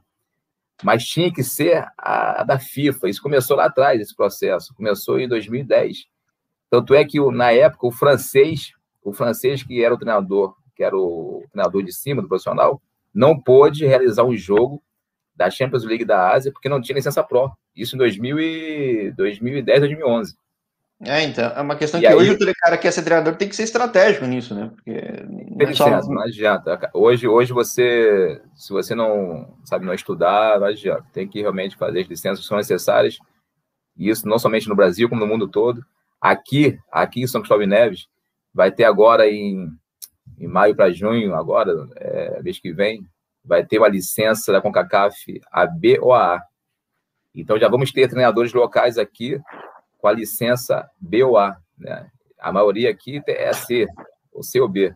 mas 0.84 1.04
tinha 1.04 1.32
que 1.32 1.42
ser 1.42 1.84
a, 1.98 2.44
da 2.44 2.58
FIFA. 2.58 3.08
Isso 3.08 3.22
começou 3.22 3.56
lá 3.56 3.66
atrás, 3.66 4.00
esse 4.00 4.14
processo. 4.14 4.72
Começou 4.74 5.18
em 5.18 5.28
2010. 5.28 6.06
Tanto 6.70 6.94
é 6.94 7.04
que, 7.04 7.20
na 7.32 7.52
época, 7.52 7.88
o 7.88 7.92
francês, 7.92 8.72
o 9.02 9.12
francês 9.12 9.62
que 9.62 9.84
era 9.84 9.92
o 9.92 9.98
treinador, 9.98 10.54
que 10.74 10.82
era 10.82 10.96
o 10.96 11.44
treinador 11.52 11.82
de 11.82 11.92
cima 11.92 12.22
do 12.22 12.28
profissional, 12.28 12.80
não 13.14 13.38
pôde 13.38 13.86
realizar 13.86 14.24
um 14.24 14.36
jogo 14.36 14.82
da 15.34 15.50
Champions 15.50 15.84
League 15.84 16.04
da 16.04 16.30
Ásia 16.30 16.52
porque 16.52 16.68
não 16.68 16.80
tinha 16.80 16.96
licença 16.96 17.22
Pro. 17.22 17.52
Isso 17.74 17.96
em 17.96 17.98
2000 17.98 18.38
e 18.38 19.12
2010, 19.12 19.80
2011. 19.80 20.36
É, 21.04 21.24
então, 21.24 21.44
é 21.44 21.60
uma 21.60 21.74
questão 21.74 21.98
e 21.98 22.02
que 22.02 22.06
aí, 22.06 22.14
hoje 22.14 22.30
o 22.30 22.54
cara 22.60 22.78
que 22.78 22.86
é 22.86 22.90
ser 22.90 23.02
treinador 23.02 23.34
tem 23.34 23.48
que 23.48 23.56
ser 23.56 23.64
estratégico 23.64 24.24
nisso, 24.24 24.54
né? 24.54 24.70
Porque 24.72 24.92
não, 25.28 25.68
é 25.68 25.74
só... 25.74 25.90
não 26.08 26.22
adianta. 26.22 26.90
Hoje, 26.94 27.26
hoje 27.26 27.52
você, 27.52 28.40
se 28.54 28.72
você 28.72 28.94
não 28.94 29.58
sabe 29.64 29.84
não 29.84 29.92
estudar, 29.92 30.60
não 30.60 30.68
adianta. 30.68 31.04
Tem 31.12 31.26
que 31.26 31.40
realmente 31.40 31.76
fazer 31.76 32.02
as 32.02 32.06
licenças 32.06 32.40
que 32.40 32.46
são 32.46 32.56
necessárias. 32.56 33.18
E 33.96 34.08
isso 34.08 34.28
não 34.28 34.38
somente 34.38 34.68
no 34.68 34.76
Brasil, 34.76 35.08
como 35.08 35.20
no 35.20 35.26
mundo 35.26 35.48
todo. 35.48 35.84
Aqui, 36.20 36.78
aqui 36.90 37.20
em 37.20 37.26
São 37.26 37.40
Cristóvão 37.40 37.66
Neves, 37.66 38.06
vai 38.54 38.70
ter 38.70 38.84
agora 38.84 39.28
em, 39.28 39.68
em 40.38 40.46
maio 40.46 40.74
para 40.74 40.90
junho, 40.90 41.34
agora, 41.34 41.88
é, 41.96 42.42
mês 42.42 42.58
que 42.58 42.72
vem, 42.72 43.06
vai 43.44 43.64
ter 43.64 43.78
uma 43.78 43.88
licença 43.88 44.52
da 44.52 44.60
CONCACAF 44.60 45.40
AB 45.50 45.98
ou 46.00 46.12
AA. 46.12 46.42
Então 47.34 47.58
já 47.58 47.68
vamos 47.68 47.90
ter 47.92 48.08
treinadores 48.08 48.52
locais 48.52 48.98
aqui 48.98 49.40
com 49.98 50.08
a 50.08 50.12
licença 50.12 50.88
B 51.00 51.22
ou 51.22 51.38
A. 51.38 51.56
Né? 51.78 52.10
A 52.38 52.52
maioria 52.52 52.90
aqui 52.90 53.22
é 53.26 53.52
C, 53.52 53.86
ou 54.32 54.42
C 54.42 54.60
ou 54.60 54.68
B. 54.68 54.94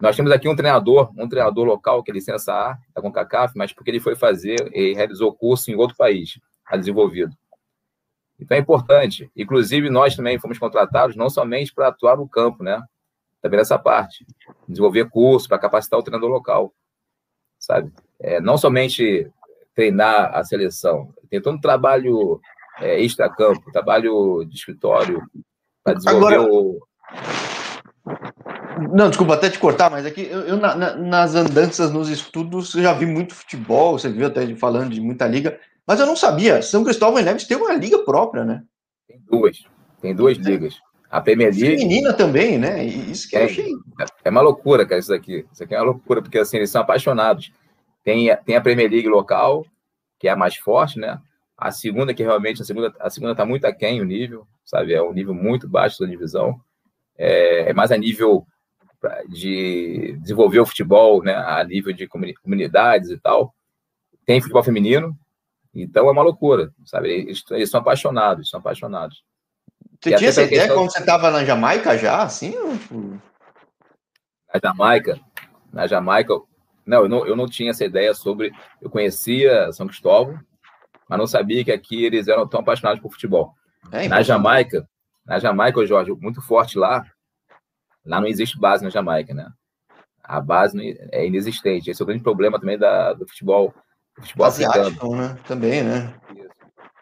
Nós 0.00 0.14
temos 0.14 0.30
aqui 0.30 0.48
um 0.48 0.56
treinador, 0.56 1.10
um 1.16 1.28
treinador 1.28 1.64
local 1.64 2.02
que 2.02 2.10
é 2.10 2.14
licença 2.14 2.52
A 2.52 2.78
da 2.94 3.00
CONCACAF, 3.00 3.56
mas 3.56 3.72
porque 3.72 3.90
ele 3.90 4.00
foi 4.00 4.14
fazer 4.14 4.70
e 4.74 4.92
realizou 4.94 5.34
curso 5.34 5.70
em 5.70 5.74
outro 5.74 5.96
país, 5.96 6.38
a 6.66 6.76
desenvolvido. 6.76 7.34
Então 8.38 8.56
é 8.56 8.60
importante. 8.60 9.30
Inclusive, 9.34 9.88
nós 9.88 10.14
também 10.14 10.38
fomos 10.38 10.58
contratados 10.58 11.16
não 11.16 11.30
somente 11.30 11.72
para 11.72 11.88
atuar 11.88 12.18
no 12.18 12.28
campo, 12.28 12.62
né? 12.62 12.82
Também 13.46 13.58
nessa 13.58 13.78
parte. 13.78 14.26
Desenvolver 14.68 15.08
curso 15.08 15.48
para 15.48 15.58
capacitar 15.58 16.00
o 16.00 16.02
treinador 16.02 16.28
local. 16.28 16.74
Sabe? 17.60 17.92
É, 18.18 18.40
não 18.40 18.58
somente 18.58 19.30
treinar 19.72 20.34
a 20.34 20.42
seleção. 20.42 21.14
Tem 21.30 21.40
todo 21.40 21.54
um 21.54 21.60
trabalho 21.60 22.40
é, 22.80 23.00
extra-campo, 23.00 23.70
trabalho 23.70 24.44
de 24.44 24.56
escritório 24.56 25.22
para 25.84 25.94
desenvolver 25.94 26.34
Agora... 26.34 26.52
o. 26.52 26.80
Não, 28.92 29.08
desculpa 29.08 29.34
até 29.34 29.48
te 29.48 29.60
cortar, 29.60 29.90
mas 29.90 30.04
aqui 30.04 30.26
eu, 30.28 30.40
eu 30.40 30.56
na, 30.56 30.74
na, 30.74 30.96
nas 30.96 31.34
andanças, 31.36 31.92
nos 31.92 32.08
estudos, 32.08 32.74
eu 32.74 32.82
já 32.82 32.92
vi 32.92 33.06
muito 33.06 33.34
futebol, 33.34 33.98
você 33.98 34.10
viu 34.10 34.26
até 34.26 34.54
falando 34.56 34.90
de 34.90 35.00
muita 35.00 35.26
liga, 35.26 35.58
mas 35.86 36.00
eu 36.00 36.06
não 36.06 36.16
sabia. 36.16 36.60
São 36.60 36.84
Cristóvão 36.84 37.20
e 37.20 37.22
Neves 37.22 37.46
tem 37.46 37.56
uma 37.56 37.72
liga 37.74 37.98
própria, 38.00 38.44
né? 38.44 38.64
Tem 39.06 39.20
duas. 39.30 39.64
Tem 40.00 40.14
duas 40.14 40.36
ligas. 40.36 40.78
A 41.10 41.20
Premier 41.20 41.50
League. 41.50 41.78
Feminina 41.78 42.12
também, 42.12 42.58
né? 42.58 42.84
Isso 42.84 43.28
que 43.28 43.36
é. 43.36 43.48
É 44.24 44.30
uma 44.30 44.40
loucura, 44.40 44.84
cara, 44.84 44.98
isso 44.98 45.10
daqui. 45.10 45.46
Isso 45.52 45.62
aqui 45.62 45.74
é 45.74 45.78
uma 45.78 45.92
loucura, 45.92 46.20
porque 46.20 46.38
assim, 46.38 46.56
eles 46.56 46.70
são 46.70 46.80
apaixonados. 46.80 47.52
Tem, 48.02 48.34
tem 48.44 48.56
a 48.56 48.60
Premier 48.60 48.90
League 48.90 49.08
local, 49.08 49.64
que 50.18 50.28
é 50.28 50.30
a 50.30 50.36
mais 50.36 50.56
forte, 50.56 50.98
né? 50.98 51.20
A 51.56 51.70
segunda, 51.70 52.12
que 52.12 52.22
realmente 52.22 52.60
a 52.60 52.64
segunda 52.64 52.92
a 53.00 53.08
segunda 53.08 53.32
está 53.32 53.46
muito 53.46 53.64
aquém 53.64 54.00
o 54.00 54.04
nível, 54.04 54.46
sabe? 54.64 54.92
É 54.92 55.02
um 55.02 55.12
nível 55.12 55.34
muito 55.34 55.68
baixo 55.68 56.00
da 56.00 56.06
divisão. 56.06 56.60
É, 57.16 57.70
é 57.70 57.72
mais 57.72 57.90
a 57.90 57.96
nível 57.96 58.46
de 59.28 60.16
desenvolver 60.20 60.60
o 60.60 60.66
futebol, 60.66 61.22
né? 61.22 61.34
A 61.34 61.62
nível 61.64 61.92
de 61.92 62.06
comunidades 62.06 63.10
e 63.10 63.18
tal. 63.18 63.54
Tem 64.24 64.40
futebol 64.40 64.62
feminino, 64.62 65.16
então 65.72 66.08
é 66.08 66.10
uma 66.10 66.22
loucura, 66.22 66.72
sabe? 66.84 67.10
Eles, 67.10 67.44
eles 67.50 67.70
são 67.70 67.80
apaixonados, 67.80 68.50
são 68.50 68.58
apaixonados. 68.58 69.22
Você 70.00 70.16
tinha 70.16 70.28
essa 70.28 70.42
ideia 70.42 70.72
quando 70.72 70.90
você 70.90 71.00
estava 71.00 71.30
na 71.30 71.44
Jamaica 71.44 71.96
já, 71.96 72.22
assim? 72.22 72.56
Ou... 72.56 72.76
Tipo? 72.76 73.22
Na 74.52 74.60
Jamaica, 74.62 75.20
na 75.72 75.86
Jamaica, 75.86 76.34
não 76.86 77.02
eu, 77.02 77.08
não, 77.08 77.26
eu 77.26 77.36
não 77.36 77.46
tinha 77.46 77.70
essa 77.70 77.84
ideia 77.84 78.14
sobre. 78.14 78.52
Eu 78.80 78.88
conhecia 78.88 79.72
São 79.72 79.86
Cristóvão, 79.86 80.38
mas 81.08 81.18
não 81.18 81.26
sabia 81.26 81.64
que 81.64 81.72
aqui 81.72 82.04
eles 82.04 82.28
eram 82.28 82.46
tão 82.46 82.60
apaixonados 82.60 83.02
por 83.02 83.12
futebol. 83.12 83.52
É, 83.92 84.08
na 84.08 84.22
Jamaica, 84.22 84.88
na 85.24 85.38
Jamaica, 85.38 85.84
Jorge, 85.86 86.12
muito 86.12 86.40
forte 86.40 86.78
lá, 86.78 87.04
lá 88.04 88.20
não 88.20 88.28
existe 88.28 88.58
base 88.58 88.84
na 88.84 88.90
Jamaica, 88.90 89.34
né? 89.34 89.48
A 90.22 90.40
base 90.40 90.96
é 91.12 91.26
inexistente. 91.26 91.90
Esse 91.90 92.02
é 92.02 92.04
o 92.04 92.06
grande 92.06 92.22
problema 92.22 92.58
também 92.58 92.78
da, 92.78 93.12
do 93.12 93.26
futebol, 93.28 93.74
do 94.16 94.22
futebol 94.22 94.46
Asiático, 94.46 95.14
né? 95.14 95.36
Também, 95.46 95.82
né? 95.82 96.14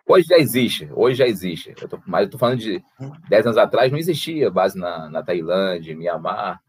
Hoje 0.06 0.26
já 0.28 0.36
existe, 0.36 0.90
hoje 0.92 1.18
já 1.18 1.26
existe. 1.26 1.74
Eu 1.80 1.88
tô, 1.88 1.98
mas 2.06 2.24
eu 2.24 2.30
tô 2.30 2.38
falando 2.38 2.58
de 2.58 2.82
10 3.28 3.46
anos 3.46 3.58
atrás, 3.58 3.90
não 3.90 3.98
existia 3.98 4.50
base 4.50 4.78
na, 4.78 5.08
na 5.08 5.22
Tailândia, 5.22 5.96
Mianmar. 5.96 6.60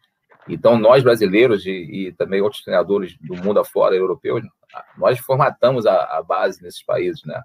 Então, 0.47 0.77
nós 0.77 1.03
brasileiros 1.03 1.65
e, 1.65 1.71
e 1.71 2.11
também 2.13 2.41
outros 2.41 2.63
treinadores 2.63 3.17
do 3.19 3.35
mundo 3.35 3.59
afora, 3.59 3.95
europeus, 3.95 4.43
nós 4.97 5.19
formatamos 5.19 5.85
a, 5.85 6.17
a 6.17 6.23
base 6.23 6.61
nesses 6.61 6.83
países, 6.83 7.21
né? 7.25 7.41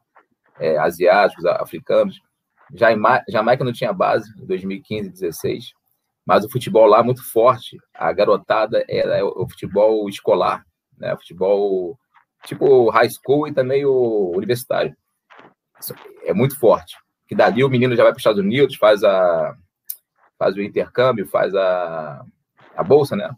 É, 0.59 0.79
asiáticos, 0.79 1.45
africanos. 1.47 2.21
Jamaica, 2.73 3.25
Jamaica 3.29 3.65
não 3.65 3.73
tinha 3.73 3.93
base 3.93 4.31
em 4.41 4.47
2015, 4.47 5.09
2016, 5.09 5.73
mas 6.25 6.45
o 6.45 6.51
futebol 6.51 6.87
lá 6.87 7.01
é 7.01 7.03
muito 7.03 7.25
forte. 7.33 7.79
A 7.95 8.13
garotada 8.13 8.85
era 8.89 9.25
o 9.25 9.49
futebol 9.49 10.09
escolar, 10.09 10.65
né? 10.99 11.15
O 11.15 11.19
futebol 11.19 11.99
tipo 12.45 12.91
high 12.91 13.09
school 13.09 13.49
e 13.49 13.53
também 13.53 13.85
o 13.85 14.33
universitário. 14.37 14.95
É 16.25 16.33
muito 16.33 16.59
forte. 16.59 16.97
Que 17.29 17.35
dali 17.35 17.63
o 17.63 17.69
menino 17.69 17.95
já 17.95 18.03
vai 18.03 18.13
para 18.13 18.19
os 18.19 18.21
Estados 18.21 18.41
Unidos, 18.41 18.77
faz 18.77 19.05
a 19.05 19.55
faz 20.39 20.57
o 20.57 20.63
intercâmbio, 20.63 21.27
faz 21.27 21.55
a, 21.55 22.25
a 22.75 22.83
bolsa, 22.83 23.15
né? 23.15 23.31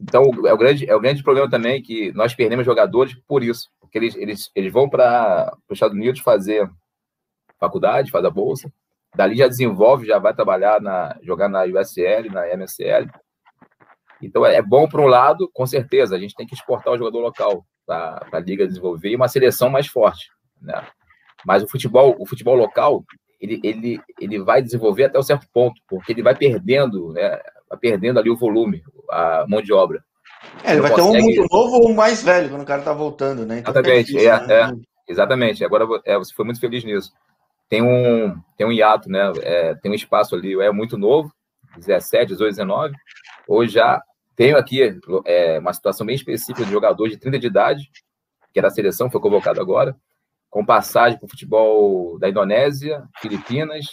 Então, 0.00 0.30
é 0.46 0.52
o, 0.52 0.56
grande, 0.56 0.88
é 0.88 0.94
o 0.94 1.00
grande 1.00 1.24
problema 1.24 1.50
também 1.50 1.82
que 1.82 2.12
nós 2.12 2.32
perdemos 2.34 2.64
jogadores 2.64 3.14
por 3.26 3.42
isso, 3.42 3.68
porque 3.80 3.98
eles, 3.98 4.14
eles, 4.14 4.50
eles 4.54 4.72
vão 4.72 4.88
para 4.88 5.52
os 5.68 5.74
Estados 5.74 5.96
Unidos 5.96 6.20
fazer 6.20 6.70
faculdade, 7.58 8.12
faz 8.12 8.24
a 8.24 8.30
bolsa, 8.30 8.72
dali 9.14 9.36
já 9.36 9.48
desenvolve, 9.48 10.06
já 10.06 10.20
vai 10.20 10.32
trabalhar, 10.32 10.80
na, 10.80 11.18
jogar 11.20 11.48
na 11.48 11.64
USL, 11.64 12.30
na 12.32 12.46
MSL. 12.56 13.10
Então, 14.22 14.46
é, 14.46 14.54
é 14.54 14.62
bom 14.62 14.88
para 14.88 15.00
um 15.00 15.06
lado, 15.06 15.50
com 15.52 15.66
certeza, 15.66 16.14
a 16.14 16.18
gente 16.18 16.34
tem 16.34 16.46
que 16.46 16.54
exportar 16.54 16.92
o 16.92 16.98
jogador 16.98 17.20
local 17.20 17.66
para 17.84 18.24
a 18.30 18.38
liga 18.38 18.66
desenvolver 18.66 19.10
e 19.10 19.16
uma 19.16 19.26
seleção 19.26 19.68
mais 19.68 19.88
forte, 19.88 20.30
né? 20.62 20.86
Mas 21.44 21.62
o 21.62 21.68
futebol, 21.68 22.16
o 22.18 22.26
futebol 22.26 22.54
local, 22.54 23.04
ele, 23.40 23.60
ele, 23.64 24.00
ele 24.20 24.38
vai 24.38 24.62
desenvolver 24.62 25.04
até 25.04 25.18
um 25.18 25.22
certo 25.22 25.46
ponto, 25.52 25.80
porque 25.88 26.12
ele 26.12 26.22
vai 26.22 26.34
perdendo, 26.34 27.12
né, 27.12 27.40
vai 27.68 27.78
perdendo 27.78 28.18
ali 28.18 28.30
o 28.30 28.36
volume, 28.36 28.82
a 29.10 29.46
mão 29.48 29.62
de 29.62 29.72
obra. 29.72 30.04
É, 30.62 30.72
ele 30.72 30.82
vai 30.82 30.90
consegue... 30.90 31.12
ter 31.12 31.22
um 31.22 31.24
muito 31.24 31.54
novo 31.54 31.76
ou 31.76 31.90
um 31.90 31.94
mais 31.94 32.22
velho 32.22 32.48
quando 32.48 32.62
o 32.62 32.66
cara 32.66 32.82
tá 32.82 32.92
voltando, 32.92 33.44
né? 33.46 33.58
Então 33.58 33.72
exatamente, 33.72 34.16
é, 34.16 34.20
difícil, 34.20 34.32
é, 34.32 34.46
né? 34.46 34.54
é, 35.08 35.12
exatamente. 35.12 35.64
Agora 35.64 35.86
é, 36.04 36.16
você 36.16 36.34
foi 36.34 36.44
muito 36.44 36.60
feliz 36.60 36.84
nisso. 36.84 37.12
Tem 37.68 37.82
um, 37.82 38.34
tem 38.56 38.66
um 38.66 38.72
hiato, 38.72 39.08
né? 39.08 39.32
É, 39.42 39.74
tem 39.74 39.90
um 39.90 39.94
espaço 39.94 40.34
ali, 40.34 40.58
é 40.60 40.70
muito 40.72 40.96
novo, 40.96 41.30
17, 41.76 42.32
18, 42.32 42.50
19. 42.50 42.94
Hoje 43.46 43.74
já 43.74 44.02
tenho 44.34 44.56
aqui 44.56 44.98
é, 45.26 45.58
uma 45.58 45.72
situação 45.72 46.06
bem 46.06 46.16
específica 46.16 46.64
de 46.64 46.72
jogador 46.72 47.08
de 47.08 47.18
30 47.18 47.38
de 47.38 47.46
idade, 47.46 47.90
que 48.52 48.58
era 48.58 48.68
a 48.68 48.70
seleção, 48.70 49.10
foi 49.10 49.20
convocado 49.20 49.60
agora 49.60 49.94
com 50.50 50.66
passagem 50.66 51.18
para 51.18 51.26
o 51.26 51.30
futebol 51.30 52.18
da 52.18 52.28
Indonésia, 52.28 53.08
Filipinas, 53.20 53.86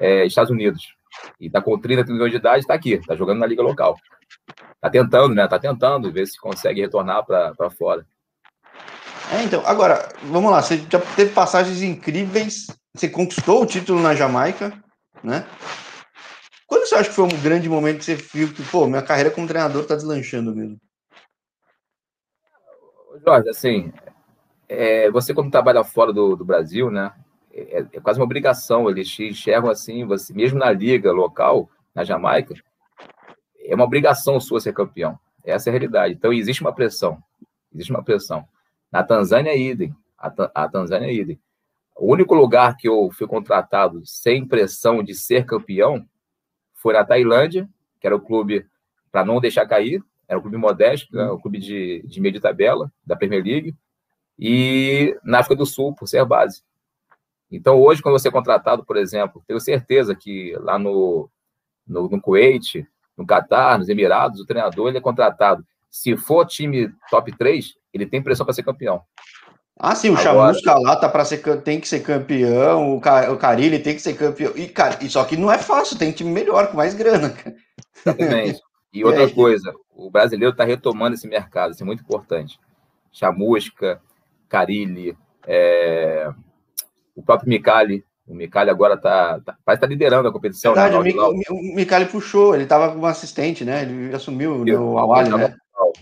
é, 0.00 0.24
Estados 0.26 0.50
Unidos. 0.50 0.94
E 1.38 1.46
está 1.46 1.60
com 1.60 1.78
30, 1.78 2.04
30 2.04 2.20
anos 2.20 2.30
de 2.30 2.38
idade, 2.38 2.60
está 2.60 2.74
aqui, 2.74 2.94
está 2.94 3.14
jogando 3.14 3.40
na 3.40 3.46
liga 3.46 3.62
local. 3.62 3.94
Está 4.74 4.90
tentando, 4.90 5.34
né? 5.34 5.44
Está 5.44 5.58
tentando 5.58 6.10
ver 6.10 6.26
se 6.26 6.38
consegue 6.38 6.80
retornar 6.80 7.24
para 7.24 7.70
fora. 7.70 8.06
É, 9.32 9.44
então, 9.44 9.64
agora, 9.66 10.08
vamos 10.24 10.50
lá, 10.50 10.60
você 10.60 10.78
já 10.90 11.00
teve 11.14 11.32
passagens 11.32 11.82
incríveis, 11.82 12.66
você 12.94 13.08
conquistou 13.08 13.62
o 13.62 13.66
título 13.66 14.00
na 14.00 14.14
Jamaica, 14.14 14.72
né? 15.22 15.46
Quando 16.66 16.86
você 16.86 16.94
acha 16.96 17.10
que 17.10 17.14
foi 17.14 17.24
um 17.24 17.42
grande 17.42 17.68
momento 17.68 17.98
que 17.98 18.04
você 18.04 18.14
viu 18.16 18.52
que, 18.52 18.62
pô, 18.64 18.86
minha 18.86 19.02
carreira 19.02 19.30
como 19.30 19.46
treinador 19.46 19.82
está 19.82 19.94
deslanchando 19.94 20.54
mesmo? 20.54 20.78
Jorge, 23.24 23.48
assim, 23.48 23.92
é, 24.72 25.10
você 25.10 25.34
quando 25.34 25.50
trabalha 25.50 25.84
fora 25.84 26.12
do, 26.12 26.34
do 26.34 26.44
Brasil, 26.44 26.90
né, 26.90 27.12
é, 27.52 27.86
é, 27.92 28.00
quase 28.00 28.18
uma 28.18 28.24
obrigação, 28.24 28.88
eles 28.88 29.08
te 29.08 29.28
enxergam 29.28 29.70
assim, 29.70 30.04
você 30.06 30.32
mesmo 30.32 30.58
na 30.58 30.70
liga 30.70 31.12
local, 31.12 31.68
na 31.94 32.02
Jamaica, 32.02 32.54
é 33.60 33.74
uma 33.74 33.84
obrigação 33.84 34.40
sua 34.40 34.60
ser 34.60 34.72
campeão. 34.72 35.18
Essa 35.44 35.68
é 35.68 35.70
a 35.70 35.72
realidade. 35.72 36.14
Então 36.14 36.32
existe 36.32 36.62
uma 36.62 36.74
pressão, 36.74 37.22
existe 37.72 37.90
uma 37.90 38.02
pressão. 38.02 38.46
Na 38.90 39.02
Tanzânia, 39.02 39.54
idem. 39.54 39.94
A, 40.18 40.32
a 40.54 40.68
Tanzânia, 40.68 41.10
idem. 41.12 41.38
O 41.96 42.10
único 42.10 42.34
lugar 42.34 42.76
que 42.76 42.88
eu 42.88 43.10
fui 43.12 43.26
contratado 43.26 44.02
sem 44.04 44.46
pressão 44.46 45.02
de 45.02 45.14
ser 45.14 45.44
campeão 45.44 46.06
foi 46.74 46.94
na 46.94 47.04
Tailândia, 47.04 47.68
que 48.00 48.06
era 48.06 48.16
o 48.16 48.20
clube 48.20 48.66
para 49.10 49.24
não 49.24 49.40
deixar 49.40 49.66
cair, 49.66 50.02
era 50.26 50.38
um 50.38 50.42
clube 50.42 50.56
modesto, 50.56 51.14
né, 51.14 51.30
um 51.30 51.38
clube 51.38 51.58
de, 51.58 52.02
de 52.06 52.20
meio 52.20 52.32
de 52.32 52.40
tabela 52.40 52.90
da 53.04 53.14
Premier 53.14 53.44
League 53.44 53.76
e 54.38 55.16
na 55.24 55.40
África 55.40 55.56
do 55.56 55.66
Sul, 55.66 55.94
por 55.94 56.06
ser 56.06 56.24
base. 56.24 56.62
Então, 57.50 57.78
hoje, 57.80 58.02
quando 58.02 58.18
você 58.18 58.28
é 58.28 58.32
contratado, 58.32 58.84
por 58.84 58.96
exemplo, 58.96 59.42
tenho 59.46 59.60
certeza 59.60 60.14
que 60.14 60.54
lá 60.58 60.78
no, 60.78 61.28
no, 61.86 62.08
no 62.08 62.20
Kuwait, 62.20 62.86
no 63.16 63.26
Catar, 63.26 63.78
nos 63.78 63.88
Emirados, 63.88 64.40
o 64.40 64.46
treinador 64.46 64.88
ele 64.88 64.98
é 64.98 65.02
contratado. 65.02 65.64
Se 65.90 66.16
for 66.16 66.46
time 66.46 66.90
top 67.10 67.30
3, 67.36 67.74
ele 67.92 68.06
tem 68.06 68.22
pressão 68.22 68.46
para 68.46 68.54
ser 68.54 68.62
campeão. 68.62 69.02
Ah, 69.78 69.94
sim, 69.94 70.10
o 70.10 70.16
Chamusca 70.16 70.74
lá 70.74 70.96
tá 70.96 71.08
para 71.08 71.24
ser 71.24 71.42
tem 71.62 71.80
que 71.80 71.88
ser 71.88 72.00
campeão, 72.00 72.94
o, 72.94 73.00
Car, 73.00 73.32
o 73.32 73.36
Carilli 73.36 73.78
tem 73.78 73.94
que 73.94 74.02
ser 74.02 74.14
campeão. 74.14 74.52
E, 74.54 74.68
cara, 74.68 74.98
só 75.08 75.24
que 75.24 75.36
não 75.36 75.50
é 75.50 75.58
fácil, 75.58 75.98
tem 75.98 76.12
time 76.12 76.30
melhor, 76.30 76.68
com 76.68 76.76
mais 76.76 76.94
grana. 76.94 77.34
Exatamente. 78.04 78.60
E 78.94 79.02
outra 79.06 79.26
coisa, 79.26 79.72
o 79.96 80.10
brasileiro 80.10 80.52
está 80.52 80.64
retomando 80.64 81.14
esse 81.14 81.26
mercado, 81.26 81.72
isso 81.72 81.82
é 81.82 81.86
muito 81.86 82.02
importante. 82.02 82.60
Chamusca, 83.10 84.02
Carilli, 84.52 85.16
é, 85.46 86.30
o 87.16 87.22
próprio 87.22 87.48
Micali. 87.48 88.04
O 88.28 88.34
Micali 88.34 88.68
agora 88.68 88.98
tá, 88.98 89.40
tá 89.40 89.56
parece 89.64 89.80
tá 89.80 89.86
liderando 89.86 90.28
a 90.28 90.32
competição. 90.32 90.74
Verdade, 90.74 91.14
né? 91.14 91.22
o, 91.22 91.54
o 91.54 91.74
Micali 91.74 92.04
puxou, 92.04 92.54
ele 92.54 92.64
estava 92.64 92.92
como 92.92 93.06
assistente, 93.06 93.64
né? 93.64 93.82
Ele 93.82 94.14
assumiu 94.14 94.66
Eu, 94.66 94.90
o 94.90 94.98
Awali, 94.98 95.30
né? 95.30 95.56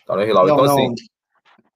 Tá 0.05 0.16
no 0.16 0.22
Hilal. 0.22 0.44
Então, 0.44 0.57
não, 0.57 0.64
assim. 0.64 0.94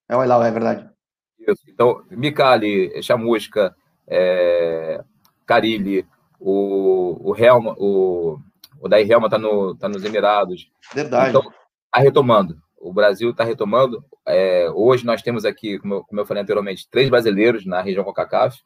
É 0.08 0.16
o 0.16 0.24
Hilal, 0.24 0.42
é 0.42 0.50
verdade. 0.50 0.90
Isso. 1.38 1.62
Então, 1.68 2.02
Micali, 2.10 3.00
Chamusca, 3.02 3.74
é, 4.08 5.02
Carilli, 5.46 6.04
o, 6.40 7.30
o 7.30 7.36
Helma, 7.36 7.74
o, 7.78 8.38
o 8.80 8.88
Daí 8.88 9.08
Helma 9.08 9.28
está 9.28 9.38
no, 9.38 9.76
tá 9.76 9.88
nos 9.88 10.04
Emirados. 10.04 10.68
Verdade. 10.92 11.30
Então, 11.30 11.42
tá 11.90 12.00
retomando 12.00 12.63
o 12.84 12.92
Brasil 12.92 13.30
está 13.30 13.42
retomando. 13.44 14.04
É, 14.26 14.70
hoje 14.70 15.06
nós 15.06 15.22
temos 15.22 15.46
aqui, 15.46 15.78
como 15.78 15.94
eu, 15.94 16.04
como 16.04 16.20
eu, 16.20 16.26
falei 16.26 16.42
anteriormente, 16.42 16.86
três 16.90 17.08
brasileiros 17.08 17.64
na 17.64 17.80
região 17.80 18.04
CONCACAF, 18.04 18.62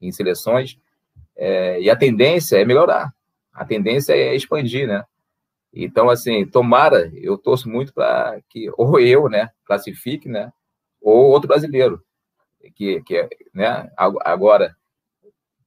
em 0.00 0.10
seleções, 0.10 0.78
é, 1.36 1.78
e 1.78 1.90
a 1.90 1.94
tendência 1.94 2.56
é 2.56 2.64
melhorar, 2.64 3.14
a 3.52 3.64
tendência 3.66 4.14
é 4.14 4.34
expandir, 4.34 4.88
né? 4.88 5.04
Então, 5.74 6.08
assim, 6.08 6.46
tomara, 6.46 7.12
eu 7.14 7.36
torço 7.36 7.68
muito 7.68 7.92
para 7.92 8.40
que 8.48 8.70
ou 8.78 8.98
eu, 8.98 9.28
né, 9.28 9.50
classifique, 9.64 10.26
né, 10.26 10.50
ou 11.00 11.30
outro 11.30 11.46
brasileiro, 11.46 12.02
que, 12.74 13.02
que 13.02 13.28
né, 13.52 13.90
agora, 13.96 14.74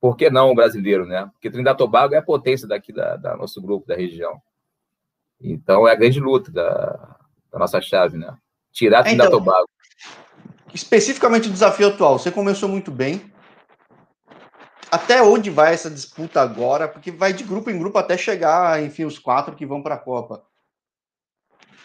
por 0.02 0.18
que 0.18 0.32
não 0.32 0.50
o 0.50 0.56
brasileiro, 0.56 1.06
né? 1.06 1.30
Porque 1.34 1.50
Trinidad 1.50 1.78
Tobago 1.78 2.16
é 2.16 2.18
a 2.18 2.24
potência 2.24 2.68
daqui 2.68 2.92
da, 2.92 3.16
da 3.18 3.38
nosso 3.38 3.62
grupo, 3.62 3.88
da 3.88 3.96
região. 3.96 4.42
Então, 5.40 5.88
é 5.88 5.92
a 5.92 5.96
grande 5.96 6.20
luta 6.20 6.52
da, 6.52 7.23
da 7.54 7.60
nossa 7.60 7.80
chave, 7.80 8.18
né? 8.18 8.36
Tirar 8.72 9.02
então, 9.02 9.26
da 9.26 9.30
Tobago. 9.30 9.70
Especificamente 10.74 11.48
o 11.48 11.52
desafio 11.52 11.90
atual, 11.90 12.18
você 12.18 12.32
começou 12.32 12.68
muito 12.68 12.92
bem. 12.92 13.32
Até 14.90 15.22
onde 15.22 15.52
vai 15.52 15.74
essa 15.74 15.90
disputa 15.90 16.42
agora? 16.42 16.88
Porque 16.88 17.12
vai 17.12 17.32
de 17.32 17.44
grupo 17.44 17.70
em 17.70 17.78
grupo 17.78 17.98
até 17.98 18.18
chegar, 18.18 18.82
enfim, 18.84 19.06
os 19.06 19.20
quatro 19.20 19.56
que 19.56 19.66
vão 19.66 19.84
para 19.84 19.96
a 19.96 20.00
Copa. 20.00 20.44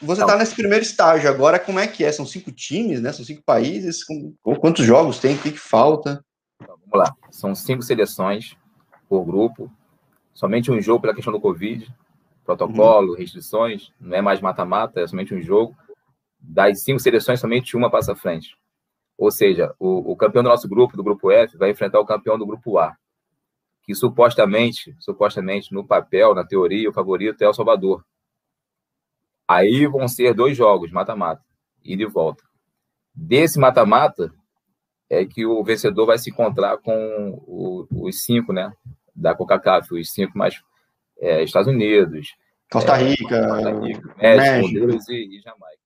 Você 0.00 0.22
está 0.22 0.36
nesse 0.36 0.54
primeiro 0.54 0.82
estágio 0.82 1.28
agora, 1.28 1.58
como 1.58 1.78
é 1.78 1.86
que 1.86 2.04
é? 2.04 2.12
São 2.12 2.24
cinco 2.24 2.52
times, 2.52 3.02
né? 3.02 3.12
São 3.12 3.24
cinco 3.24 3.42
países. 3.42 4.04
Quantos 4.60 4.84
jogos 4.86 5.18
tem? 5.18 5.34
O 5.34 5.38
que, 5.38 5.52
que 5.52 5.58
falta? 5.58 6.24
Então, 6.62 6.76
vamos 6.86 7.08
lá. 7.08 7.14
São 7.30 7.54
cinco 7.54 7.82
seleções 7.82 8.56
por 9.08 9.24
grupo. 9.24 9.70
Somente 10.32 10.70
um 10.70 10.80
jogo 10.80 11.00
pela 11.00 11.14
questão 11.14 11.32
do 11.32 11.40
Covid 11.40 11.92
protocolo, 12.48 13.10
uhum. 13.10 13.18
restrições, 13.18 13.92
não 14.00 14.16
é 14.16 14.22
mais 14.22 14.40
mata-mata, 14.40 15.00
é 15.00 15.06
somente 15.06 15.34
um 15.34 15.42
jogo. 15.42 15.76
Das 16.40 16.82
cinco 16.82 16.98
seleções, 16.98 17.40
somente 17.40 17.76
uma 17.76 17.90
passa 17.90 18.12
à 18.12 18.16
frente. 18.16 18.56
Ou 19.18 19.30
seja, 19.30 19.74
o, 19.78 20.12
o, 20.12 20.16
campeão 20.16 20.42
do 20.42 20.48
nosso 20.48 20.66
grupo, 20.66 20.96
do 20.96 21.04
grupo 21.04 21.30
F, 21.30 21.58
vai 21.58 21.70
enfrentar 21.70 22.00
o 22.00 22.06
campeão 22.06 22.38
do 22.38 22.46
grupo 22.46 22.78
A, 22.78 22.96
que 23.82 23.94
supostamente, 23.94 24.96
supostamente, 24.98 25.74
no 25.74 25.86
papel, 25.86 26.34
na 26.34 26.42
teoria, 26.42 26.88
o 26.88 26.92
favorito 26.92 27.42
é 27.42 27.48
o 27.48 27.52
Salvador. 27.52 28.02
Aí 29.46 29.86
vão 29.86 30.08
ser 30.08 30.32
dois 30.32 30.56
jogos, 30.56 30.90
mata-mata, 30.90 31.44
e 31.84 31.96
de 31.96 32.06
volta. 32.06 32.44
Desse 33.12 33.58
mata-mata 33.58 34.32
é 35.10 35.26
que 35.26 35.44
o 35.44 35.62
vencedor 35.62 36.06
vai 36.06 36.16
se 36.16 36.30
encontrar 36.30 36.78
com 36.78 37.42
o, 37.46 37.86
os 37.90 38.22
cinco, 38.22 38.54
né, 38.54 38.72
da 39.14 39.34
Coca-Cola, 39.34 39.82
os 39.90 40.12
cinco 40.12 40.38
mais 40.38 40.62
é, 41.20 41.42
Estados 41.42 41.68
Unidos, 41.68 42.34
Costa 42.70 42.96
é, 42.96 43.02
Rica, 43.02 43.36
é, 43.36 43.48
Costa 43.48 43.70
Rica 43.80 44.14
México, 44.18 44.86
México. 44.86 45.12
E, 45.12 45.38
e, 45.38 45.40
Jamaica. 45.40 45.78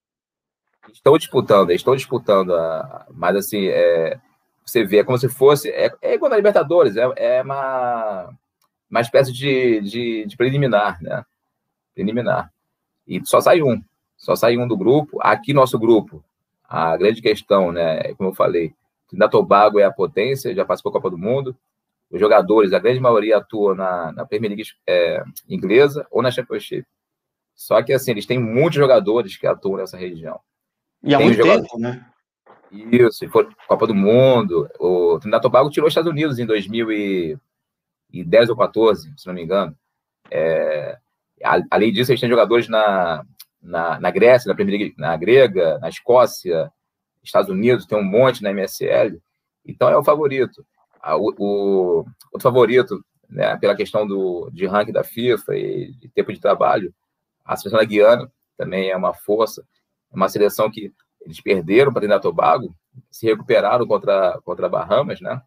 Estão 0.93 1.17
disputando, 1.17 1.71
estão 1.71 1.97
disputando, 1.97 2.55
a, 2.55 3.07
mas 3.11 3.37
assim, 3.37 3.67
é, 3.67 4.19
você 4.65 4.85
vê, 4.85 4.99
é 4.99 5.05
como 5.05 5.19
se 5.19 5.29
fosse, 5.29 5.71
é, 5.71 5.93
é 6.03 6.15
igual 6.15 6.31
na 6.31 6.37
Libertadores, 6.37 6.97
é, 6.97 7.09
é 7.17 7.43
uma, 7.43 8.31
uma 8.91 9.01
espécie 9.01 9.33
de, 9.33 9.81
de, 9.81 10.27
de 10.27 10.37
preliminar, 10.37 11.01
né? 11.03 11.25
Preliminar. 11.95 12.53
E 13.07 13.25
só 13.25 13.41
sai 13.41 13.63
um, 13.63 13.83
só 14.17 14.35
sai 14.37 14.57
um 14.57 14.67
do 14.67 14.77
grupo. 14.77 15.19
Aqui, 15.21 15.53
nosso 15.53 15.79
grupo, 15.79 16.25
a 16.69 16.97
grande 16.97 17.21
questão, 17.21 17.73
né, 17.73 18.15
como 18.15 18.31
eu 18.31 18.35
falei, 18.35 18.73
Trinidad 19.09 19.31
Tobago 19.31 19.79
é 19.79 19.85
a 19.85 19.93
potência, 19.93 20.55
já 20.55 20.65
participou 20.65 20.91
da 20.91 20.99
Copa 20.99 21.11
do 21.11 21.19
Mundo. 21.19 21.57
Os 22.13 22.21
jogadores, 22.21 22.75
a 22.75 22.79
grande 22.79 23.01
maioria 23.01 23.39
atua 23.39 23.75
na, 23.75 24.13
na 24.13 24.27
Premier 24.27 24.51
League 24.53 24.69
é, 24.87 25.23
inglesa 25.49 26.07
ou 26.11 26.23
na 26.23 26.31
Championship. 26.31 26.87
Só 27.55 27.83
que, 27.83 27.93
assim, 27.93 28.11
eles 28.11 28.27
têm 28.27 28.39
muitos 28.39 28.77
jogadores 28.77 29.37
que 29.37 29.47
atuam 29.47 29.79
nessa 29.79 29.97
região. 29.97 30.39
E 31.03 31.15
há 31.15 31.19
Tem 31.19 31.27
muito 31.27 31.39
jogador- 31.39 31.63
tempo, 31.63 31.79
né? 31.79 32.07
Isso, 32.71 33.29
foi 33.29 33.49
Copa 33.69 33.87
do 33.87 33.95
Mundo. 33.95 34.69
O 34.79 35.19
Trinidad 35.19 35.43
Tobago 35.43 35.71
tirou 35.71 35.87
os 35.87 35.93
Estados 35.93 36.11
Unidos 36.11 36.39
em 36.39 36.47
2010 36.47 38.49
ou 38.49 38.57
14, 38.57 39.13
se 39.17 39.27
não 39.27 39.35
me 39.35 39.43
engano. 39.43 39.77
É, 40.31 40.99
além 41.71 41.93
disso, 41.93 42.11
eles 42.11 42.21
têm 42.21 42.31
jogadores 42.31 42.69
na, 42.69 43.25
na, 43.61 44.01
na 44.01 44.11
Grécia, 44.11 44.49
na 44.49 44.55
Premier 44.55 44.79
League, 44.81 44.95
na 44.97 45.15
grega, 45.17 45.79
na 45.81 45.89
Escócia, 45.91 46.73
Estados 47.23 47.51
Unidos, 47.51 47.85
tem 47.87 47.99
um 47.99 48.03
monte 48.05 48.43
na 48.43 48.51
MSL. 48.51 49.21
Então 49.67 49.89
é 49.91 49.97
o 49.97 50.05
favorito. 50.05 50.65
A- 51.03 51.17
O, 51.19 52.05
o 52.33 52.41
favorito, 52.41 53.05
né, 53.29 53.57
pela 53.59 53.77
questão 53.77 54.07
do, 54.07 54.51
de 54.53 54.67
ranking 54.67 54.93
da 54.93 55.05
FIFA 55.05 55.57
e 55.57 55.95
tempo 56.15 56.33
de 56.33 56.41
trabalho, 56.41 56.95
a 57.45 57.57
seleção 57.57 57.79
da 57.81 57.85
Guiana 57.87 58.31
também 58.57 58.91
é 58.91 58.97
uma 58.97 59.15
força, 59.15 59.63
é 60.13 60.17
uma 60.17 60.29
seleção 60.29 60.71
que 60.71 60.93
eles 61.23 61.41
perderam 61.41 61.93
para 61.93 62.01
Trinidad 62.01 62.21
e 62.21 62.23
Tobago, 62.23 62.75
se 63.11 63.27
recuperaram 63.27 63.87
contra 63.87 64.41
contra 64.45 64.69
Bahamas, 64.69 65.21
né? 65.21 65.41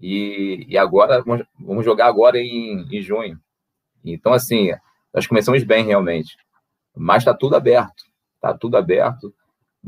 E, 0.00 0.64
e 0.68 0.78
agora 0.78 1.22
vamos, 1.22 1.46
vamos 1.58 1.84
jogar 1.84 2.06
agora 2.06 2.38
em, 2.38 2.86
em 2.90 3.02
junho. 3.02 3.38
Então 4.04 4.32
assim, 4.32 4.70
nós 5.12 5.26
começamos 5.26 5.64
bem 5.64 5.84
realmente, 5.84 6.36
mas 6.96 7.18
está 7.22 7.34
tudo 7.34 7.56
aberto, 7.56 8.04
está 8.36 8.54
tudo 8.56 8.76
aberto. 8.76 9.34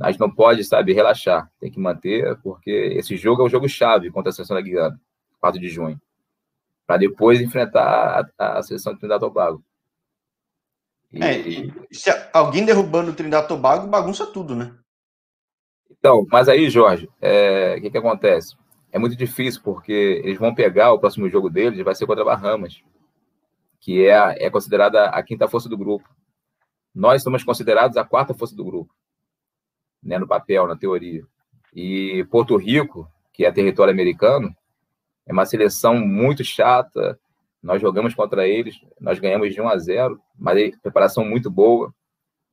A 0.01 0.11
gente 0.11 0.21
não 0.21 0.31
pode, 0.31 0.65
sabe, 0.65 0.93
relaxar, 0.93 1.51
tem 1.61 1.71
que 1.71 1.81
manter, 1.81 2.39
porque 2.43 2.71
esse 2.71 3.17
jogo 3.17 3.43
é 3.43 3.47
um 3.47 3.49
jogo 3.49 3.69
chave 3.69 4.11
contra 4.11 4.31
a 4.31 4.33
seleção 4.33 4.57
da 4.57 4.63
Guiana, 4.63 5.01
4 5.41 5.61
de 5.61 5.69
junho, 5.69 6.01
para 6.87 6.97
depois 6.99 7.41
enfrentar 7.41 8.29
a, 8.39 8.59
a 8.59 8.63
seleção 8.63 8.93
de 8.93 8.99
Trinidad 9.01 9.19
e 9.19 9.27
Tobago. 9.27 9.65
E- 11.13 11.23
É, 11.23 11.39
e 11.39 11.73
se 11.93 12.11
alguém 12.33 12.65
derrubando 12.65 13.11
o 13.11 13.15
Trindade 13.15 13.47
e 13.47 13.49
Tobago, 13.49 13.87
bagunça 13.87 14.27
tudo, 14.27 14.55
né? 14.55 14.75
Então, 15.91 16.27
mas 16.31 16.49
aí, 16.49 16.69
Jorge, 16.69 17.09
é, 17.21 17.77
o 17.79 17.81
que, 17.81 17.91
que 17.91 17.99
acontece? 17.99 18.57
É 18.93 18.99
muito 18.99 19.17
difícil, 19.17 19.63
porque 19.63 20.21
eles 20.25 20.39
vão 20.39 20.55
pegar 20.55 20.93
o 20.93 20.99
próximo 20.99 21.29
jogo 21.29 21.49
deles, 21.51 21.83
vai 21.85 21.95
ser 21.95 22.07
contra 22.07 22.25
Bahamas, 22.25 22.83
que 23.81 24.05
é, 24.07 24.17
a- 24.17 24.35
é 24.39 24.51
considerada 24.51 25.07
a 25.07 25.23
quinta 25.23 25.49
força 25.49 25.69
do 25.69 25.77
grupo. 25.77 26.09
Nós 26.95 27.23
somos 27.23 27.45
considerados 27.45 27.97
a 27.97 28.05
quarta 28.05 28.35
força 28.35 28.55
do 28.57 28.65
grupo, 28.65 28.93
né, 30.03 30.19
no 30.19 30.27
papel, 30.27 30.67
na 30.67 30.77
teoria. 30.77 31.23
E 31.75 32.25
Porto 32.31 32.57
Rico, 32.57 33.11
que 33.33 33.45
é 33.45 33.53
território 33.53 33.93
americano, 33.93 34.55
é 35.27 35.33
uma 35.33 35.45
seleção 35.45 35.97
muito 35.97 36.45
chata. 36.45 37.19
Nós 37.63 37.81
jogamos 37.81 38.15
contra 38.15 38.47
eles, 38.47 38.77
nós 39.01 39.19
ganhamos 39.19 39.53
de 39.53 39.61
1 39.61 39.69
a 39.69 39.77
0, 39.77 40.21
mas 40.39 40.77
preparação 40.81 41.25
muito 41.25 41.51
boa. 41.51 41.93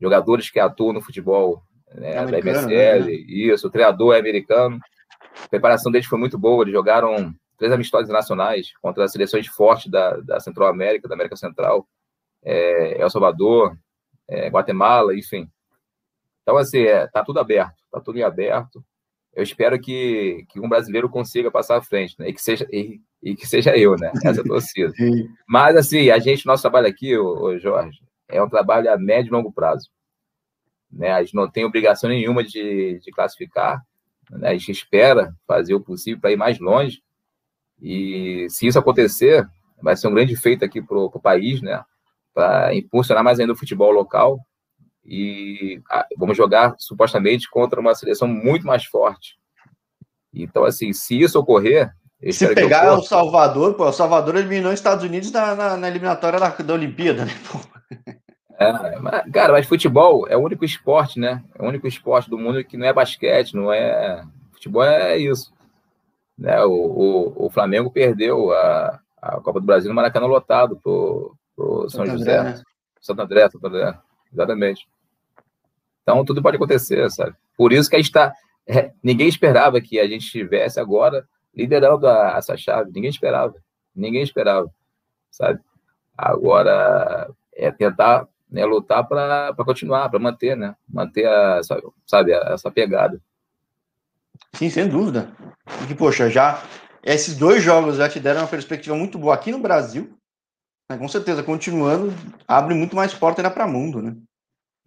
Jogadores 0.01 0.49
que 0.49 0.59
atuam 0.59 0.93
no 0.93 1.01
futebol 1.01 1.61
né, 1.93 2.25
da 2.25 2.39
MSL, 2.39 3.05
né? 3.05 3.11
isso, 3.11 3.67
o 3.67 3.69
treinador 3.69 4.15
é 4.15 4.19
americano. 4.19 4.79
A 5.45 5.47
preparação 5.47 5.91
deles 5.91 6.07
foi 6.07 6.17
muito 6.17 6.37
boa, 6.37 6.63
eles 6.63 6.73
jogaram 6.73 7.33
três 7.57 7.71
amistosos 7.71 8.09
nacionais 8.09 8.73
contra 8.81 9.05
as 9.05 9.11
seleções 9.11 9.47
fortes 9.47 9.89
da, 9.89 10.17
da 10.17 10.39
Central 10.39 10.67
América, 10.67 11.07
da 11.07 11.15
América 11.15 11.35
Central, 11.35 11.87
é, 12.43 13.01
El 13.01 13.09
Salvador, 13.09 13.77
é, 14.27 14.49
Guatemala, 14.49 15.15
enfim. 15.15 15.47
Então, 16.41 16.57
assim, 16.57 16.81
é, 16.81 17.07
tá 17.07 17.23
tudo 17.23 17.39
aberto, 17.39 17.75
tá 17.91 18.01
tudo 18.01 18.17
em 18.17 18.23
aberto. 18.23 18.83
Eu 19.35 19.41
espero 19.43 19.79
que, 19.79 20.45
que 20.49 20.59
um 20.59 20.69
brasileiro 20.69 21.09
consiga 21.09 21.49
passar 21.49 21.77
à 21.77 21.81
frente, 21.81 22.15
né? 22.19 22.29
E 22.29 22.33
que 22.33 22.41
seja, 22.41 22.67
e, 22.71 23.01
e 23.21 23.35
que 23.35 23.47
seja 23.47 23.75
eu, 23.75 23.95
né? 23.97 24.11
Essa 24.23 24.41
é 24.41 24.43
torcida. 24.43 24.93
Mas, 25.47 25.75
assim, 25.75 26.09
a 26.11 26.19
gente, 26.19 26.45
nosso 26.45 26.61
trabalho 26.61 26.87
aqui, 26.87 27.17
ô, 27.17 27.41
ô 27.41 27.57
Jorge, 27.57 27.99
é 28.27 28.41
um 28.41 28.49
trabalho 28.49 28.91
a 28.91 28.97
médio 28.97 29.29
e 29.29 29.31
longo 29.31 29.51
prazo. 29.51 29.89
Né? 30.91 31.11
A 31.11 31.23
gente 31.23 31.33
não 31.33 31.49
tem 31.49 31.65
obrigação 31.65 32.09
nenhuma 32.09 32.43
de, 32.43 32.99
de 32.99 33.11
classificar, 33.11 33.81
né? 34.29 34.49
a 34.49 34.53
gente 34.53 34.71
espera 34.71 35.33
fazer 35.47 35.73
o 35.73 35.81
possível 35.81 36.21
para 36.21 36.31
ir 36.31 36.37
mais 36.37 36.59
longe. 36.59 37.01
E 37.81 38.45
se 38.49 38.67
isso 38.67 38.77
acontecer, 38.77 39.45
vai 39.81 39.97
ser 39.97 40.07
um 40.07 40.13
grande 40.13 40.35
feito 40.35 40.63
aqui 40.63 40.81
para 40.81 40.97
o 40.97 41.19
país, 41.19 41.61
né? 41.61 41.83
Para 42.33 42.73
impulsionar 42.73 43.23
mais 43.23 43.39
ainda 43.39 43.53
o 43.53 43.57
futebol 43.57 43.91
local. 43.91 44.39
E 45.05 45.81
ah, 45.89 46.05
vamos 46.17 46.37
jogar 46.37 46.75
supostamente 46.77 47.49
contra 47.49 47.79
uma 47.79 47.95
seleção 47.95 48.27
muito 48.27 48.65
mais 48.65 48.85
forte. 48.85 49.37
Então, 50.33 50.63
assim, 50.63 50.93
se 50.93 51.19
isso 51.19 51.39
ocorrer, 51.39 51.91
Se 52.31 52.53
pegar 52.55 52.97
o 52.97 53.03
Salvador, 53.03 53.75
pô, 53.75 53.85
o 53.85 53.93
Salvador 53.93 54.35
eliminou 54.35 54.71
os 54.71 54.79
Estados 54.79 55.03
Unidos 55.03 55.31
na, 55.31 55.55
na, 55.55 55.77
na 55.77 55.87
eliminatória 55.87 56.39
da, 56.39 56.49
da 56.49 56.73
Olimpíada, 56.73 57.25
né? 57.25 57.31
Pô, 57.51 57.59
É, 58.57 58.99
mas, 58.99 59.31
cara, 59.31 59.53
mas 59.53 59.67
futebol 59.67 60.27
é 60.27 60.37
o 60.37 60.41
único 60.41 60.63
esporte, 60.63 61.19
né? 61.19 61.43
É 61.55 61.61
o 61.61 61.67
único 61.67 61.87
esporte 61.87 62.29
do 62.29 62.37
mundo 62.37 62.63
que 62.63 62.77
não 62.77 62.85
é 62.85 62.93
basquete, 62.93 63.55
não 63.55 63.73
é. 63.73 64.23
Futebol 64.53 64.83
é 64.83 65.17
isso. 65.17 65.51
Né? 66.37 66.63
O, 66.63 66.71
o, 66.71 67.45
o 67.47 67.49
Flamengo 67.49 67.91
perdeu 67.91 68.51
a, 68.51 68.99
a 69.21 69.41
Copa 69.41 69.59
do 69.59 69.65
Brasil 69.65 69.89
no 69.89 69.95
Maracanã 69.95 70.27
lotado 70.27 70.77
pro, 70.81 71.35
pro 71.55 71.89
São 71.89 72.05
Santo 72.05 72.17
José. 72.17 72.37
André, 72.37 72.51
né? 72.51 72.63
Santo 73.01 73.21
André, 73.21 73.49
Santo 73.49 73.67
André. 73.67 73.97
Exatamente. 74.33 74.87
Então 76.01 76.25
tudo 76.25 76.41
pode 76.41 76.57
acontecer, 76.57 77.09
sabe? 77.11 77.35
Por 77.55 77.71
isso 77.71 77.89
que 77.89 77.95
a 77.95 77.99
gente 77.99 78.07
está. 78.07 78.33
ninguém 79.03 79.27
esperava 79.27 79.79
que 79.79 79.99
a 79.99 80.07
gente 80.07 80.25
estivesse 80.25 80.79
agora 80.79 81.27
liderando 81.55 82.07
a, 82.07 82.35
essa 82.37 82.57
chave. 82.57 82.91
Ninguém 82.91 83.09
esperava. 83.09 83.55
Ninguém 83.95 84.23
esperava, 84.23 84.69
sabe? 85.29 85.59
Agora 86.17 87.29
é 87.53 87.71
tentar 87.71 88.27
né, 88.49 88.65
lutar 88.65 89.07
para 89.07 89.53
continuar, 89.57 90.09
para 90.09 90.19
manter, 90.19 90.57
né? 90.57 90.75
Manter 90.87 91.27
a, 91.27 91.61
sabe, 92.05 92.31
essa 92.31 92.71
pegada. 92.71 93.19
Sim, 94.53 94.69
sem 94.69 94.87
dúvida. 94.87 95.31
Porque, 95.79 95.95
poxa, 95.95 96.29
já 96.29 96.63
esses 97.03 97.35
dois 97.35 97.61
jogos 97.61 97.97
já 97.97 98.07
te 98.07 98.19
deram 98.19 98.41
uma 98.41 98.47
perspectiva 98.47 98.95
muito 98.95 99.17
boa 99.17 99.33
aqui 99.33 99.51
no 99.51 99.59
Brasil. 99.59 100.17
Né? 100.89 100.97
Com 100.97 101.07
certeza, 101.07 101.43
continuando, 101.43 102.13
abre 102.47 102.73
muito 102.73 102.95
mais 102.95 103.13
porta 103.13 103.41
ainda 103.41 103.53
para 103.53 103.65
o 103.65 103.71
mundo, 103.71 104.01
né? 104.01 104.15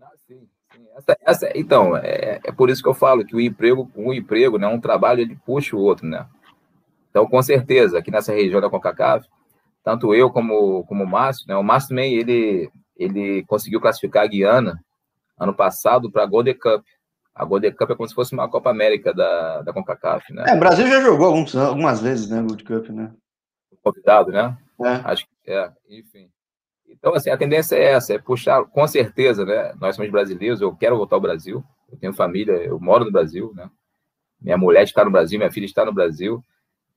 Ah, 0.01 0.11
sim, 0.27 0.47
sim. 0.75 0.87
Essa, 0.97 1.17
essa, 1.21 1.59
então, 1.59 1.97
é, 1.97 2.41
é 2.45 2.53
por 2.53 2.71
isso 2.71 2.83
que 2.83 2.89
eu 2.89 2.95
falo 2.95 3.25
que 3.25 3.35
o 3.35 3.41
emprego, 3.41 3.91
um 3.97 4.13
emprego, 4.13 4.59
né, 4.59 4.67
um 4.67 4.81
trabalho, 4.81 5.21
ele 5.21 5.39
puxa 5.45 5.77
o 5.77 5.81
outro, 5.81 6.07
né? 6.07 6.27
Então, 7.11 7.27
com 7.27 7.43
certeza, 7.43 7.99
aqui 7.99 8.11
nessa 8.11 8.33
região 8.33 8.61
da 8.61 8.69
CONCACAF, 8.69 9.27
tanto 9.83 10.15
eu 10.15 10.31
como, 10.31 10.85
como 10.85 11.05
o 11.05 11.07
Márcio, 11.07 11.47
né? 11.49 11.57
O 11.57 11.63
Márcio 11.63 11.91
também, 11.91 12.15
ele, 12.15 12.71
ele 12.97 13.45
conseguiu 13.45 13.81
classificar 13.81 14.25
a 14.25 14.27
Guiana 14.27 14.79
ano 15.39 15.55
passado 15.55 16.11
para 16.11 16.25
a 16.25 16.27
Golden 16.27 16.59
Cup. 16.59 16.85
A 17.35 17.45
Golden 17.45 17.73
Cup 17.73 17.91
é 17.91 17.95
como 17.95 18.09
se 18.09 18.15
fosse 18.15 18.33
uma 18.33 18.51
Copa 18.51 18.69
América 18.69 19.15
da, 19.15 19.63
da 19.63 19.73
CONCACAF, 19.73 20.33
né? 20.33 20.45
É, 20.49 20.55
o 20.55 20.59
Brasil 20.59 20.87
já 20.89 21.01
jogou 21.01 21.27
alguns, 21.27 21.55
algumas 21.55 22.01
vezes, 22.01 22.29
né, 22.29 22.43
Gold 22.43 22.65
Cup, 22.65 22.89
né? 22.89 23.13
Convidado, 23.83 24.33
né? 24.33 24.59
É. 24.83 25.01
Acho 25.05 25.25
que 25.25 25.36
é, 25.47 25.71
enfim. 25.89 26.29
Então, 26.89 27.15
assim, 27.15 27.31
a 27.31 27.37
tendência 27.37 27.77
é 27.77 27.93
essa, 27.93 28.15
é 28.15 28.19
puxar, 28.19 28.65
com 28.65 28.87
certeza, 28.87 29.45
né? 29.45 29.75
Nós 29.81 29.97
somos 29.97 30.11
brasileiros, 30.11 30.61
eu 30.61 30.75
quero 30.75 30.97
voltar 30.97 31.17
ao 31.17 31.21
Brasil, 31.21 31.65
eu 31.91 31.99
tenho 31.99 32.13
família, 32.13 32.53
eu 32.53 32.79
moro 32.79 33.05
no 33.05 33.13
Brasil, 33.13 33.53
né? 33.55 33.69
Minha 34.41 34.57
mulher 34.57 34.85
está 34.85 35.05
no 35.05 35.11
Brasil, 35.11 35.39
minha 35.39 35.51
filha 35.51 35.65
está 35.65 35.85
no 35.85 35.93
Brasil. 35.93 36.45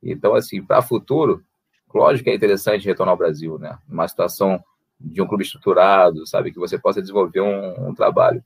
Então, 0.01 0.35
assim, 0.35 0.63
para 0.63 0.79
o 0.79 0.83
futuro, 0.83 1.43
lógico 1.93 2.25
que 2.25 2.29
é 2.29 2.35
interessante 2.35 2.85
retornar 2.85 3.13
ao 3.13 3.17
Brasil, 3.17 3.57
né? 3.57 3.77
Uma 3.87 4.07
situação 4.07 4.63
de 4.99 5.21
um 5.21 5.27
clube 5.27 5.43
estruturado, 5.43 6.27
sabe? 6.27 6.51
Que 6.51 6.59
você 6.59 6.77
possa 6.77 7.01
desenvolver 7.01 7.41
um, 7.41 7.89
um 7.89 7.93
trabalho. 7.93 8.43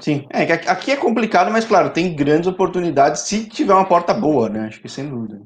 Sim, 0.00 0.26
é 0.30 0.46
que 0.46 0.68
aqui 0.68 0.92
é 0.92 0.96
complicado, 0.96 1.50
mas 1.50 1.64
claro, 1.64 1.92
tem 1.92 2.14
grandes 2.14 2.46
oportunidades 2.46 3.22
se 3.22 3.48
tiver 3.48 3.74
uma 3.74 3.88
porta 3.88 4.14
boa, 4.14 4.48
né? 4.48 4.66
Acho 4.66 4.80
que 4.80 4.88
sem 4.88 5.08
dúvida. 5.08 5.42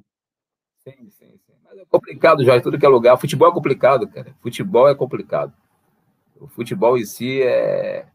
Sim, 0.85 1.11
sim, 1.11 1.22
complicado, 1.93 2.45
já, 2.45 2.61
tudo 2.61 2.79
que 2.79 2.87
é 2.87 2.89
lugar. 2.89 3.17
Futebol 3.19 3.49
é 3.49 3.53
complicado, 3.53 4.09
cara. 4.09 4.35
Futebol 4.41 4.89
é 4.89 4.95
complicado. 4.95 5.53
O 6.41 6.49
futebol 6.49 6.97
em 6.97 7.05
si 7.05 7.43
é, 7.43 8.07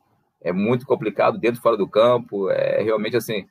é 0.41 0.51
muito 0.51 0.85
complicado, 0.85 1.37
dentro 1.37 1.59
e 1.59 1.61
fora 1.63 1.77
do 1.77 1.87
campo. 1.87 2.49
É 2.49 2.81
realmente 2.81 3.15
assim. 3.15 3.45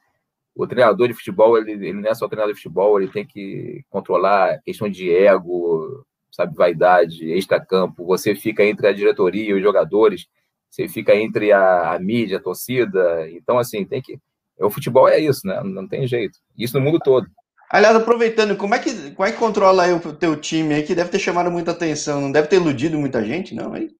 O 0.55 0.67
treinador 0.67 1.09
de 1.09 1.15
futebol, 1.15 1.59
ele, 1.59 1.73
ele 1.73 1.93
não 1.93 2.09
é 2.09 2.15
só 2.15 2.27
treinador 2.27 2.55
de 2.55 2.61
futebol, 2.61 2.99
ele 2.99 3.13
tem 3.13 3.27
que 3.27 3.85
controlar 3.91 4.59
questão 4.65 4.89
de 4.89 5.15
ego, 5.15 6.03
sabe, 6.33 6.55
vaidade, 6.57 7.31
extra-campo. 7.31 8.07
Você 8.07 8.35
fica 8.35 8.65
entre 8.65 8.87
a 8.89 8.93
diretoria 8.93 9.51
e 9.51 9.53
os 9.53 9.63
jogadores, 9.63 10.27
você 10.71 10.89
fica 10.89 11.15
entre 11.15 11.53
a, 11.53 11.93
a, 11.93 11.99
mídia, 11.99 12.39
a 12.39 12.43
torcida. 12.43 13.31
Então, 13.31 13.59
assim, 13.59 13.85
tem 13.85 14.01
que. 14.01 14.19
O 14.59 14.71
futebol 14.71 15.07
é 15.07 15.19
isso, 15.19 15.47
né? 15.47 15.63
Não 15.63 15.87
tem 15.87 16.07
jeito. 16.07 16.39
Isso 16.57 16.79
no 16.79 16.85
mundo 16.85 16.99
todo. 16.99 17.27
Aliás, 17.69 17.97
aproveitando, 17.97 18.57
como 18.57 18.75
é 18.75 18.79
que, 18.79 19.11
como 19.13 19.29
é 19.29 19.33
que 19.33 19.39
controla 19.39 19.85
aí 19.85 19.93
o 19.93 20.13
teu 20.13 20.37
time 20.37 20.75
aí, 20.75 20.83
que 20.83 20.95
deve 20.95 21.11
ter 21.11 21.19
chamado 21.19 21.51
muita 21.51 21.73
atenção? 21.73 22.21
Não 22.21 22.33
deve 22.33 22.49
ter 22.49 22.57
iludido 22.57 22.99
muita 22.99 23.25
gente, 23.25 23.55
não, 23.55 23.73
aí? 23.73 23.91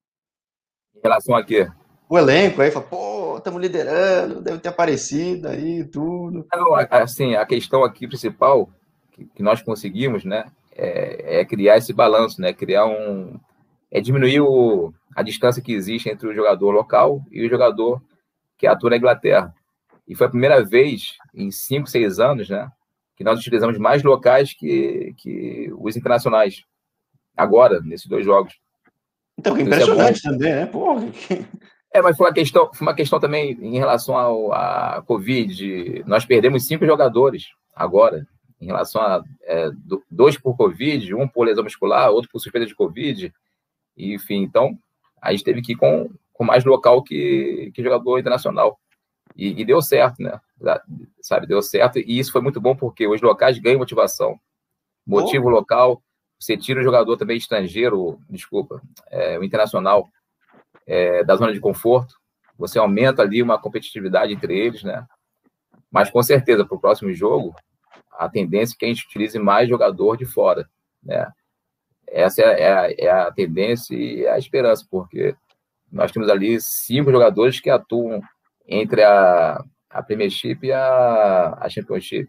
relação 1.07 1.37
a 1.37 1.45
quê? 1.45 1.69
O 2.09 2.19
elenco 2.19 2.63
aí, 2.63 2.71
fala, 2.71 2.87
pô, 2.87 3.37
estamos 3.39 3.61
liderando, 3.61 4.41
deve 4.41 4.59
ter 4.59 4.69
aparecido 4.69 5.49
aí, 5.49 5.85
tudo. 5.85 6.47
Não, 6.53 6.75
assim, 6.91 7.35
a 7.35 7.45
questão 7.45 7.83
aqui 7.83 8.07
principal 8.07 8.69
que, 9.13 9.25
que 9.27 9.43
nós 9.43 9.61
conseguimos, 9.63 10.25
né, 10.25 10.47
é, 10.73 11.41
é, 11.41 11.45
criar 11.45 11.77
esse 11.77 11.93
balanço, 11.93 12.41
né, 12.41 12.53
criar 12.53 12.87
um... 12.87 13.39
é 13.91 14.01
diminuir 14.01 14.41
o, 14.41 14.93
a 15.15 15.23
distância 15.23 15.63
que 15.63 15.73
existe 15.73 16.09
entre 16.09 16.29
o 16.29 16.35
jogador 16.35 16.71
local 16.71 17.23
e 17.31 17.45
o 17.45 17.49
jogador 17.49 18.01
que 18.57 18.67
atua 18.67 18.91
na 18.91 18.97
Inglaterra. 18.97 19.53
E 20.07 20.15
foi 20.15 20.29
a 20.29 20.31
primeira 20.31 20.65
vez 20.65 21.17
em 21.35 21.51
cinco, 21.51 21.89
seis 21.89 22.21
anos, 22.21 22.49
né, 22.49 22.71
que 23.17 23.25
nós 23.25 23.41
utilizamos 23.41 23.79
mais 23.79 24.03
locais 24.03 24.53
que, 24.53 25.15
que 25.17 25.73
os 25.79 25.97
internacionais. 25.97 26.63
Agora, 27.37 27.81
nesses 27.81 28.07
dois 28.07 28.25
jogos. 28.25 28.55
Então, 29.39 29.59
impressionante 29.59 30.27
é 30.27 30.31
também, 30.31 30.55
né? 30.55 30.67
Porra. 30.67 31.07
É, 31.93 32.03
mas 32.03 32.17
foi 32.17 32.27
uma 32.27 32.35
questão, 32.35 32.71
foi 32.75 32.87
uma 32.87 32.95
questão 32.95 33.19
também 33.19 33.53
em 33.53 33.79
relação 33.79 34.17
ao, 34.17 34.53
à 34.53 35.03
Covid. 35.07 36.05
Nós 36.07 36.27
perdemos 36.27 36.67
cinco 36.67 36.85
jogadores 36.85 37.47
agora, 37.75 38.27
em 38.61 38.67
relação 38.67 39.01
a 39.01 39.23
é, 39.45 39.71
dois 40.11 40.39
por 40.39 40.57
Covid, 40.57 41.15
um 41.15 41.27
por 41.27 41.47
lesão 41.47 41.65
muscular, 41.65 42.11
outro 42.11 42.31
por 42.31 42.39
suspeita 42.39 42.67
de 42.67 42.75
Covid. 42.75 43.33
Enfim, 43.97 44.43
então, 44.43 44.79
a 45.23 45.33
gente 45.33 45.45
teve 45.45 45.63
que 45.63 45.73
ir 45.73 45.77
com, 45.77 46.11
com 46.33 46.45
mais 46.45 46.65
local 46.65 47.03
que, 47.03 47.71
que 47.75 47.83
jogador 47.83 48.19
internacional. 48.19 48.79
E, 49.35 49.61
e, 49.61 49.65
deu 49.65 49.81
certo, 49.81 50.23
né? 50.23 50.39
Sabe, 51.21 51.47
deu 51.47 51.61
certo. 51.63 51.99
E 51.99 52.19
isso 52.19 52.33
foi 52.33 52.41
muito 52.41 52.61
bom 52.61 52.75
porque 52.75 53.07
os 53.07 53.21
locais 53.21 53.59
ganham 53.59 53.79
motivação. 53.79 54.39
Motivo 55.07 55.47
oh. 55.47 55.51
local, 55.51 56.03
você 56.39 56.57
tira 56.57 56.81
o 56.81 56.85
jogador 56.85 57.17
também 57.17 57.37
estrangeiro, 57.37 58.19
desculpa, 58.29 58.81
é, 59.11 59.39
o 59.39 59.45
internacional, 59.45 60.09
é, 60.87 61.23
da 61.25 61.37
zona 61.37 61.53
de 61.53 61.61
conforto. 61.61 62.17
Você 62.59 62.79
aumenta 62.79 63.23
ali 63.23 63.43
uma 63.43 63.59
competitividade 63.59 64.33
entre 64.33 64.59
eles, 64.59 64.83
né? 64.83 65.07
Mas 65.91 66.11
com 66.11 66.23
certeza, 66.23 66.65
para 66.65 66.77
o 66.77 66.81
próximo 66.81 67.13
jogo, 67.13 67.55
a 68.13 68.29
tendência 68.29 68.75
é 68.75 68.79
que 68.79 68.85
a 68.87 68.89
gente 68.89 69.07
utilize 69.07 69.39
mais 69.39 69.69
jogador 69.69 70.17
de 70.17 70.25
fora, 70.25 70.69
né? 71.03 71.31
Essa 72.09 72.43
é, 72.43 72.63
é, 72.63 72.73
a, 72.73 72.93
é 72.93 73.11
a 73.11 73.33
tendência 73.33 73.95
e 73.95 74.27
a 74.27 74.39
esperança, 74.39 74.87
porque 74.91 75.35
nós 75.91 76.13
temos 76.13 76.29
ali 76.29 76.61
cinco 76.61 77.11
jogadores 77.11 77.61
que 77.61 77.69
atuam 77.69 78.21
entre 78.67 79.03
a, 79.03 79.63
a 79.91 80.03
Premiership 80.03 80.59
e 80.63 80.73
a, 80.73 81.57
a 81.61 81.69
Championship. 81.69 82.29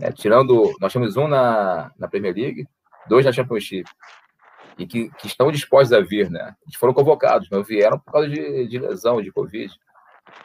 É, 0.00 0.12
tirando, 0.12 0.72
nós 0.80 0.92
temos 0.92 1.16
um 1.16 1.26
na, 1.26 1.90
na 1.98 2.08
Premier 2.08 2.34
League, 2.34 2.66
dois 3.08 3.24
na 3.26 3.32
Championship, 3.32 3.88
e 4.78 4.86
que, 4.86 5.10
que 5.10 5.26
estão 5.26 5.50
dispostos 5.50 5.92
a 5.92 6.00
vir, 6.00 6.30
né? 6.30 6.54
Eles 6.64 6.76
foram 6.76 6.94
convocados, 6.94 7.50
não 7.50 7.62
vieram 7.62 7.98
por 7.98 8.12
causa 8.12 8.28
de, 8.28 8.68
de 8.68 8.78
lesão, 8.78 9.20
de 9.20 9.32
Covid. 9.32 9.72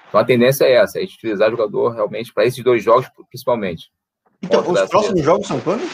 Então 0.07 0.19
a 0.19 0.25
tendência 0.25 0.65
é 0.65 0.73
essa, 0.73 0.97
é 0.97 1.01
a 1.01 1.05
gente 1.05 1.15
utilizar 1.15 1.51
jogador 1.51 1.89
realmente 1.89 2.33
para 2.33 2.45
esses 2.45 2.63
dois 2.63 2.83
jogos, 2.83 3.07
principalmente. 3.29 3.91
Então, 4.41 4.59
os 4.59 4.65
próximos 4.65 5.05
seleção. 5.05 5.23
jogos 5.23 5.47
são 5.47 5.59
quando? 5.61 5.87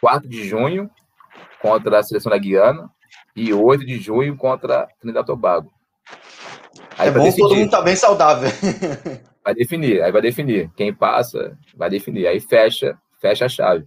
4 0.00 0.28
de 0.28 0.48
junho 0.48 0.90
contra 1.60 1.98
a 1.98 2.02
seleção 2.02 2.30
da 2.30 2.38
Guiana 2.38 2.90
e 3.34 3.52
8 3.52 3.84
de 3.84 3.98
junho 3.98 4.36
contra 4.36 4.88
Trinidad 5.00 5.24
e 5.24 5.26
Tobago. 5.26 5.70
Aí 6.98 7.08
é 7.08 7.10
bom 7.12 7.22
decidir. 7.22 7.42
todo 7.42 7.56
mundo 7.56 7.70
tá 7.70 7.80
bem 7.80 7.94
saudável. 7.94 8.50
vai 9.44 9.54
definir, 9.54 10.02
aí 10.02 10.10
vai 10.10 10.20
definir. 10.20 10.70
Quem 10.76 10.92
passa, 10.92 11.56
vai 11.74 11.88
definir. 11.88 12.26
Aí 12.26 12.40
fecha, 12.40 12.98
fecha 13.20 13.46
a 13.46 13.48
chave. 13.48 13.86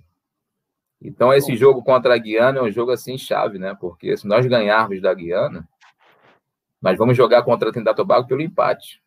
Então, 1.02 1.34
esse 1.34 1.56
jogo 1.56 1.84
contra 1.84 2.14
a 2.14 2.18
Guiana 2.18 2.60
é 2.60 2.62
um 2.62 2.72
jogo 2.72 2.92
assim 2.92 3.18
chave, 3.18 3.58
né? 3.58 3.76
Porque 3.80 4.16
se 4.16 4.28
nós 4.28 4.46
ganharmos 4.46 5.02
da 5.02 5.14
Guiana, 5.14 5.68
nós 6.82 6.98
vamos 6.98 7.18
jogar 7.18 7.44
contra 7.44 7.70
a 7.70 7.72
Trinidad 7.72 7.96
Tobago 7.96 8.28
pelo 8.28 8.42
empate. 8.42 9.02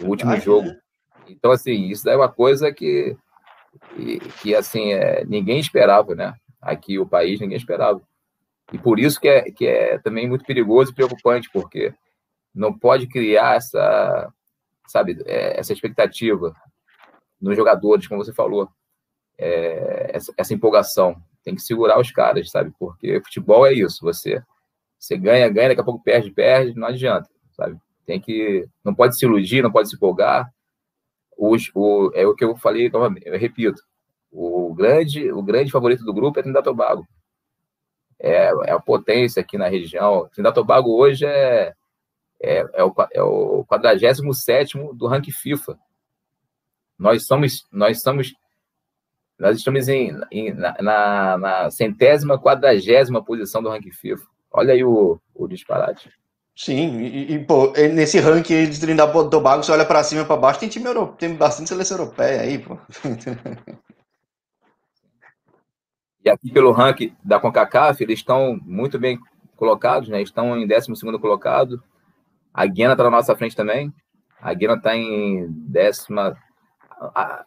O 0.00 0.06
último 0.06 0.34
jogo. 0.36 0.68
Né? 0.68 0.78
Então, 1.28 1.50
assim, 1.50 1.88
isso 1.88 2.08
é 2.08 2.16
uma 2.16 2.28
coisa 2.28 2.72
que, 2.72 3.16
que, 3.94 4.18
que 4.40 4.54
assim, 4.54 4.92
é, 4.92 5.24
ninguém 5.24 5.58
esperava, 5.58 6.14
né? 6.14 6.34
Aqui, 6.60 6.98
o 6.98 7.06
país, 7.06 7.40
ninguém 7.40 7.56
esperava. 7.56 8.00
E 8.72 8.78
por 8.78 8.98
isso 8.98 9.20
que 9.20 9.28
é, 9.28 9.50
que 9.50 9.66
é 9.66 9.98
também 9.98 10.28
muito 10.28 10.44
perigoso 10.44 10.92
e 10.92 10.94
preocupante, 10.94 11.50
porque 11.52 11.92
não 12.54 12.76
pode 12.76 13.06
criar 13.06 13.56
essa, 13.56 14.32
sabe, 14.86 15.22
é, 15.26 15.58
essa 15.58 15.72
expectativa 15.72 16.54
nos 17.40 17.56
jogadores, 17.56 18.06
como 18.06 18.24
você 18.24 18.32
falou, 18.32 18.68
é, 19.38 20.10
essa, 20.14 20.32
essa, 20.36 20.54
empolgação. 20.54 21.16
Tem 21.42 21.54
que 21.54 21.62
segurar 21.62 21.98
os 21.98 22.12
caras, 22.12 22.50
sabe? 22.50 22.72
Porque 22.78 23.20
futebol 23.24 23.66
é 23.66 23.72
isso. 23.72 23.98
Você, 24.02 24.40
você 24.96 25.16
ganha, 25.16 25.48
ganha, 25.48 25.70
daqui 25.70 25.80
a 25.80 25.84
pouco 25.84 26.02
perde, 26.04 26.30
perde, 26.30 26.78
não 26.78 26.86
adianta, 26.86 27.28
sabe? 27.56 27.76
Tem 28.06 28.20
que, 28.20 28.68
não 28.84 28.94
pode 28.94 29.18
se 29.18 29.24
iludir, 29.24 29.62
não 29.62 29.72
pode 29.72 29.88
se 29.88 29.96
empolgar. 29.96 30.52
Os, 31.36 31.70
o, 31.74 32.12
é 32.14 32.24
o 32.26 32.34
que 32.34 32.44
eu 32.44 32.56
falei, 32.56 32.90
eu 33.24 33.38
repito. 33.38 33.82
O 34.30 34.72
grande, 34.72 35.32
o 35.32 35.42
grande 35.42 35.72
favorito 35.72 36.04
do 36.04 36.14
grupo 36.14 36.38
é 36.38 36.42
Trinidad 36.42 36.64
Tobago. 36.64 37.06
É, 38.20 38.52
é 38.66 38.70
a 38.70 38.78
potência 38.78 39.40
aqui 39.40 39.58
na 39.58 39.66
região. 39.66 40.28
Trinidad 40.28 40.54
Tobago 40.54 40.96
hoje 40.96 41.26
é 41.26 41.74
é, 42.42 42.64
é, 42.74 42.84
o, 42.84 42.92
é 43.12 43.22
o 43.22 43.64
47 43.66 44.22
do 44.94 45.06
ranking 45.06 45.30
FIFA. 45.30 45.78
Nós 46.98 47.26
somos, 47.26 47.66
nós 47.72 48.02
somos, 48.02 48.34
nós 49.38 49.56
estamos 49.56 49.88
em, 49.88 50.12
em 50.30 50.52
na, 50.52 51.38
na, 51.38 51.70
centésima, 51.70 52.38
quadragésima 52.38 53.24
posição 53.24 53.62
do 53.62 53.68
ranking 53.68 53.92
FIFA. 53.92 54.24
Olha 54.50 54.74
aí 54.74 54.84
o, 54.84 55.20
o 55.34 55.48
disparate. 55.48 56.10
Sim, 56.54 57.00
e, 57.00 57.32
e 57.32 57.38
pô, 57.44 57.72
nesse 57.72 58.18
ranking 58.20 58.68
de 58.68 58.78
Trinidad 58.78 59.08
e 59.08 59.30
Tobago, 59.30 59.62
você 59.62 59.72
olha 59.72 59.86
para 59.86 60.04
cima 60.04 60.20
e 60.22 60.24
para 60.24 60.36
baixo, 60.36 60.60
tem 60.60 60.68
time 60.68 60.86
europeu, 60.86 61.16
tem 61.16 61.34
bastante 61.34 61.70
seleção 61.70 61.96
europeia 61.96 62.42
aí, 62.42 62.58
pô. 62.58 62.76
E 66.24 66.30
aqui 66.30 66.52
pelo 66.52 66.70
ranking 66.70 67.12
da 67.24 67.40
CONCACAF, 67.40 68.00
eles 68.00 68.20
estão 68.20 68.56
muito 68.62 68.96
bem 68.96 69.18
colocados, 69.56 70.08
né? 70.08 70.22
Estão 70.22 70.56
em 70.56 70.66
12 70.66 70.94
segundo 70.94 71.18
colocado, 71.18 71.82
a 72.52 72.66
Guiana 72.66 72.94
está 72.94 73.04
na 73.04 73.10
nossa 73.10 73.34
frente 73.36 73.56
também. 73.56 73.92
A 74.40 74.52
Guiana 74.54 74.76
está 74.76 74.96
em 74.96 75.46
décima. 75.50 76.36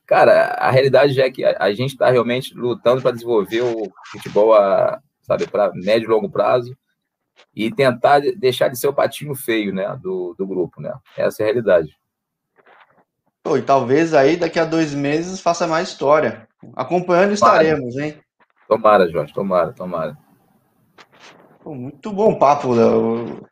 cara, 0.05 0.55
a 0.59 0.71
realidade 0.71 1.19
é 1.21 1.29
que 1.29 1.43
a, 1.43 1.71
gente 1.73 1.91
está 1.91 2.09
realmente 2.09 2.53
lutando 2.53 3.01
para 3.01 3.11
desenvolver 3.11 3.61
o 3.61 3.91
futebol 4.11 4.53
a, 4.53 4.99
sabe, 5.21 5.47
para 5.47 5.71
médio 5.73 6.07
e 6.07 6.11
longo 6.11 6.29
prazo 6.29 6.75
e 7.53 7.69
tentar 7.69 8.21
deixar 8.37 8.69
de 8.69 8.79
ser 8.79 8.87
o 8.87 8.93
patinho 8.93 9.35
feio, 9.35 9.73
né, 9.73 9.97
do, 10.01 10.33
do 10.37 10.47
grupo, 10.47 10.81
né? 10.81 10.93
Essa 11.17 11.41
é 11.41 11.43
a 11.43 11.47
realidade. 11.47 11.97
Pô, 13.43 13.57
e 13.57 13.61
talvez 13.61 14.13
aí 14.13 14.37
daqui 14.37 14.59
a 14.59 14.65
dois 14.65 14.93
meses 14.93 15.39
faça 15.39 15.67
mais 15.67 15.89
história. 15.89 16.47
Acompanhando 16.75 17.33
estaremos, 17.33 17.95
hein? 17.97 18.19
Tomara, 18.67 19.07
Jorge, 19.09 19.33
tomara, 19.33 19.71
tomara. 19.73 20.17
Pô, 21.61 21.75
muito 21.75 22.11
bom 22.11 22.39
papo, 22.39 22.73
Léo. 22.73 23.45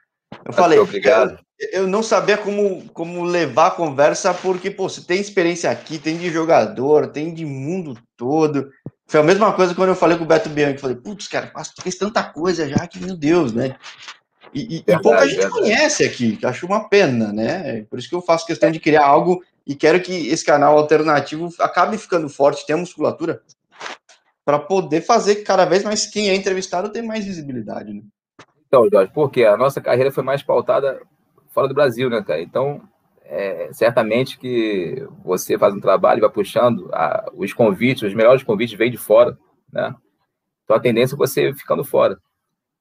Eu 0.46 0.54
falei, 0.54 0.78
obrigado. 0.80 1.40
Eu, 1.60 1.82
eu, 1.82 1.88
não 1.88 2.04
sabia 2.04 2.38
como, 2.38 2.84
como 2.90 3.24
levar 3.24 3.68
a 3.68 3.72
conversa, 3.72 4.34
porque, 4.34 4.70
pô, 4.72 4.90
você 4.90 5.02
tem 5.02 5.20
experiência 5.20 5.70
aqui, 5.70 5.98
tem 5.98 6.18
de 6.18 6.30
jogador, 6.30 7.08
tem 7.08 7.34
de 7.34 7.46
mundo 7.46 7.98
todo. 8.18 8.70
Foi 9.08 9.20
a 9.20 9.24
mesma 9.24 9.54
coisa 9.54 9.76
quando 9.76 9.90
eu 9.90 9.96
falei 9.96 10.18
com 10.18 10.24
o 10.24 10.28
Beto 10.28 10.50
Bianchi. 10.50 10.80
Falei, 10.80 10.96
putz, 10.96 11.28
cara, 11.28 11.52
fez 11.82 11.96
tanta 11.96 12.24
coisa 12.24 12.68
já 12.68 12.88
que, 12.88 13.00
meu 13.00 13.16
Deus, 13.16 13.54
né? 13.54 13.76
E, 14.54 14.62
e, 14.62 14.84
verdade, 14.84 15.00
e 15.00 15.02
pouca 15.02 15.28
gente 15.28 15.38
verdade. 15.38 15.60
conhece 15.60 16.04
aqui, 16.04 16.38
que 16.38 16.46
acho 16.46 16.66
uma 16.66 16.88
pena, 16.88 17.34
né? 17.34 17.84
Por 17.90 17.98
isso 17.98 18.10
que 18.10 18.16
eu 18.16 18.22
faço 18.22 18.46
questão 18.46 18.72
de 18.72 18.80
criar 18.80 19.06
algo 19.06 19.44
e 19.66 19.76
quero 19.76 20.02
que 20.02 20.28
esse 20.28 20.46
canal 20.46 20.78
alternativo 20.78 21.50
acabe 21.60 21.98
ficando 21.98 22.30
forte, 22.30 22.66
tenha 22.66 22.78
musculatura, 22.78 23.42
para 24.46 24.60
poder 24.60 25.02
fazer 25.02 25.38
cada 25.38 25.66
vez 25.66 25.84
mais 25.84 26.06
quem 26.06 26.30
é 26.30 26.36
entrevistado 26.36 26.90
ter 26.90 27.02
mais 27.02 27.26
visibilidade, 27.26 27.94
né? 27.94 28.02
Então, 28.74 28.90
Jorge, 28.90 29.12
porque 29.14 29.44
a 29.44 29.56
nossa 29.56 29.80
carreira 29.80 30.12
foi 30.12 30.24
mais 30.24 30.42
pautada 30.42 31.00
fora 31.50 31.68
do 31.68 31.76
Brasil, 31.76 32.10
né, 32.10 32.24
cara? 32.24 32.42
Então, 32.42 32.82
é, 33.24 33.72
certamente 33.72 34.40
que 34.40 35.08
você 35.24 35.60
faz 35.60 35.76
um 35.76 35.80
trabalho 35.80 36.18
e 36.18 36.22
vai 36.22 36.30
puxando 36.32 36.90
a, 36.92 37.30
os 37.36 37.54
convites, 37.54 38.02
os 38.02 38.16
melhores 38.16 38.42
convites 38.42 38.76
vêm 38.76 38.90
de 38.90 38.98
fora, 38.98 39.38
né? 39.72 39.94
Então, 40.64 40.76
a 40.76 40.80
tendência 40.80 41.14
é 41.14 41.18
você 41.20 41.54
ficando 41.54 41.84
fora. 41.84 42.18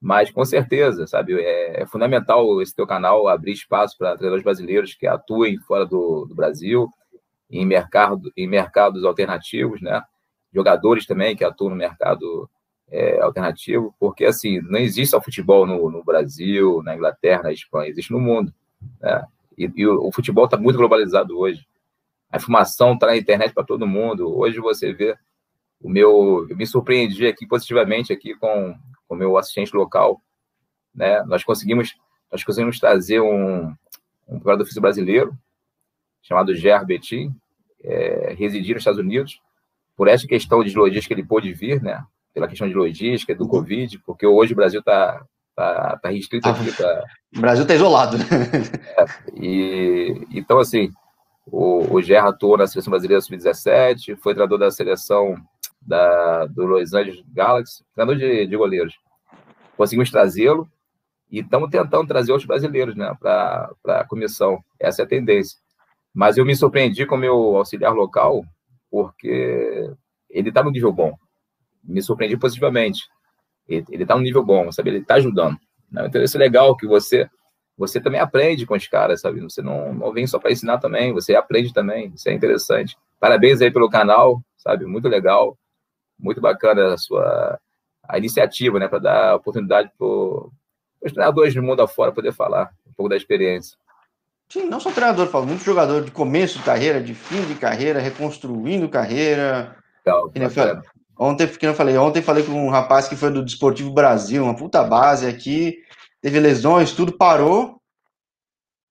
Mas, 0.01 0.31
com 0.31 0.43
certeza, 0.47 1.07
sabe, 1.07 1.39
é, 1.39 1.83
é 1.83 1.87
fundamental 1.87 2.63
esse 2.63 2.75
teu 2.75 2.87
canal 2.87 3.29
abrir 3.29 3.53
espaço 3.53 3.99
para 3.99 4.17
treinadores 4.17 4.43
brasileiros 4.43 4.95
que 4.95 5.07
atuem 5.07 5.59
fora 5.59 5.85
do, 5.85 6.25
do 6.25 6.35
Brasil, 6.35 6.89
em, 7.51 7.67
mercado, 7.67 8.33
em 8.35 8.49
mercados 8.49 9.05
alternativos, 9.05 9.83
né? 9.83 10.03
Jogadores 10.55 11.05
também 11.05 11.37
que 11.37 11.45
atuam 11.45 11.69
no 11.69 11.77
mercado 11.77 12.49
é, 12.93 13.19
alternativo, 13.23 13.95
porque 13.99 14.27
assim 14.27 14.61
não 14.61 14.79
existe 14.79 15.13
só 15.13 15.21
futebol 15.21 15.67
no, 15.67 15.91
no, 15.91 16.05
Brasil, 16.05 16.83
na 16.83 16.95
Inglaterra, 16.95 17.45
na 17.45 17.53
Espanha, 17.53 17.89
existe 17.89 18.13
no 18.13 18.21
mundo. 18.21 18.53
Né? 19.01 19.27
E, 19.57 19.73
e 19.75 19.87
o, 19.87 20.09
o, 20.09 20.13
futebol 20.13 20.45
está 20.45 20.59
muito 20.59 20.77
globalizado 20.77 21.39
hoje. 21.39 21.67
A 22.31 22.37
informação 22.37 22.93
está 22.93 23.07
na 23.07 23.17
internet 23.17 23.55
para 23.55 23.65
todo 23.65 23.87
mundo. 23.87 24.39
Hoje 24.39 24.61
você 24.61 24.93
vê 24.93 25.17
o 25.81 25.89
meu, 25.89 26.47
eu 26.49 26.57
me 26.57 26.67
surpreendi 26.67 27.27
aqui 27.27 27.47
positivamente 27.47 28.13
aqui 28.13 28.35
com 28.35 28.77
o 29.09 29.15
meu 29.15 29.39
assistente 29.39 29.75
local, 29.75 30.21
né? 30.95 31.23
Nós 31.25 31.43
conseguimos 31.43 31.95
nós 32.31 32.43
conseguimos 32.45 32.79
trazer 32.81 33.21
um, 33.21 33.75
um 34.27 34.37
preparador 34.37 34.65
físico 34.65 34.81
brasileiro, 34.81 35.37
chamado 36.23 36.55
Ger 36.55 36.85
Betim, 36.87 37.35
é, 37.85 38.35
residir 38.39 38.75
nos 38.75 38.81
Estados 38.81 39.01
Unidos, 39.01 39.39
por 39.95 40.09
essa 40.09 40.27
questão 40.27 40.65
de 40.65 40.75
logística 40.75 41.13
ele 41.13 41.25
pôde 41.27 41.53
vir, 41.53 41.83
né? 41.83 42.03
Pela 42.35 42.49
questão 42.49 42.69
de 42.69 42.75
logística, 42.75 43.35
do 43.35 43.45
uhum. 43.45 43.51
Covid, 43.51 43.99
porque 44.07 44.27
hoje 44.27 44.53
o 44.53 44.57
Brasil 44.57 44.81
está 44.81 45.23
tá, 45.55 45.99
tá 46.03 46.09
restrito 46.09 46.49
aqui. 46.49 46.73
Tá... 46.77 47.05
O 47.37 47.41
Brasil 47.41 47.63
está 47.63 47.75
isolado. 47.75 48.17
É, 48.99 49.05
e, 49.35 50.27
então, 50.33 50.59
assim, 50.59 50.91
o, 51.47 51.95
o 51.95 52.03
Gerra 52.03 52.29
atuou 52.29 52.57
na 52.57 52.67
seleção 52.67 52.91
brasileira 52.91 53.21
sub-17, 53.21 54.17
foi 54.17 54.35
treinador 54.35 54.59
da 54.59 54.71
seleção 54.71 55.37
da, 55.81 56.47
do 56.47 56.65
Los 56.65 56.95
Angeles 56.95 57.23
Galaxy, 57.33 57.85
treinador 57.95 58.19
de, 58.19 58.47
de 58.47 58.57
goleiros. 58.57 58.95
Conseguimos 59.77 60.11
trazê-lo 60.11 60.69
e 61.31 61.41
estamos 61.41 61.71
tentando 61.71 62.07
trazer 62.07 62.33
outros 62.33 62.47
brasileiros 62.47 62.95
né, 62.95 63.15
para 63.19 63.75
a 63.87 64.05
comissão. 64.07 64.63
Essa 64.79 65.03
é 65.03 65.05
a 65.05 65.09
tendência. 65.09 65.59
Mas 66.15 66.37
eu 66.37 66.45
me 66.45 66.55
surpreendi 66.55 67.07
com 67.07 67.15
o 67.15 67.19
meu 67.19 67.57
auxiliar 67.57 67.95
local, 67.95 68.45
porque 68.91 69.91
ele 70.29 70.51
está 70.51 70.63
no 70.63 70.71
nível 70.71 70.93
bom. 70.93 71.17
Me 71.83 72.03
surpreendi 72.03 72.37
positivamente. 72.37 73.03
Ele 73.69 74.03
está 74.03 74.15
no 74.15 74.23
nível 74.23 74.45
bom, 74.45 74.71
sabe? 74.71 74.91
Ele 74.91 74.99
está 74.99 75.15
ajudando. 75.15 75.59
Né? 75.91 76.07
Então, 76.07 76.23
isso 76.23 76.37
é 76.37 76.41
legal 76.41 76.77
que 76.77 76.87
você 76.87 77.29
você 77.77 78.01
também 78.01 78.21
aprende 78.21 78.67
com 78.67 78.75
os 78.75 78.87
caras, 78.87 79.21
sabe? 79.21 79.41
Você 79.41 79.63
não, 79.63 79.95
não 79.95 80.13
vem 80.13 80.27
só 80.27 80.39
para 80.39 80.53
ensinar 80.53 80.79
também, 80.79 81.13
você 81.13 81.35
aprende 81.35 81.73
também. 81.73 82.13
Isso 82.15 82.29
é 82.29 82.33
interessante. 82.33 82.97
Parabéns 83.19 83.61
aí 83.61 83.71
pelo 83.71 83.89
canal, 83.89 84.43
sabe? 84.57 84.85
Muito 84.85 85.09
legal, 85.09 85.59
muito 86.19 86.41
bacana 86.41 86.95
a 86.95 86.99
sua 86.99 87.59
a 88.07 88.19
iniciativa, 88.19 88.79
né? 88.79 88.89
Para 88.89 88.99
dar 88.99 89.37
oportunidade 89.37 89.91
para 89.97 90.07
os 90.07 91.13
treinadores 91.13 91.55
do 91.55 91.63
mundo 91.63 91.83
afora 91.83 92.13
poder 92.13 92.33
falar 92.33 92.71
um 92.87 92.93
pouco 92.93 93.09
da 93.09 93.17
experiência. 93.17 93.77
Sim, 94.49 94.67
não 94.67 94.79
só 94.79 94.91
treinador, 94.91 95.29
falo 95.29 95.47
muito 95.47 95.65
jogador 95.65 96.05
de 96.05 96.11
começo 96.11 96.59
de 96.59 96.65
carreira, 96.65 97.01
de 97.01 97.15
fim 97.15 97.43
de 97.47 97.55
carreira, 97.55 98.01
reconstruindo 98.01 98.89
carreira. 98.89 99.77
Legal, 100.05 100.31
ontem, 101.23 101.47
que 101.47 101.67
eu 101.67 101.75
falei, 101.75 101.97
ontem 101.97 102.23
falei 102.23 102.45
com 102.45 102.53
um 102.53 102.71
rapaz 102.71 103.09
que 103.09 103.17
foi 103.17 103.31
do 103.31 103.45
Desportivo 103.45 103.91
Brasil, 103.93 104.45
uma 104.45 104.57
puta 104.57 104.83
base 104.83 105.27
aqui, 105.27 105.79
teve 106.21 106.39
lesões, 106.41 106.93
tudo 106.93 107.13
parou. 107.13 107.81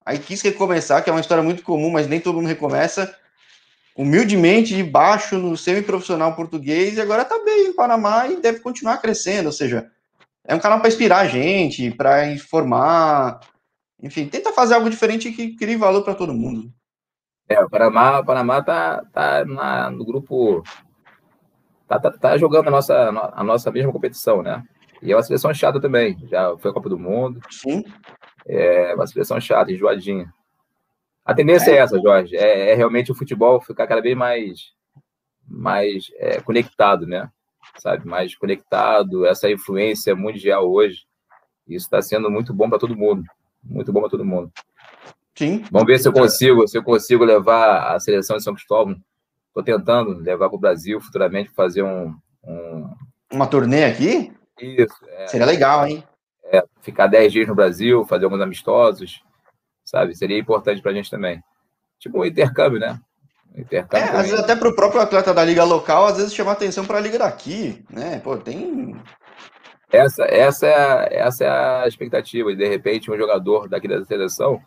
Aí 0.06 0.18
quis 0.18 0.42
recomeçar, 0.42 1.04
que 1.04 1.10
é 1.10 1.14
uma 1.14 1.22
história 1.22 1.44
muito 1.44 1.64
comum, 1.64 1.92
mas 1.92 2.08
nem 2.08 2.20
todo 2.20 2.36
mundo 2.36 2.48
recomeça. 2.48 3.16
Humildemente, 3.96 4.76
de 4.76 4.84
baixo 4.84 5.38
no 5.38 5.56
semi-profissional 5.56 6.36
português, 6.36 6.96
e 6.96 7.02
agora 7.02 7.26
tá 7.26 7.38
bem 7.44 7.68
em 7.68 7.74
Panamá 7.74 8.28
e 8.28 8.42
deve 8.42 8.60
continuar 8.60 8.98
crescendo. 8.98 9.48
Ou 9.48 9.52
seja, 9.52 9.92
é 10.46 10.56
um 10.56 10.60
canal 10.60 10.80
para 10.80 10.88
inspirar 10.88 11.20
a 11.20 11.28
gente, 11.28 11.92
para 11.92 12.28
informar, 12.32 13.40
enfim, 14.02 14.28
tenta 14.28 14.52
fazer 14.52 14.74
algo 14.74 14.90
diferente 14.90 15.32
que 15.32 15.56
crie 15.56 15.76
valor 15.76 16.04
para 16.04 16.16
todo 16.16 16.34
mundo. 16.34 16.72
É, 17.48 17.60
o 17.62 17.70
Panamá, 17.70 18.20
o 18.20 18.26
Panamá 18.26 18.64
tá, 18.64 19.04
tá 19.12 19.46
na, 19.46 19.90
no 19.92 20.06
grupo. 20.06 20.64
Tá, 22.00 22.00
tá, 22.00 22.12
tá, 22.12 22.38
jogando 22.38 22.68
a 22.68 22.72
nossa, 22.72 23.10
a 23.34 23.44
nossa 23.44 23.72
mesma 23.72 23.92
competição, 23.92 24.42
né? 24.42 24.64
E 25.02 25.12
é 25.12 25.16
uma 25.16 25.24
seleção 25.24 25.54
chata 25.54 25.82
também. 25.82 26.18
Já 26.30 26.56
foi 26.58 26.72
a 26.72 26.74
Copa 26.74 26.88
do 26.88 26.98
Mundo. 26.98 27.42
Sim. 27.50 27.84
É 28.48 28.94
uma 28.96 29.06
seleção 29.06 29.42
chata, 29.42 29.72
enjoadinha. 29.72 30.32
A 31.26 31.34
tendência 31.34 31.72
é, 31.72 31.76
é 31.76 31.78
essa, 31.80 32.00
Jorge. 32.00 32.38
É, 32.38 32.72
é, 32.72 32.76
realmente 32.76 33.12
o 33.12 33.16
futebol 33.16 33.60
ficar 33.60 33.88
cada 33.88 34.02
vez 34.02 34.16
mais, 34.16 34.72
mais 35.46 36.06
é, 36.18 36.40
conectado, 36.40 37.06
né? 37.06 37.30
Sabe? 37.78 38.08
Mais 38.08 38.36
conectado. 38.36 39.26
Essa 39.26 39.52
influência 39.52 40.16
mundial 40.16 40.72
hoje. 40.72 41.06
Isso 41.68 41.86
está 41.86 42.02
sendo 42.02 42.32
muito 42.32 42.54
bom 42.54 42.70
para 42.70 42.80
todo 42.80 42.96
mundo 42.96 43.24
muito 43.64 43.92
bom 43.92 44.02
para 44.02 44.10
todo 44.10 44.26
mundo. 44.26 44.52
Sim. 45.36 45.64
Vamos 45.72 45.88
ver 45.88 46.00
se 46.00 46.08
eu 46.08 46.14
consigo, 46.14 46.68
se 46.68 46.78
eu 46.78 46.84
consigo 46.84 47.24
levar 47.24 47.96
a 47.96 48.00
seleção 48.00 48.38
de 48.38 48.44
São 48.44 48.54
Cristóvão. 48.54 48.96
Estou 49.52 49.64
tentando 49.64 50.18
levar 50.20 50.48
para 50.48 50.56
o 50.56 50.60
Brasil 50.60 51.02
futuramente 51.02 51.50
fazer 51.50 51.84
um, 51.84 52.16
um, 52.44 52.90
uma 53.32 53.46
turnê 53.46 53.84
aqui. 53.84 54.32
Isso. 54.60 54.96
É, 55.10 55.28
Seria 55.28 55.46
legal, 55.46 55.86
hein? 55.86 56.04
É, 56.46 56.64
ficar 56.82 57.08
10 57.08 57.34
dias 57.34 57.48
no 57.48 57.56
Brasil, 57.56 58.06
fazer 58.06 58.26
alguns 58.26 58.42
amistosos, 58.42 59.22
sabe? 59.84 60.16
Seria 60.16 60.40
importante 60.40 60.82
para 60.82 60.92
a 60.92 60.94
gente 60.94 61.10
também. 61.10 61.44
Tipo 62.00 62.20
um 62.20 62.26
intercâmbio, 62.26 62.80
né? 62.80 63.00
Intercâmbio 63.56 64.08
é, 64.08 64.18
às 64.18 64.24
vezes 64.30 64.40
até 64.40 64.56
para 64.56 64.70
o 64.70 64.76
próprio 64.76 65.02
atleta 65.02 65.34
da 65.34 65.44
liga 65.44 65.64
local, 65.66 66.06
às 66.06 66.18
vezes 66.18 66.34
chama 66.34 66.54
atenção 66.54 66.86
para 66.86 66.98
a 66.98 67.02
liga 67.02 67.20
daqui, 67.20 67.84
né? 67.90 68.20
Pô, 68.20 68.38
tem 68.38 68.96
essa, 69.92 70.24
essa, 70.24 70.66
é 70.66 70.74
a, 70.74 71.08
essa 71.28 71.44
é 71.44 71.50
a 71.50 71.88
expectativa. 71.88 72.52
E, 72.52 72.56
de 72.56 72.68
repente, 72.68 73.12
um 73.12 73.18
jogador 73.18 73.68
daqui 73.68 73.88
da 73.88 74.04
seleção, 74.06 74.62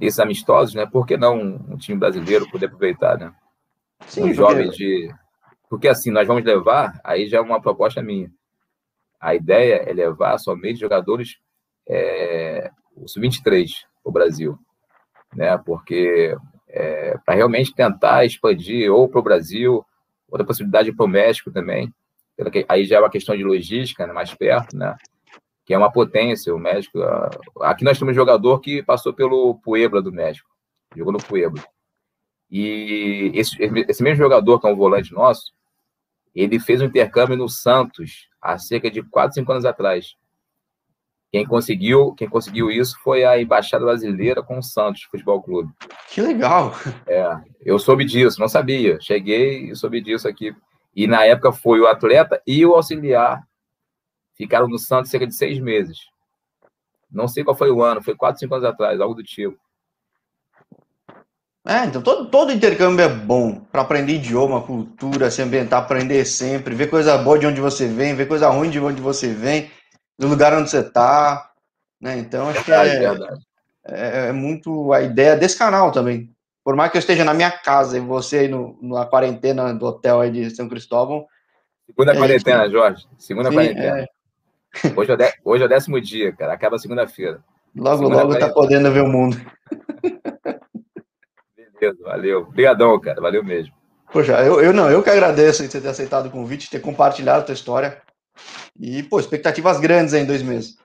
esses 0.00 0.20
amistosos, 0.20 0.74
né? 0.74 0.86
Por 0.86 1.06
que 1.06 1.16
não 1.16 1.36
um 1.68 1.76
time 1.76 1.98
brasileiro 1.98 2.48
poder 2.48 2.66
aproveitar, 2.66 3.18
né? 3.18 3.32
Sim, 4.06 4.24
um 4.24 4.34
jovem 4.34 4.70
de. 4.70 5.12
Porque 5.68 5.88
assim, 5.88 6.10
nós 6.10 6.26
vamos 6.26 6.44
levar, 6.44 7.00
aí 7.02 7.26
já 7.26 7.38
é 7.38 7.40
uma 7.40 7.60
proposta 7.60 8.02
minha. 8.02 8.30
A 9.20 9.34
ideia 9.34 9.76
é 9.76 9.92
levar 9.92 10.36
somente 10.38 10.80
jogadores 10.80 11.38
é, 11.88 12.70
o 12.96 13.08
sub-23 13.08 13.70
para 14.02 14.10
o 14.10 14.12
Brasil, 14.12 14.58
né? 15.34 15.56
Porque 15.58 16.36
é, 16.68 17.16
para 17.24 17.34
realmente 17.34 17.74
tentar 17.74 18.24
expandir 18.24 18.92
ou 18.92 19.08
para 19.08 19.20
o 19.20 19.22
Brasil, 19.22 19.84
outra 20.28 20.46
possibilidade 20.46 20.92
para 20.92 21.04
o 21.04 21.08
México 21.08 21.50
também, 21.50 21.92
aí 22.68 22.84
já 22.84 22.96
é 22.96 23.00
uma 23.00 23.10
questão 23.10 23.36
de 23.36 23.44
logística, 23.44 24.06
né, 24.06 24.12
mais 24.12 24.34
perto, 24.34 24.76
né? 24.76 24.96
Que 25.64 25.74
é 25.74 25.78
uma 25.78 25.92
potência, 25.92 26.54
o 26.54 26.58
México. 26.58 26.98
Aqui 27.60 27.84
nós 27.84 27.98
temos 27.98 28.12
um 28.12 28.14
jogador 28.14 28.58
que 28.60 28.82
passou 28.82 29.12
pelo 29.12 29.54
Puebla 29.62 30.02
do 30.02 30.12
México, 30.12 30.48
jogou 30.96 31.12
no 31.12 31.22
Puebla. 31.22 31.62
E 32.52 33.32
esse, 33.34 33.56
esse 33.88 34.02
mesmo 34.02 34.22
jogador, 34.22 34.60
que 34.60 34.66
é 34.66 34.70
um 34.70 34.76
volante 34.76 35.12
nosso, 35.12 35.52
ele 36.34 36.60
fez 36.60 36.82
um 36.82 36.84
intercâmbio 36.84 37.36
no 37.36 37.48
Santos 37.48 38.28
há 38.40 38.58
cerca 38.58 38.90
de 38.90 39.02
4, 39.02 39.34
5 39.34 39.52
anos 39.52 39.64
atrás. 39.64 40.14
Quem 41.30 41.46
conseguiu, 41.46 42.12
quem 42.12 42.28
conseguiu 42.28 42.70
isso 42.70 42.98
foi 43.02 43.24
a 43.24 43.40
Embaixada 43.40 43.86
Brasileira 43.86 44.42
com 44.42 44.58
o 44.58 44.62
Santos 44.62 45.04
Futebol 45.04 45.42
Clube. 45.42 45.72
Que 46.10 46.20
legal! 46.20 46.72
É, 47.06 47.24
eu 47.64 47.78
soube 47.78 48.04
disso, 48.04 48.38
não 48.38 48.48
sabia. 48.48 49.00
Cheguei 49.00 49.70
e 49.70 49.74
soube 49.74 50.02
disso 50.02 50.28
aqui 50.28 50.54
e 50.94 51.06
na 51.06 51.24
época 51.24 51.52
foi 51.52 51.80
o 51.80 51.86
atleta 51.86 52.40
e 52.46 52.64
o 52.64 52.74
auxiliar. 52.74 53.42
Ficaram 54.34 54.68
no 54.68 54.78
Santos 54.78 55.10
cerca 55.10 55.26
de 55.26 55.34
seis 55.34 55.58
meses. 55.58 55.98
Não 57.10 57.28
sei 57.28 57.44
qual 57.44 57.56
foi 57.56 57.70
o 57.70 57.82
ano, 57.82 58.02
foi 58.02 58.14
quatro, 58.14 58.40
cinco 58.40 58.54
anos 58.54 58.66
atrás, 58.66 59.00
algo 59.00 59.14
do 59.14 59.22
tipo. 59.22 59.58
É, 61.64 61.84
então 61.84 62.02
todo, 62.02 62.28
todo 62.28 62.52
intercâmbio 62.52 63.04
é 63.04 63.08
bom 63.08 63.60
para 63.70 63.82
aprender 63.82 64.14
idioma, 64.14 64.62
cultura, 64.62 65.30
se 65.30 65.42
ambientar, 65.42 65.80
aprender 65.80 66.24
sempre, 66.24 66.74
ver 66.74 66.90
coisa 66.90 67.16
boa 67.18 67.38
de 67.38 67.46
onde 67.46 67.60
você 67.60 67.86
vem, 67.86 68.16
ver 68.16 68.26
coisa 68.26 68.48
ruim 68.48 68.68
de 68.68 68.80
onde 68.80 69.00
você 69.00 69.32
vem, 69.32 69.70
do 70.18 70.26
lugar 70.26 70.52
onde 70.54 70.68
você 70.68 70.80
está. 70.80 71.52
Né? 72.00 72.18
Então, 72.18 72.48
acho 72.48 72.64
que 72.64 72.72
é, 72.72 73.04
é, 73.86 74.28
é, 74.28 74.32
muito 74.32 74.92
a 74.92 75.02
ideia 75.02 75.36
desse 75.36 75.56
canal 75.56 75.92
também. 75.92 76.28
Por 76.64 76.74
mais 76.74 76.90
que 76.90 76.96
eu 76.96 77.00
esteja 77.00 77.24
na 77.24 77.34
minha 77.34 77.50
casa 77.50 77.96
e 77.96 78.00
você 78.00 78.38
aí 78.38 78.48
no, 78.48 78.76
na 78.82 79.06
quarentena 79.06 79.72
do 79.72 79.86
hotel 79.86 80.20
aí 80.20 80.30
de 80.32 80.50
São 80.50 80.68
Cristóvão. 80.68 81.26
Segunda 81.86 82.16
quarentena, 82.16 82.64
gente... 82.64 82.72
Jorge. 82.72 83.06
Segunda 83.18 83.50
Sim, 83.50 83.54
quarentena. 83.54 84.00
É... 84.00 84.08
Hoje, 84.96 85.12
é 85.12 85.16
de... 85.16 85.32
Hoje 85.44 85.62
é 85.62 85.66
o 85.66 85.68
décimo 85.68 86.00
dia, 86.00 86.32
cara. 86.32 86.54
Acaba 86.54 86.78
segunda-feira. 86.78 87.40
Logo, 87.74 87.98
segunda 87.98 88.22
logo 88.22 88.38
tá 88.38 88.48
podendo 88.48 88.90
ver 88.90 89.02
o 89.02 89.08
mundo. 89.08 89.40
Beleza, 91.82 91.98
valeu. 92.04 92.42
Obrigadão, 92.42 93.00
cara. 93.00 93.20
Valeu 93.20 93.42
mesmo. 93.42 93.74
Poxa, 94.12 94.40
eu, 94.44 94.60
eu 94.60 94.72
não, 94.72 94.88
eu 94.88 95.02
que 95.02 95.10
agradeço 95.10 95.66
você 95.66 95.80
ter 95.80 95.88
aceitado 95.88 96.26
o 96.26 96.30
convite, 96.30 96.70
ter 96.70 96.80
compartilhado 96.80 97.40
a 97.40 97.44
tua 97.44 97.54
história. 97.54 98.00
E, 98.78 99.02
pô, 99.02 99.18
expectativas 99.18 99.80
grandes 99.80 100.14
aí 100.14 100.22
em 100.22 100.26
dois 100.26 100.42
meses. 100.42 100.78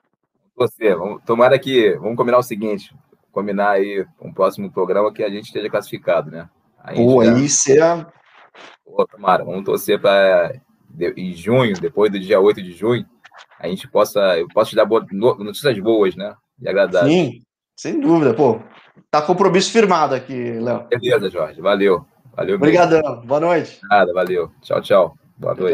Você, 0.56 0.96
vamos, 0.96 1.22
tomara 1.24 1.60
que. 1.60 1.96
Vamos 1.98 2.18
combinar 2.18 2.40
o 2.40 2.44
seguinte: 2.44 2.96
combinar 3.32 3.72
aí 3.72 4.06
um 4.20 4.34
próximo 4.34 4.72
programa 4.72 5.14
que 5.14 5.24
a 5.24 5.30
gente 5.30 5.46
esteja 5.46 5.70
classificado, 5.70 6.32
né? 6.32 6.50
Pô, 6.96 7.24
já... 7.24 7.36
aí 7.36 7.48
será. 7.48 8.12
Pô, 8.84 9.06
tomara, 9.06 9.44
vamos 9.44 9.64
torcer 9.64 10.02
para 10.02 10.60
em 11.16 11.34
junho, 11.34 11.80
depois 11.80 12.12
do 12.12 12.20
dia 12.20 12.40
8 12.40 12.64
de 12.64 12.72
junho, 12.72 13.06
a 13.60 13.68
gente 13.68 13.88
possa. 13.88 14.20
Eu 14.38 14.48
posso 14.48 14.72
te 14.72 14.76
dar 14.76 14.86
boas, 14.86 15.06
notícias 15.12 15.78
boas, 15.80 16.16
né? 16.16 16.34
E 16.60 16.68
agradáveis. 16.68 17.14
Sim, 17.14 17.42
sem 17.76 18.00
dúvida, 18.00 18.34
pô. 18.34 18.60
Tá 19.10 19.22
compromisso 19.22 19.72
firmado 19.72 20.16
aqui, 20.16 20.52
Léo. 20.60 20.86
Beleza, 20.90 21.30
Jorge. 21.30 21.62
Valeu. 21.62 22.06
Valeu. 22.36 22.56
Obrigadão. 22.56 23.22
Boa 23.26 23.40
noite. 23.40 23.80
Nada, 23.90 24.14
valeu. 24.14 24.52
Tchau, 24.62 24.82
tchau. 24.82 25.18
Boa 25.38 25.54
noite. 25.54 25.66